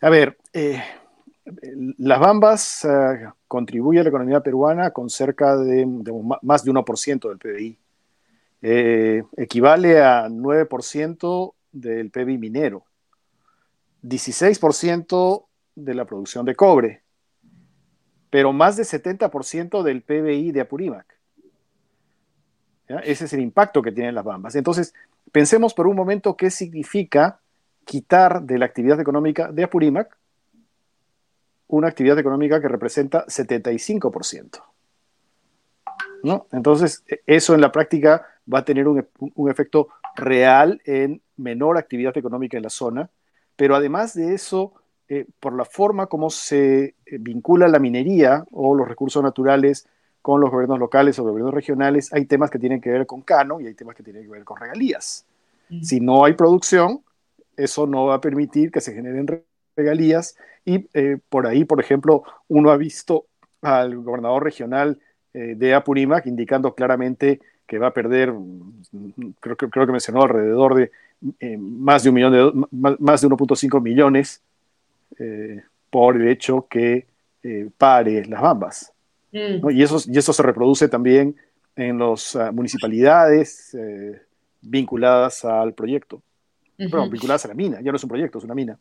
A 0.01 0.09
ver, 0.09 0.39
eh, 0.53 0.81
las 1.99 2.21
Bambas 2.21 2.85
eh, 2.85 3.27
contribuyen 3.49 4.03
a 4.03 4.05
la 4.05 4.11
economía 4.11 4.41
peruana 4.41 4.93
con 4.93 5.11
cerca 5.11 5.57
de, 5.57 5.85
más 6.43 6.63
de 6.63 6.71
1% 6.71 7.29
del 7.29 7.39
PBI. 7.39 7.79
Eh, 8.63 9.25
equivale 9.37 10.01
a 10.01 10.29
9% 10.29 11.55
del 11.75 12.11
PBI 12.11 12.39
minero, 12.39 12.85
16% 14.03 15.47
de 15.75 15.95
la 15.95 16.05
producción 16.05 16.47
de 16.47 16.55
cobre, 16.55 17.03
pero 18.31 18.53
más 18.53 18.77
de 18.77 18.85
70% 18.85 19.83
del 19.83 20.03
PBI 20.03 20.53
de 20.53 20.61
Apurímac. 20.61 21.07
Ese 22.87 23.25
es 23.25 23.33
el 23.33 23.41
impacto 23.41 23.83
que 23.83 23.93
tienen 23.93 24.15
las 24.15 24.25
bambas. 24.25 24.55
Entonces, 24.57 24.95
pensemos 25.33 25.75
por 25.75 25.87
un 25.87 25.97
momento 25.97 26.37
qué 26.37 26.51
significa 26.51 27.41
quitar 27.85 28.43
de 28.43 28.59
la 28.59 28.67
actividad 28.67 29.01
económica 29.01 29.51
de 29.51 29.65
Apurímac 29.65 30.17
una 31.67 31.89
actividad 31.89 32.19
económica 32.19 32.61
que 32.61 32.69
representa 32.69 33.27
75%. 33.27 34.63
¿no? 36.23 36.47
Entonces, 36.53 37.05
e, 37.07 37.23
eso 37.27 37.55
en 37.55 37.61
la 37.61 37.73
práctica 37.73 38.27
va 38.53 38.61
a 38.61 38.65
tener 38.65 38.87
un, 38.89 39.51
efecto 39.51 39.89
real 40.17 40.81
en 40.85 41.23
menor 41.37 41.79
actividad 41.79 42.17
económica 42.17 42.57
en 42.57 42.63
la 42.63 42.71
zona, 42.71 43.11
pero 43.57 43.75
además 43.75 44.15
de 44.15 44.35
eso, 44.35 44.73
eh, 45.09 45.27
por 45.41 45.55
la 45.55 45.65
forma 45.65 46.07
como 46.07 46.31
se 46.31 46.85
eh, 46.85 46.95
vincula 47.19 47.69
la 47.69 47.79
minería 47.79 48.45
o 48.51 48.75
los 48.75 48.89
recursos 48.89 49.23
naturales 49.23 49.87
con 50.23 50.41
los 50.41 50.51
gobiernos 50.51 50.79
locales 50.79 51.19
o 51.19 51.25
gobiernos 51.25 51.55
regionales, 51.55 52.13
hay 52.13 52.25
temas 52.25 52.51
que 52.51 52.59
tienen 52.59 52.81
que 52.81 52.91
ver 52.91 53.07
con 53.07 53.23
cano 53.23 53.61
y 53.61 53.67
hay 53.67 53.75
temas 53.75 53.95
que 53.95 54.03
tienen 54.03 54.25
que 54.25 54.31
ver 54.31 54.45
con 54.45 54.59
regalías. 54.59 55.27
Mm. 55.69 55.83
Si 55.83 56.01
no 56.01 56.25
hay 56.25 56.33
producción, 56.35 57.03
eso 57.57 57.87
no 57.87 58.07
va 58.07 58.15
a 58.15 58.21
permitir 58.21 58.71
que 58.71 58.81
se 58.81 58.95
generen 58.95 59.45
regalías 59.77 60.37
y 60.65 60.89
eh, 60.95 61.19
por 61.29 61.47
ahí, 61.47 61.65
por 61.65 61.81
ejemplo, 61.81 62.25
uno 62.49 62.71
ha 62.71 62.77
visto 62.77 63.27
al 63.61 63.97
gobernador 63.97 64.45
regional 64.45 64.99
eh, 65.33 65.55
de 65.57 65.75
Apurímac 65.75 66.27
indicando 66.27 66.75
claramente 66.75 67.41
que 67.67 67.79
va 67.79 67.89
a 67.89 67.93
perder, 67.93 68.33
mm, 68.33 69.35
creo, 69.41 69.57
creo 69.57 69.87
que 69.87 69.93
mencionó 69.93 70.23
alrededor 70.23 70.75
de 70.75 70.91
eh, 71.41 71.57
más 71.57 72.03
de 72.03 72.11
un 72.11 72.15
millón 72.15 72.33
de 72.33 72.67
más, 72.99 73.21
de 73.21 73.29
1.5 73.29 73.81
millones 73.81 74.43
por 75.91 76.17
el 76.17 76.29
hecho 76.29 76.67
que 76.69 77.07
pare 77.79 78.25
las 78.27 78.43
bambas. 78.43 78.93
Mm. 79.35 79.71
Y, 79.71 79.83
eso, 79.83 79.99
y 80.07 80.17
eso 80.17 80.33
se 80.33 80.43
reproduce 80.43 80.89
también 80.89 81.37
en 81.77 81.99
las 81.99 82.37
ah, 82.37 82.53
municipalidades 82.53 83.75
eh, 83.75 84.23
vinculadas 84.61 85.45
al 85.45 85.75
proyecto. 85.75 86.23
vinculadas 86.79 87.45
a 87.45 87.49
la 87.49 87.55
mina, 87.55 87.81
ya 87.81 87.91
no 87.91 87.97
es 87.97 88.05
un 88.05 88.09
proyecto, 88.09 88.39
es 88.39 88.45
una 88.45 88.55
mina. 88.55 88.79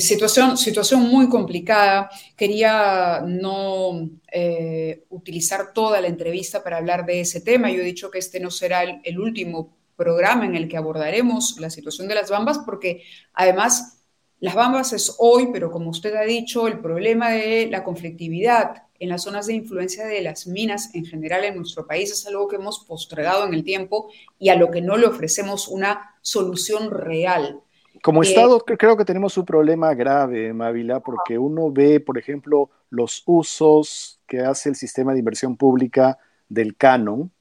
Situación, 0.00 0.56
situación 0.56 1.02
muy 1.02 1.28
complicada. 1.28 2.10
Quería 2.36 3.22
no 3.26 4.08
eh, 4.32 5.04
utilizar 5.10 5.72
toda 5.72 6.00
la 6.00 6.08
entrevista 6.08 6.62
para 6.62 6.78
hablar 6.78 7.06
de 7.06 7.20
ese 7.20 7.40
tema. 7.40 7.70
Yo 7.70 7.80
he 7.80 7.84
dicho 7.84 8.10
que 8.10 8.18
este 8.18 8.40
no 8.40 8.50
será 8.50 8.82
el, 8.82 9.18
último 9.18 9.76
programa 9.96 10.46
en 10.46 10.56
el 10.56 10.68
que 10.68 10.76
abordaremos 10.76 11.58
la 11.60 11.70
situación 11.70 12.08
de 12.08 12.16
las 12.16 12.30
bambas, 12.30 12.58
porque 12.64 13.02
además 13.32 14.00
las 14.40 14.54
bambas 14.54 14.92
es 14.92 15.14
hoy, 15.18 15.50
pero 15.52 15.70
como 15.70 15.90
usted 15.90 16.14
ha 16.16 16.22
dicho, 16.22 16.66
el 16.66 16.80
problema 16.80 17.30
de 17.30 17.68
la 17.70 17.84
conflictividad 17.84 18.82
en 18.98 19.08
las 19.08 19.22
zonas 19.22 19.46
de 19.46 19.54
influencia 19.54 20.06
de 20.06 20.22
las 20.22 20.46
minas 20.46 20.94
en 20.94 21.04
general 21.04 21.44
en 21.44 21.56
nuestro 21.56 21.86
país 21.86 22.10
es 22.10 22.26
algo 22.26 22.48
que 22.48 22.56
hemos 22.56 22.84
postergado 22.84 23.46
en 23.46 23.54
el 23.54 23.64
tiempo 23.64 24.10
y 24.38 24.48
a 24.48 24.56
lo 24.56 24.70
que 24.70 24.80
no 24.80 24.96
le 24.96 25.06
ofrecemos 25.06 25.68
una 25.68 26.16
solución 26.22 26.90
real. 26.90 27.63
Como 28.04 28.22
eh, 28.22 28.26
Estado 28.26 28.60
creo 28.60 28.98
que 28.98 29.06
tenemos 29.06 29.38
un 29.38 29.46
problema 29.46 29.94
grave, 29.94 30.52
Mávila, 30.52 31.00
porque 31.00 31.38
uno 31.38 31.72
ve, 31.72 32.00
por 32.00 32.18
ejemplo, 32.18 32.68
los 32.90 33.22
usos 33.24 34.20
que 34.26 34.40
hace 34.40 34.68
el 34.68 34.76
sistema 34.76 35.14
de 35.14 35.20
inversión 35.20 35.56
pública 35.56 36.18
del 36.46 36.76
canon, 36.76 37.32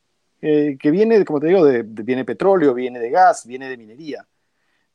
eh, 0.41 0.77
que 0.79 0.89
viene, 0.89 1.25
como 1.25 1.41
te 1.41 1.47
digo, 1.47 1.65
de, 1.65 1.83
viene 1.83 2.23
petróleo, 2.23 2.73
viene 2.73 2.99
de 2.99 3.09
gas, 3.09 3.45
viene 3.45 3.67
de 3.67 3.75
minería. 3.75 4.25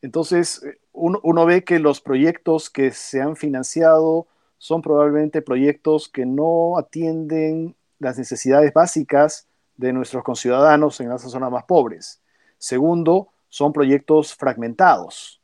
Entonces, 0.00 0.62
eh, 0.64 0.78
uno, 0.92 1.20
uno, 1.22 1.44
ve 1.44 1.62
que 1.64 1.78
los 1.78 2.00
proyectos 2.00 2.70
que 2.70 2.90
se 2.90 3.20
han 3.20 3.36
financiado 3.36 4.26
son 4.56 4.80
probablemente 4.80 5.42
proyectos 5.42 6.08
que 6.08 6.24
no 6.24 6.78
atienden 6.78 7.76
las 7.98 8.16
necesidades 8.16 8.72
básicas 8.72 9.46
de 9.76 9.92
nuestros 9.92 10.24
conciudadanos 10.24 10.98
en 11.02 11.12
esas 11.12 11.30
zonas 11.30 11.50
más 11.50 11.64
pobres. 11.64 12.22
Segundo, 12.56 13.28
son 13.50 13.74
proyectos 13.74 14.34
fragmentados, 14.34 15.37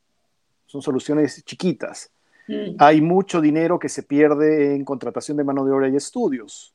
son 0.74 0.82
soluciones 0.82 1.44
chiquitas. 1.44 2.10
Mm. 2.48 2.74
Hay 2.78 3.00
mucho 3.00 3.40
dinero 3.40 3.78
que 3.78 3.88
se 3.88 4.02
pierde 4.02 4.74
en 4.74 4.84
contratación 4.84 5.36
de 5.36 5.44
mano 5.44 5.64
de 5.64 5.70
obra 5.70 5.88
y 5.88 5.94
estudios. 5.94 6.74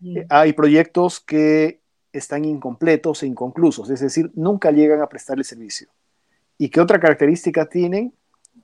Mm. 0.00 0.16
Eh, 0.16 0.26
hay 0.28 0.52
proyectos 0.52 1.20
que 1.20 1.78
están 2.12 2.44
incompletos 2.44 3.22
e 3.22 3.28
inconclusos, 3.28 3.88
es 3.88 4.00
decir, 4.00 4.32
nunca 4.34 4.72
llegan 4.72 5.00
a 5.00 5.08
prestar 5.08 5.38
el 5.38 5.44
servicio. 5.44 5.86
¿Y 6.58 6.70
qué 6.70 6.80
otra 6.80 6.98
característica 6.98 7.66
tienen? 7.66 8.12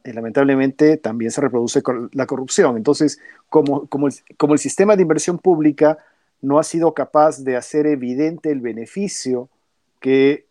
Eh, 0.03 0.12
lamentablemente 0.12 0.97
también 0.97 1.31
se 1.31 1.41
reproduce 1.41 1.81
la 2.11 2.27
corrupción. 2.27 2.77
Entonces, 2.77 3.21
como, 3.49 3.87
como, 3.87 4.09
el, 4.09 4.59
sistema 4.59 4.97
de 4.97 5.03
inversión 5.03 5.39
pública 5.39 5.97
no 6.43 6.59
ha 6.59 6.64
sido 6.64 6.93
capaz 6.93 7.45
de 7.45 7.55
hacer 7.55 7.87
evidente 7.87 8.51
el 8.51 8.61
beneficio 8.61 9.49
que 10.01 10.47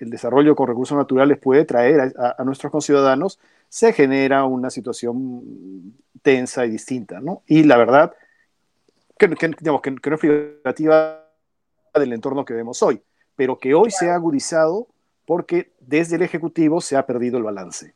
el 0.00 0.10
desarrollo 0.10 0.54
con 0.54 0.68
recursos 0.68 0.96
naturales 0.96 1.38
puede 1.38 1.64
traer 1.64 2.14
a, 2.16 2.44
nuestros 2.44 2.70
conciudadanos, 2.70 3.38
se 3.68 3.92
genera 3.92 4.44
una 4.44 4.70
situación 4.70 5.94
tensa 6.22 6.64
y 6.66 6.70
distinta, 6.70 7.20
¿no? 7.20 7.42
Y 7.46 7.62
la 7.64 7.76
verdad, 7.76 8.12
que, 9.18 9.28
que, 9.30 9.48
digamos, 9.60 9.82
que, 9.82 9.90
no 9.90 10.14
es 10.14 10.20
figurativa 10.20 11.24
del 11.94 12.12
entorno 12.12 12.44
que 12.44 12.54
vemos 12.54 12.82
hoy, 12.82 13.02
pero 13.36 13.58
que 13.58 13.74
hoy 13.74 13.90
se 13.90 14.10
ha 14.10 14.14
agudizado 14.14 14.88
porque 15.24 15.72
desde 15.80 16.16
el 16.16 16.22
Ejecutivo 16.22 16.80
se 16.80 16.96
ha 16.96 17.04
perdido 17.04 17.36
el 17.36 17.44
balance. 17.44 17.94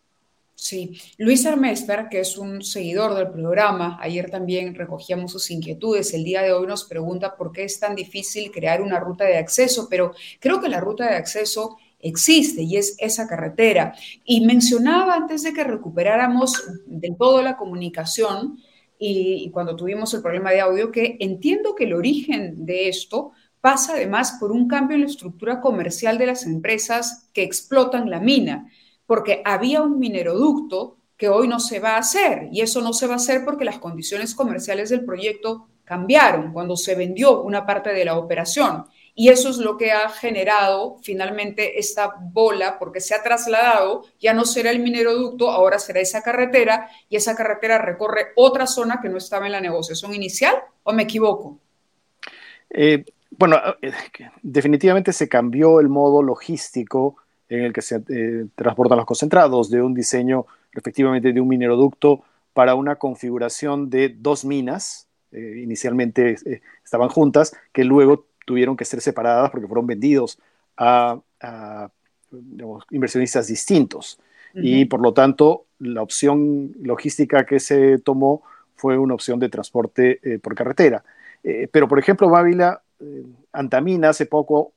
Sí, 0.55 1.01
Luis 1.16 1.45
Armester, 1.47 2.09
que 2.11 2.20
es 2.20 2.37
un 2.37 2.62
seguidor 2.62 3.14
del 3.14 3.31
programa, 3.31 3.99
ayer 4.01 4.31
también 4.31 4.75
recogíamos 4.75 5.33
sus 5.33 5.51
inquietudes, 5.51 6.14
el 6.14 6.25
día 6.25 6.43
de 6.43 6.53
hoy 6.53 6.66
nos 6.66 6.85
pregunta 6.85 7.37
por 7.37 7.53
qué 7.53 7.64
es 7.64 7.81
tan 7.81 7.97
difícil 7.97 8.53
crear 8.53 8.81
una 8.81 9.01
ruta 9.01 9.25
de 9.25 9.39
acceso, 9.39 9.89
pero 9.91 10.12
creo 10.39 10.61
que 10.61 10.68
la 10.68 10.79
ruta 10.79 11.09
de 11.09 11.16
acceso 11.16 11.79
existe 12.03 12.63
y 12.63 12.77
es 12.77 12.95
esa 12.99 13.27
carretera. 13.27 13.95
Y 14.25 14.45
mencionaba 14.45 15.15
antes 15.15 15.43
de 15.43 15.55
que 15.55 15.65
recuperáramos 15.65 16.63
del 16.87 17.17
todo 17.17 17.43
la 17.43 17.57
comunicación 17.57 18.59
y, 18.99 19.45
y 19.45 19.51
cuando 19.51 19.75
tuvimos 19.75 20.13
el 20.13 20.21
problema 20.21 20.51
de 20.51 20.61
audio 20.61 20.93
que 20.93 21.17
entiendo 21.21 21.75
que 21.75 21.85
el 21.85 21.95
origen 21.95 22.67
de 22.67 22.89
esto 22.89 23.33
pasa 23.63 23.95
además 23.95 24.37
por 24.39 24.53
un 24.53 24.69
cambio 24.69 24.97
en 24.97 25.03
la 25.03 25.09
estructura 25.09 25.61
comercial 25.61 26.19
de 26.19 26.27
las 26.27 26.45
empresas 26.45 27.31
que 27.33 27.43
explotan 27.43 28.11
la 28.11 28.21
mina 28.21 28.69
porque 29.07 29.43
había 29.45 29.83
un 29.83 29.99
mineroducto 29.99 30.97
que 31.17 31.29
hoy 31.29 31.47
no 31.47 31.61
se 31.61 31.81
va 31.81 31.97
a 31.97 31.99
hacer 31.99 32.49
y 32.51 32.63
eso 32.63 32.81
no 32.81 32.93
se 32.93 33.07
va 33.07 33.13
a 33.13 33.17
hacer 33.17 33.45
porque 33.45 33.65
las 33.65 33.79
condiciones 33.79 34.35
comerciales 34.35 34.91
del 34.91 35.05
proyecto 35.05 35.69
cambiaron 35.85 36.53
cuando 36.53 36.77
se 36.77 36.95
vendió 36.95 37.43
una 37.43 37.67
parte 37.67 37.93
de 37.93 38.05
la 38.05 38.17
operación. 38.17 38.87
Y 39.15 39.29
eso 39.29 39.51
es 39.51 39.59
lo 39.59 39.77
que 39.77 39.93
ha 39.93 40.09
generado 40.09 40.97
finalmente 41.03 41.79
esta 41.79 42.15
bola, 42.19 42.79
porque 42.79 43.01
se 43.01 43.15
ha 43.15 43.23
trasladado, 43.23 44.05
ya 44.19 44.33
no 44.33 44.47
será 44.47 44.71
el 44.71 44.81
mineroducto, 44.81 45.51
ahora 45.51 45.79
será 45.79 46.01
esa 46.01 46.23
carretera, 46.23 46.89
y 47.11 47.17
esa 47.17 47.37
carretera 47.37 47.79
recorre 47.79 48.29
otra 48.37 48.67
zona 48.67 49.01
que 49.03 49.11
no 49.11 49.19
estaba 49.19 49.47
en 49.47 49.53
la 49.53 49.61
negociación 49.61 50.15
inicial, 50.15 50.55
¿o 50.83 50.95
me 50.95 51.03
equivoco? 51.03 51.59
Eh, 52.71 53.05
bueno, 53.31 53.57
eh, 53.83 53.93
definitivamente 54.43 55.13
se 55.13 55.29
cambió 55.29 55.81
el 55.81 55.89
modo 55.89 56.23
logístico 56.23 57.17
en 57.51 57.65
el 57.65 57.73
que 57.75 57.83
se 57.83 58.03
eh, 58.09 58.47
transportan 58.55 58.97
los 58.97 59.07
concentrados, 59.07 59.69
de 59.69 59.83
un 59.83 59.93
diseño 59.93 60.47
efectivamente 60.73 61.35
de 61.35 61.41
un 61.41 61.49
mineroducto 61.49 62.23
para 62.55 62.75
una 62.75 62.97
configuración 62.97 63.91
de 63.91 64.09
dos 64.09 64.45
minas, 64.45 65.07
inicialmente 65.33 66.37
estaban 66.85 67.09
juntas, 67.09 67.57
que 67.73 67.85
luego 67.85 68.27
tuvieron 68.45 68.76
que 68.76 68.84
ser 68.84 69.01
separadas 69.01 69.51
porque 69.51 69.66
fueron 69.66 69.86
vendidos 69.86 70.38
a, 70.76 71.20
inversionistas 72.90 73.47
distintos. 73.47 74.18
Y 74.55 74.84
por 74.84 75.01
lo 75.01 75.14
tanto, 75.14 75.64
la 75.78 76.03
opción 76.03 76.72
logística 76.82 77.45
que 77.45 77.59
se 77.59 77.99
tomó 77.99 78.43
fue 78.76 78.99
una 78.99 79.14
opción 79.14 79.38
de 79.38 79.49
transporte 79.49 80.20
por 80.43 80.55
carretera. 80.55 81.03
pero, 81.70 81.88
por 81.88 81.99
ejemplo, 81.99 82.28
Mávila, 82.28 82.82
Antamina 83.53 84.11
hace 84.11 84.26
poco 84.26 84.72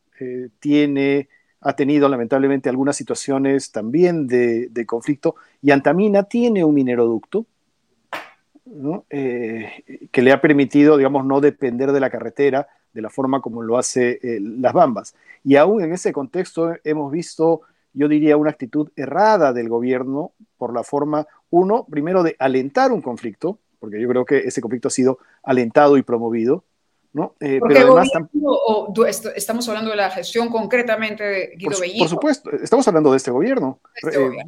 tiene 0.59 1.27
ha 1.65 1.75
tenido 1.75 2.07
lamentablemente 2.07 2.69
algunas 2.69 2.95
situaciones 2.95 3.71
también 3.71 4.27
de, 4.27 4.85
conflicto 4.85 5.35
y 5.63 5.71
Antamina 5.71 6.21
tiene 6.23 6.63
un 6.63 6.75
mineroducto 6.75 7.47
eh, 9.09 10.07
que 10.11 10.21
le 10.21 10.31
ha 10.31 10.41
permitido, 10.41 10.95
digamos, 10.95 11.25
no 11.25 11.41
depender 11.41 11.91
de 11.91 11.99
la 11.99 12.11
carretera 12.11 12.67
de 12.95 13.01
la 13.01 13.09
forma 13.09 13.41
como 13.41 13.61
lo 13.61 13.77
hace 13.77 14.19
eh, 14.23 14.39
las 14.41 14.73
Bambas. 14.73 15.15
Y 15.43 15.57
aún 15.57 15.83
en 15.83 15.93
ese 15.93 16.13
contexto 16.13 16.73
hemos 16.85 17.11
visto, 17.11 17.61
yo 17.93 18.07
diría, 18.07 18.37
una 18.37 18.51
actitud 18.51 18.89
errada 18.95 19.51
del 19.51 19.67
gobierno 19.67 20.31
por 20.57 20.73
la 20.73 20.81
forma, 20.81 21.27
uno, 21.49 21.85
primero 21.89 22.23
de 22.23 22.37
alentar 22.39 22.93
un 22.93 23.01
conflicto, 23.01 23.59
porque 23.79 24.01
yo 24.01 24.07
creo 24.07 24.25
que 24.25 24.37
ese 24.37 24.61
conflicto 24.61 24.87
ha 24.87 24.91
sido 24.91 25.19
alentado 25.43 25.97
y 25.97 26.03
promovido, 26.03 26.63
¿no? 27.11 27.35
Eh, 27.41 27.59
pero 27.67 27.97
además 27.97 28.09
estamos 29.35 29.67
hablando 29.67 29.91
de 29.91 29.97
la 29.97 30.09
gestión 30.09 30.49
concretamente 30.49 31.23
de 31.23 31.53
Guido 31.57 31.77
por, 31.77 31.97
Por 31.99 32.07
supuesto, 32.07 32.51
estamos 32.51 32.87
hablando 32.87 33.11
de 33.11 33.17
este 33.17 33.31
gobierno. 33.31 33.79
Este 33.93 34.25
eh, 34.25 34.45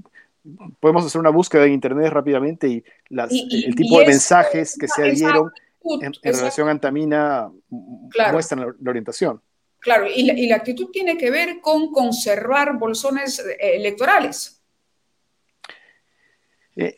podemos 0.80 1.06
hacer 1.06 1.20
una 1.20 1.32
búsqueda 1.32 1.66
en 1.66 1.74
internet 1.74 2.14
rápidamente 2.14 2.70
y, 2.70 2.84
el 3.10 3.76
tipo 3.76 4.00
de 4.00 4.08
mensajes 4.08 4.78
que 4.80 4.88
se 4.88 5.04
adhieron 5.04 5.52
en, 6.02 6.14
relación 6.24 6.68
a 6.68 6.72
Antamina 6.72 7.52
muestran 7.70 8.76
la, 8.80 8.90
orientación. 8.90 9.42
Claro, 9.80 10.08
y 10.14 10.48
la, 10.48 10.56
actitud 10.56 10.90
tiene 10.92 11.18
que 11.18 11.32
ver 11.32 11.62
con 11.62 11.92
conservar 11.92 12.78
bolsones 12.78 13.40
eh, 13.40 13.76
electorales. 13.76 14.62
Eh, 16.76 16.96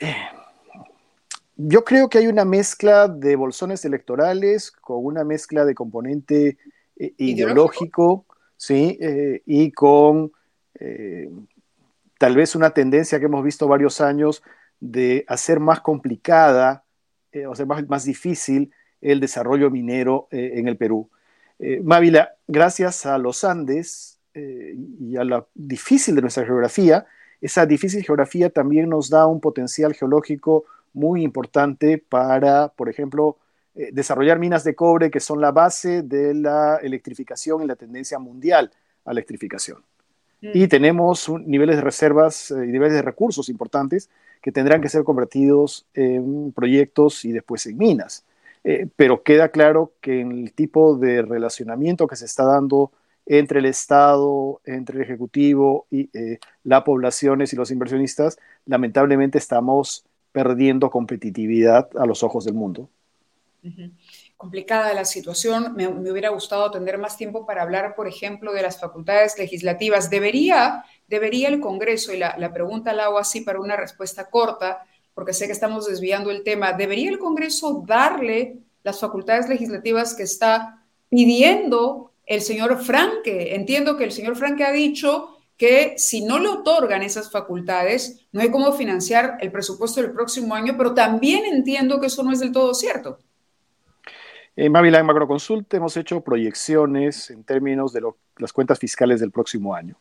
yo 1.62 1.84
creo 1.84 2.08
que 2.08 2.20
hay 2.20 2.28
una 2.28 2.46
mezcla 2.46 3.10
de 3.10 3.36
bolsones 3.36 3.84
electorales 3.84 4.72
con 4.72 5.06
una 5.06 5.26
mezcla 5.26 5.66
de 5.66 5.76
componente 5.76 6.58
eh, 6.96 7.14
ideológico, 7.18 8.26
¿sí? 8.56 8.98
Eh, 9.02 9.42
y 9.46 9.70
con 9.74 10.32
eh, 10.80 11.30
tal 12.18 12.38
vez 12.38 12.56
una 12.56 12.70
tendencia 12.70 13.20
que 13.20 13.26
hemos 13.26 13.44
visto 13.44 13.68
varios 13.68 14.00
años 14.00 14.42
de 14.80 15.26
hacer 15.28 15.60
más 15.60 15.82
complicada, 15.82 16.86
o 17.48 17.54
sea, 17.54 17.66
más, 17.66 17.86
más, 17.90 18.06
difícil 18.06 18.72
el 19.02 19.20
desarrollo 19.20 19.70
minero 19.70 20.28
en 20.32 20.68
el 20.68 20.78
Perú. 20.78 21.10
Mávila, 21.84 22.36
gracias 22.47 23.06
a 23.06 23.18
los 23.18 23.43
Andes 23.43 24.20
y 24.34 25.16
a 25.18 25.24
la 25.24 25.45
difícil 25.54 26.16
de 26.16 26.22
nuestra 26.22 26.45
geografía, 26.45 27.06
esa 27.41 27.66
difícil 27.66 28.04
geografía 28.04 28.50
también 28.50 28.89
nos 28.89 29.10
da 29.10 29.26
un 29.26 29.39
potencial 29.39 29.93
geológico 29.93 30.66
muy 30.93 31.24
importante 31.24 31.97
para, 31.97 32.70
por 32.70 32.89
ejemplo, 32.89 33.38
eh, 33.76 33.91
desarrollar 33.93 34.39
minas 34.39 34.64
de 34.64 34.76
cobre 34.76 35.10
que 35.10 35.20
son 35.20 35.39
la 35.39 35.52
base 35.52 36.02
de 36.02 36.34
la 36.34 36.78
electrificación 36.78 37.64
y 37.64 37.68
la 37.68 37.76
tendencia 37.76 38.20
mundial 38.20 38.72
a 39.06 39.12
electrificación. 39.12 39.84
Mm. 40.41 40.52
Y 40.54 40.68
tenemos 40.68 41.30
niveles 41.30 41.78
de 41.78 41.82
reservas 41.82 42.52
eh, 42.52 42.66
y 42.66 42.72
niveles 42.72 42.95
de 42.95 43.02
recursos 43.02 43.47
importantes 43.47 44.10
que 44.41 44.52
tendrán 44.52 44.82
que 44.82 44.89
ser 44.89 45.04
convertidos 45.04 45.86
en 45.93 46.52
proyectos 46.52 47.24
y 47.26 47.32
después 47.32 47.66
en 47.66 47.78
minas. 47.78 48.26
Eh, 48.64 48.88
pero 48.95 49.24
queda 49.24 49.49
claro 49.49 49.93
que 50.01 50.20
en 50.20 50.32
el 50.32 50.53
tipo 50.53 50.97
de 50.97 51.22
relacionamiento 51.22 52.07
que 52.07 52.16
se 52.16 52.26
está 52.26 52.43
dando 52.43 52.91
entre 53.26 53.60
el 53.60 53.66
Estado, 53.66 54.60
entre 54.66 54.97
el 54.97 55.03
Ejecutivo 55.03 55.86
y 55.89 56.10
eh, 56.18 56.39
las 56.64 56.84
poblaciones 56.84 57.53
y 57.53 57.55
los 57.55 57.72
inversionistas, 57.72 58.38
lamentablemente 58.66 59.38
estamos 59.38 60.03
perdiendo 60.32 60.89
competitividad 60.89 61.89
a 61.97 62.05
los 62.05 62.24
ojos 62.24 62.45
del 62.45 62.55
mundo. 62.55 62.89
Complicada 64.38 64.93
la 64.93 65.05
situación. 65.05 65.76
Me, 65.76 65.88
hubiera 65.88 66.30
gustado 66.30 66.72
tener 66.72 66.97
más 66.97 67.18
tiempo 67.18 67.45
para 67.45 67.62
hablar, 67.62 67.93
por 67.95 68.07
ejemplo, 68.07 68.53
de 68.53 68.62
las 68.62 68.80
facultades 68.80 69.38
legislativas. 69.38 70.10
¿Debería, 70.10 70.86
debería 71.07 71.49
el 71.49 71.60
Congreso, 71.60 72.14
y 72.14 72.18
la, 72.18 72.36
la 72.38 72.53
pregunta 72.53 72.93
la 72.93 73.05
hago 73.05 73.20
así 73.20 73.41
para 73.41 73.60
una 73.60 73.76
respuesta 73.76 74.30
corta, 74.30 74.86
porque 75.20 75.34
sé 75.34 75.47
que 75.47 75.51
estamos 75.51 75.86
desviando 75.86 76.32
el 76.32 76.43
tema, 76.43 76.72
¿debería 76.72 77.09
el 77.09 77.20
Congreso 77.20 77.84
darle 77.86 78.59
las 78.84 79.01
facultades 79.01 79.49
legislativas 79.49 80.15
que 80.15 80.24
está 80.24 80.82
pidiendo 81.09 82.13
el 82.26 82.39
señor 82.39 82.82
Franque. 82.82 83.53
Entiendo 83.53 83.97
que 83.97 84.05
el 84.05 84.13
señor 84.13 84.38
Franque 84.38 84.63
ha 84.63 84.72
dicho 84.72 85.36
que 85.57 85.95
si 85.97 86.24
no 86.24 86.39
le 86.39 86.47
otorgan 86.47 87.01
esas 87.01 87.30
facultades, 87.30 88.26
no 88.32 88.39
hay 88.39 88.49
cómo 88.49 88.72
financiar 88.72 89.38
el 89.41 89.51
presupuesto 89.51 90.01
del 90.01 90.13
próximo 90.13 90.55
año, 90.55 90.76
pero 90.78 90.93
también 90.93 91.43
entiendo 91.43 91.99
que 91.99 92.07
eso 92.07 92.24
no 92.24 92.32
es 92.32 92.39
del 92.39 92.53
todo 92.53 92.74
cierto. 92.74 93.20
En 94.55 94.72
Mávila, 94.72 94.99
en 94.99 95.05
Macroconsulta, 95.05 95.76
hemos 95.76 95.97
hecho 95.97 96.22
proyecciones 96.22 97.30
en 97.30 97.43
términos 97.43 97.91
de 97.91 98.03
las 98.38 98.53
cuentas 98.53 98.80
fiscales 98.80 99.20
del 99.20 99.32
próximo 99.32 99.76
año. 99.76 99.97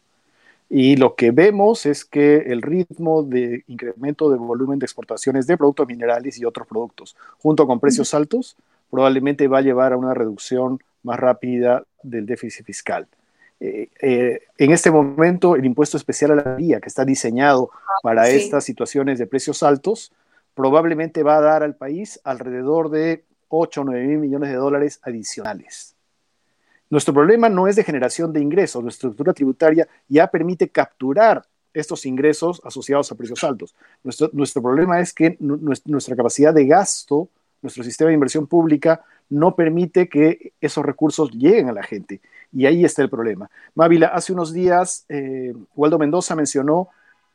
Y 0.70 0.96
lo 0.96 1.14
que 1.14 1.30
vemos 1.30 1.86
es 1.86 2.04
que 2.04 2.36
el 2.36 2.60
ritmo 2.60 3.22
de 3.22 3.64
incremento 3.68 4.30
de 4.30 4.36
volumen 4.36 4.78
de 4.78 4.84
exportaciones 4.84 5.46
de 5.46 5.56
productos 5.56 5.86
minerales 5.86 6.38
y 6.38 6.44
otros 6.44 6.66
productos, 6.66 7.16
junto 7.38 7.66
con 7.66 7.80
precios 7.80 8.12
altos, 8.12 8.56
probablemente 8.90 9.48
va 9.48 9.58
a 9.58 9.62
llevar 9.62 9.92
a 9.92 9.96
una 9.96 10.12
reducción 10.12 10.78
más 11.02 11.18
rápida 11.18 11.84
del 12.02 12.26
déficit 12.26 12.66
fiscal. 12.66 13.06
Eh, 13.60 13.88
eh, 14.00 14.40
en 14.58 14.70
este 14.70 14.90
momento, 14.90 15.56
el 15.56 15.64
impuesto 15.64 15.96
especial 15.96 16.32
a 16.32 16.36
la 16.36 16.54
vía, 16.54 16.80
que 16.80 16.88
está 16.88 17.04
diseñado 17.04 17.70
para 18.02 18.28
estas 18.28 18.64
situaciones 18.64 19.18
de 19.18 19.26
precios 19.26 19.62
altos, 19.62 20.12
probablemente 20.54 21.22
va 21.22 21.38
a 21.38 21.40
dar 21.40 21.62
al 21.62 21.76
país 21.76 22.20
alrededor 22.24 22.90
de 22.90 23.24
8 23.48 23.80
o 23.80 23.84
9 23.84 24.06
mil 24.06 24.18
millones 24.18 24.50
de 24.50 24.56
dólares 24.56 25.00
adicionales. 25.02 25.97
Nuestro 26.90 27.12
problema 27.12 27.48
no 27.48 27.68
es 27.68 27.76
de 27.76 27.84
generación 27.84 28.32
de 28.32 28.40
ingresos, 28.40 28.82
nuestra 28.82 29.08
estructura 29.08 29.32
tributaria 29.32 29.86
ya 30.08 30.26
permite 30.26 30.68
capturar 30.68 31.44
estos 31.74 32.06
ingresos 32.06 32.60
asociados 32.64 33.12
a 33.12 33.14
precios 33.14 33.44
altos. 33.44 33.74
Nuestro, 34.02 34.62
problema 34.62 35.00
es 35.00 35.12
que 35.12 35.36
nuestra 35.38 36.16
capacidad 36.16 36.54
de 36.54 36.66
gasto 36.66 37.28
nuestro 37.62 37.82
sistema 37.82 38.08
de 38.08 38.14
inversión 38.14 38.46
pública 38.46 39.04
no 39.30 39.54
permite 39.54 40.08
que 40.08 40.52
esos 40.60 40.84
recursos 40.84 41.30
lleguen 41.32 41.68
a 41.68 41.72
la 41.72 41.82
gente. 41.82 42.20
Y 42.52 42.66
ahí 42.66 42.84
está 42.84 43.02
el 43.02 43.10
problema. 43.10 43.50
Mávila, 43.74 44.08
hace 44.08 44.32
unos 44.32 44.52
días, 44.52 45.04
eh, 45.08 45.52
Waldo 45.76 45.98
Mendoza 45.98 46.34
mencionó 46.34 46.88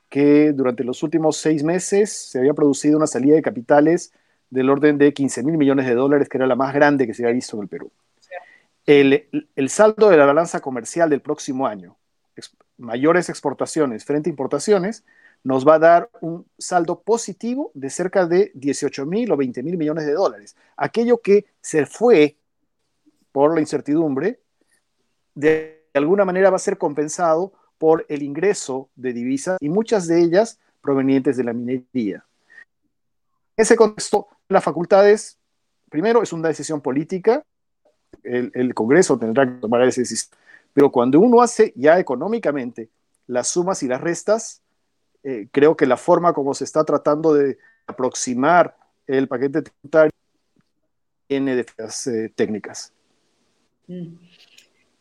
que 0.09 0.53
durante 0.53 0.83
los 0.83 1.03
últimos 1.03 1.37
seis 1.37 1.63
meses 1.63 2.11
se 2.11 2.39
había 2.39 2.53
producido 2.53 2.97
una 2.97 3.07
salida 3.07 3.35
de 3.35 3.41
capitales 3.41 4.13
del 4.49 4.69
orden 4.69 4.97
de 4.97 5.13
15 5.13 5.43
mil 5.43 5.57
millones 5.57 5.87
de 5.87 5.95
dólares, 5.95 6.29
que 6.29 6.37
era 6.37 6.47
la 6.47 6.55
más 6.55 6.73
grande 6.73 7.07
que 7.07 7.13
se 7.13 7.23
había 7.23 7.33
visto 7.33 7.57
en 7.57 7.63
el 7.63 7.67
Perú. 7.67 7.91
El, 8.85 9.29
saldo 9.69 10.09
de 10.09 10.17
la 10.17 10.25
balanza 10.25 10.59
comercial 10.59 11.09
del 11.09 11.21
próximo 11.21 11.67
año, 11.67 11.97
mayores 12.77 13.29
exportaciones 13.29 14.03
frente 14.03 14.29
a 14.29 14.31
importaciones, 14.31 15.05
nos 15.43 15.67
va 15.67 15.75
a 15.75 15.79
dar 15.79 16.09
un 16.21 16.45
saldo 16.57 17.01
positivo 17.01 17.71
de 17.73 17.89
cerca 17.89 18.25
de 18.25 18.51
18 18.55 19.05
mil 19.05 19.31
o 19.31 19.37
20 19.37 19.63
mil 19.63 19.77
millones 19.77 20.05
de 20.05 20.13
dólares. 20.13 20.55
Aquello 20.75 21.21
que 21.21 21.45
se 21.61 21.85
fue 21.85 22.37
por 23.31 23.53
la 23.53 23.61
incertidumbre, 23.61 24.39
de 25.33 25.85
alguna 25.93 26.25
manera 26.25 26.49
va 26.49 26.57
a 26.57 26.59
ser 26.59 26.77
compensado 26.77 27.53
por 27.77 28.05
el 28.09 28.21
ingreso 28.21 28.89
de 28.95 29.13
divisas 29.13 29.57
y 29.59 29.69
muchas 29.69 30.07
de 30.07 30.21
ellas 30.21 30.59
provenientes 30.81 31.37
de 31.37 31.43
la 31.43 31.53
minería. 31.53 32.25
En 33.55 33.63
ese 33.63 33.75
contexto, 33.75 34.27
las 34.47 34.63
facultades, 34.63 35.37
primero, 35.89 36.23
es 36.23 36.33
una 36.33 36.47
decisión 36.47 36.81
política, 36.81 37.43
el, 38.23 38.73
Congreso 38.73 39.17
tendrá 39.17 39.45
que 39.45 39.59
tomar 39.59 39.81
esa 39.83 40.01
decisión, 40.01 40.37
pero 40.73 40.91
cuando 40.91 41.19
uno 41.19 41.41
hace 41.41 41.73
ya 41.75 41.99
económicamente 41.99 42.89
las 43.27 43.47
sumas 43.47 43.83
y 43.83 43.87
las 43.87 44.01
restas, 44.01 44.61
eh, 45.23 45.47
creo 45.51 45.75
que 45.75 45.85
la 45.85 45.97
forma 45.97 46.33
como 46.33 46.53
se 46.53 46.63
está 46.63 46.83
tratando 46.83 47.33
de 47.33 47.57
aproximar 47.87 48.75
el 49.07 49.27
paquete 49.27 49.61
tributario 49.61 50.11
tiene 51.27 51.55
defensas 51.55 52.07
eh, 52.07 52.31
técnicas. 52.35 52.91
Mm. 53.87 54.15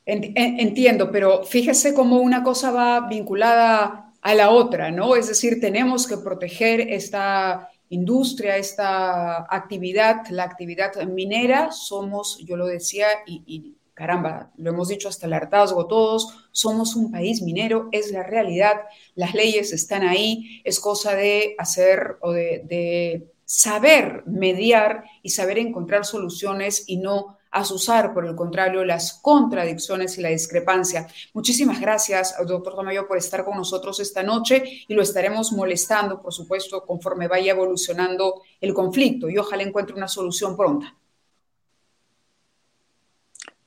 Entiendo, 0.04 1.12
pero 1.12 1.44
fíjese 1.44 1.94
cómo 1.94 2.20
una 2.20 2.42
cosa 2.42 2.72
va 2.72 3.08
vinculada 3.08 4.12
a 4.20 4.34
la 4.34 4.50
otra, 4.50 4.90
¿no? 4.90 5.14
Es 5.14 5.28
decir, 5.28 5.60
tenemos 5.60 6.08
que 6.08 6.16
proteger 6.16 6.80
esta 6.80 7.71
industria, 7.92 8.56
esta 8.56 9.46
actividad, 9.54 10.26
la 10.30 10.44
actividad 10.44 10.94
minera. 11.04 11.72
Somos, 11.72 12.38
yo 12.44 12.56
lo 12.56 12.66
decía, 12.66 13.06
y 13.26 13.76
caramba, 13.94 14.50
lo 14.56 14.70
hemos 14.70 14.88
dicho 14.88 15.08
hasta 15.08 15.26
el 15.26 15.32
hartazgo 15.32 15.86
todos, 15.86 16.48
somos 16.50 16.96
un 16.96 17.12
país 17.12 17.42
minero, 17.42 17.88
es 17.92 18.10
la 18.10 18.22
realidad, 18.22 18.80
las 19.14 19.34
leyes 19.34 19.72
están 19.72 20.02
ahí, 20.02 20.60
es 20.64 20.80
cosa 20.80 21.14
de 21.14 21.54
hacer 21.58 22.16
o 22.20 22.32
de, 22.32 23.28
saber 23.44 24.22
mediar 24.26 25.04
y 25.22 25.28
saber 25.28 25.58
encontrar 25.58 26.06
soluciones 26.06 26.84
y 26.86 26.96
no 26.96 27.36
asusar, 27.52 28.12
por 28.12 28.26
el 28.26 28.34
contrario, 28.34 28.84
las 28.84 29.12
contradicciones 29.12 30.18
y 30.18 30.22
la 30.22 30.30
discrepancia. 30.30 31.06
Muchísimas 31.34 31.80
gracias, 31.80 32.34
doctor 32.46 32.74
Tamayo, 32.74 33.06
por 33.06 33.18
estar 33.18 33.44
con 33.44 33.56
nosotros 33.56 34.00
esta 34.00 34.22
noche 34.22 34.84
y 34.88 34.94
lo 34.94 35.02
estaremos 35.02 35.52
molestando, 35.52 36.20
por 36.20 36.32
supuesto, 36.32 36.84
conforme 36.84 37.28
vaya 37.28 37.52
evolucionando 37.52 38.42
el 38.60 38.74
conflicto 38.74 39.28
y 39.28 39.38
ojalá 39.38 39.62
encuentre 39.62 39.94
una 39.94 40.08
solución 40.08 40.56
pronta. 40.56 40.96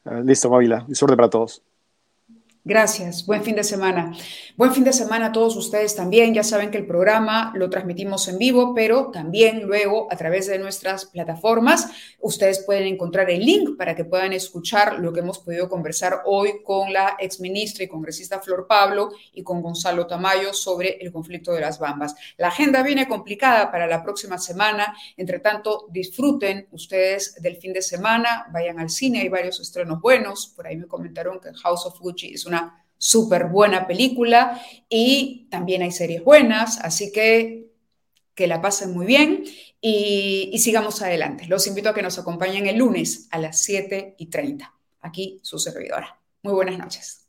Ah, 0.03 0.21
listo, 0.23 0.49
Mávila. 0.49 0.85
Suerte 0.91 1.15
para 1.15 1.29
todos. 1.29 1.61
Gracias, 2.67 3.27
buen 3.27 3.43
fin 3.43 3.55
de 3.55 3.63
semana. 3.63 4.11
Buen 4.57 4.73
fin 4.73 4.83
de 4.83 4.91
semana 4.91 5.27
a 5.27 5.31
todos 5.31 5.55
ustedes 5.55 5.95
también. 5.95 6.33
Ya 6.33 6.41
saben 6.41 6.71
que 6.71 6.79
el 6.79 6.87
programa 6.87 7.53
lo 7.55 7.69
transmitimos 7.69 8.27
en 8.27 8.39
vivo, 8.39 8.73
pero 8.73 9.11
también 9.11 9.67
luego 9.67 10.07
a 10.11 10.15
través 10.15 10.47
de 10.47 10.57
nuestras 10.57 11.05
plataformas 11.05 11.87
ustedes 12.19 12.63
pueden 12.65 12.87
encontrar 12.87 13.29
el 13.29 13.45
link 13.45 13.77
para 13.77 13.95
que 13.95 14.03
puedan 14.03 14.33
escuchar 14.33 14.97
lo 14.97 15.13
que 15.13 15.19
hemos 15.19 15.37
podido 15.37 15.69
conversar 15.69 16.23
hoy 16.25 16.63
con 16.63 16.91
la 16.91 17.15
exministra 17.19 17.83
y 17.83 17.87
congresista 17.87 18.39
Flor 18.39 18.65
Pablo 18.67 19.11
y 19.31 19.43
con 19.43 19.61
Gonzalo 19.61 20.07
Tamayo 20.07 20.51
sobre 20.51 20.97
el 20.99 21.11
conflicto 21.11 21.51
de 21.51 21.61
las 21.61 21.77
Bambas. 21.77 22.15
La 22.37 22.47
agenda 22.47 22.81
viene 22.81 23.07
complicada 23.07 23.69
para 23.69 23.85
la 23.85 24.01
próxima 24.01 24.39
semana. 24.39 24.97
Entre 25.17 25.37
tanto, 25.37 25.85
disfruten 25.91 26.67
ustedes 26.71 27.35
del 27.43 27.57
fin 27.57 27.73
de 27.73 27.83
semana, 27.83 28.47
vayan 28.51 28.79
al 28.79 28.89
cine, 28.89 29.21
hay 29.21 29.29
varios 29.29 29.59
estrenos 29.59 30.01
buenos. 30.01 30.51
Por 30.55 30.65
ahí 30.65 30.77
me 30.77 30.87
comentaron 30.87 31.39
que 31.39 31.53
House 31.53 31.85
of 31.85 31.99
Gucci 31.99 32.33
es 32.33 32.47
una 32.55 32.85
súper 32.97 33.45
buena 33.45 33.87
película 33.87 34.61
y 34.89 35.47
también 35.51 35.81
hay 35.81 35.91
series 35.91 36.23
buenas, 36.23 36.79
así 36.79 37.11
que 37.11 37.65
que 38.35 38.47
la 38.47 38.61
pasen 38.61 38.93
muy 38.93 39.05
bien 39.05 39.45
y, 39.79 40.57
sigamos 40.59 41.01
adelante. 41.01 41.47
Los 41.47 41.67
invito 41.67 41.89
a 41.89 41.93
que 41.93 42.01
nos 42.01 42.19
acompañen 42.19 42.67
el 42.67 42.77
lunes 42.77 43.27
a 43.31 43.39
las 43.39 43.59
7 43.61 44.15
y 44.17 44.25
30. 44.27 44.73
Aquí 45.01 45.39
su 45.41 45.57
servidora. 45.57 46.19
Muy 46.43 46.53
buenas 46.53 46.77
noches. 46.77 47.24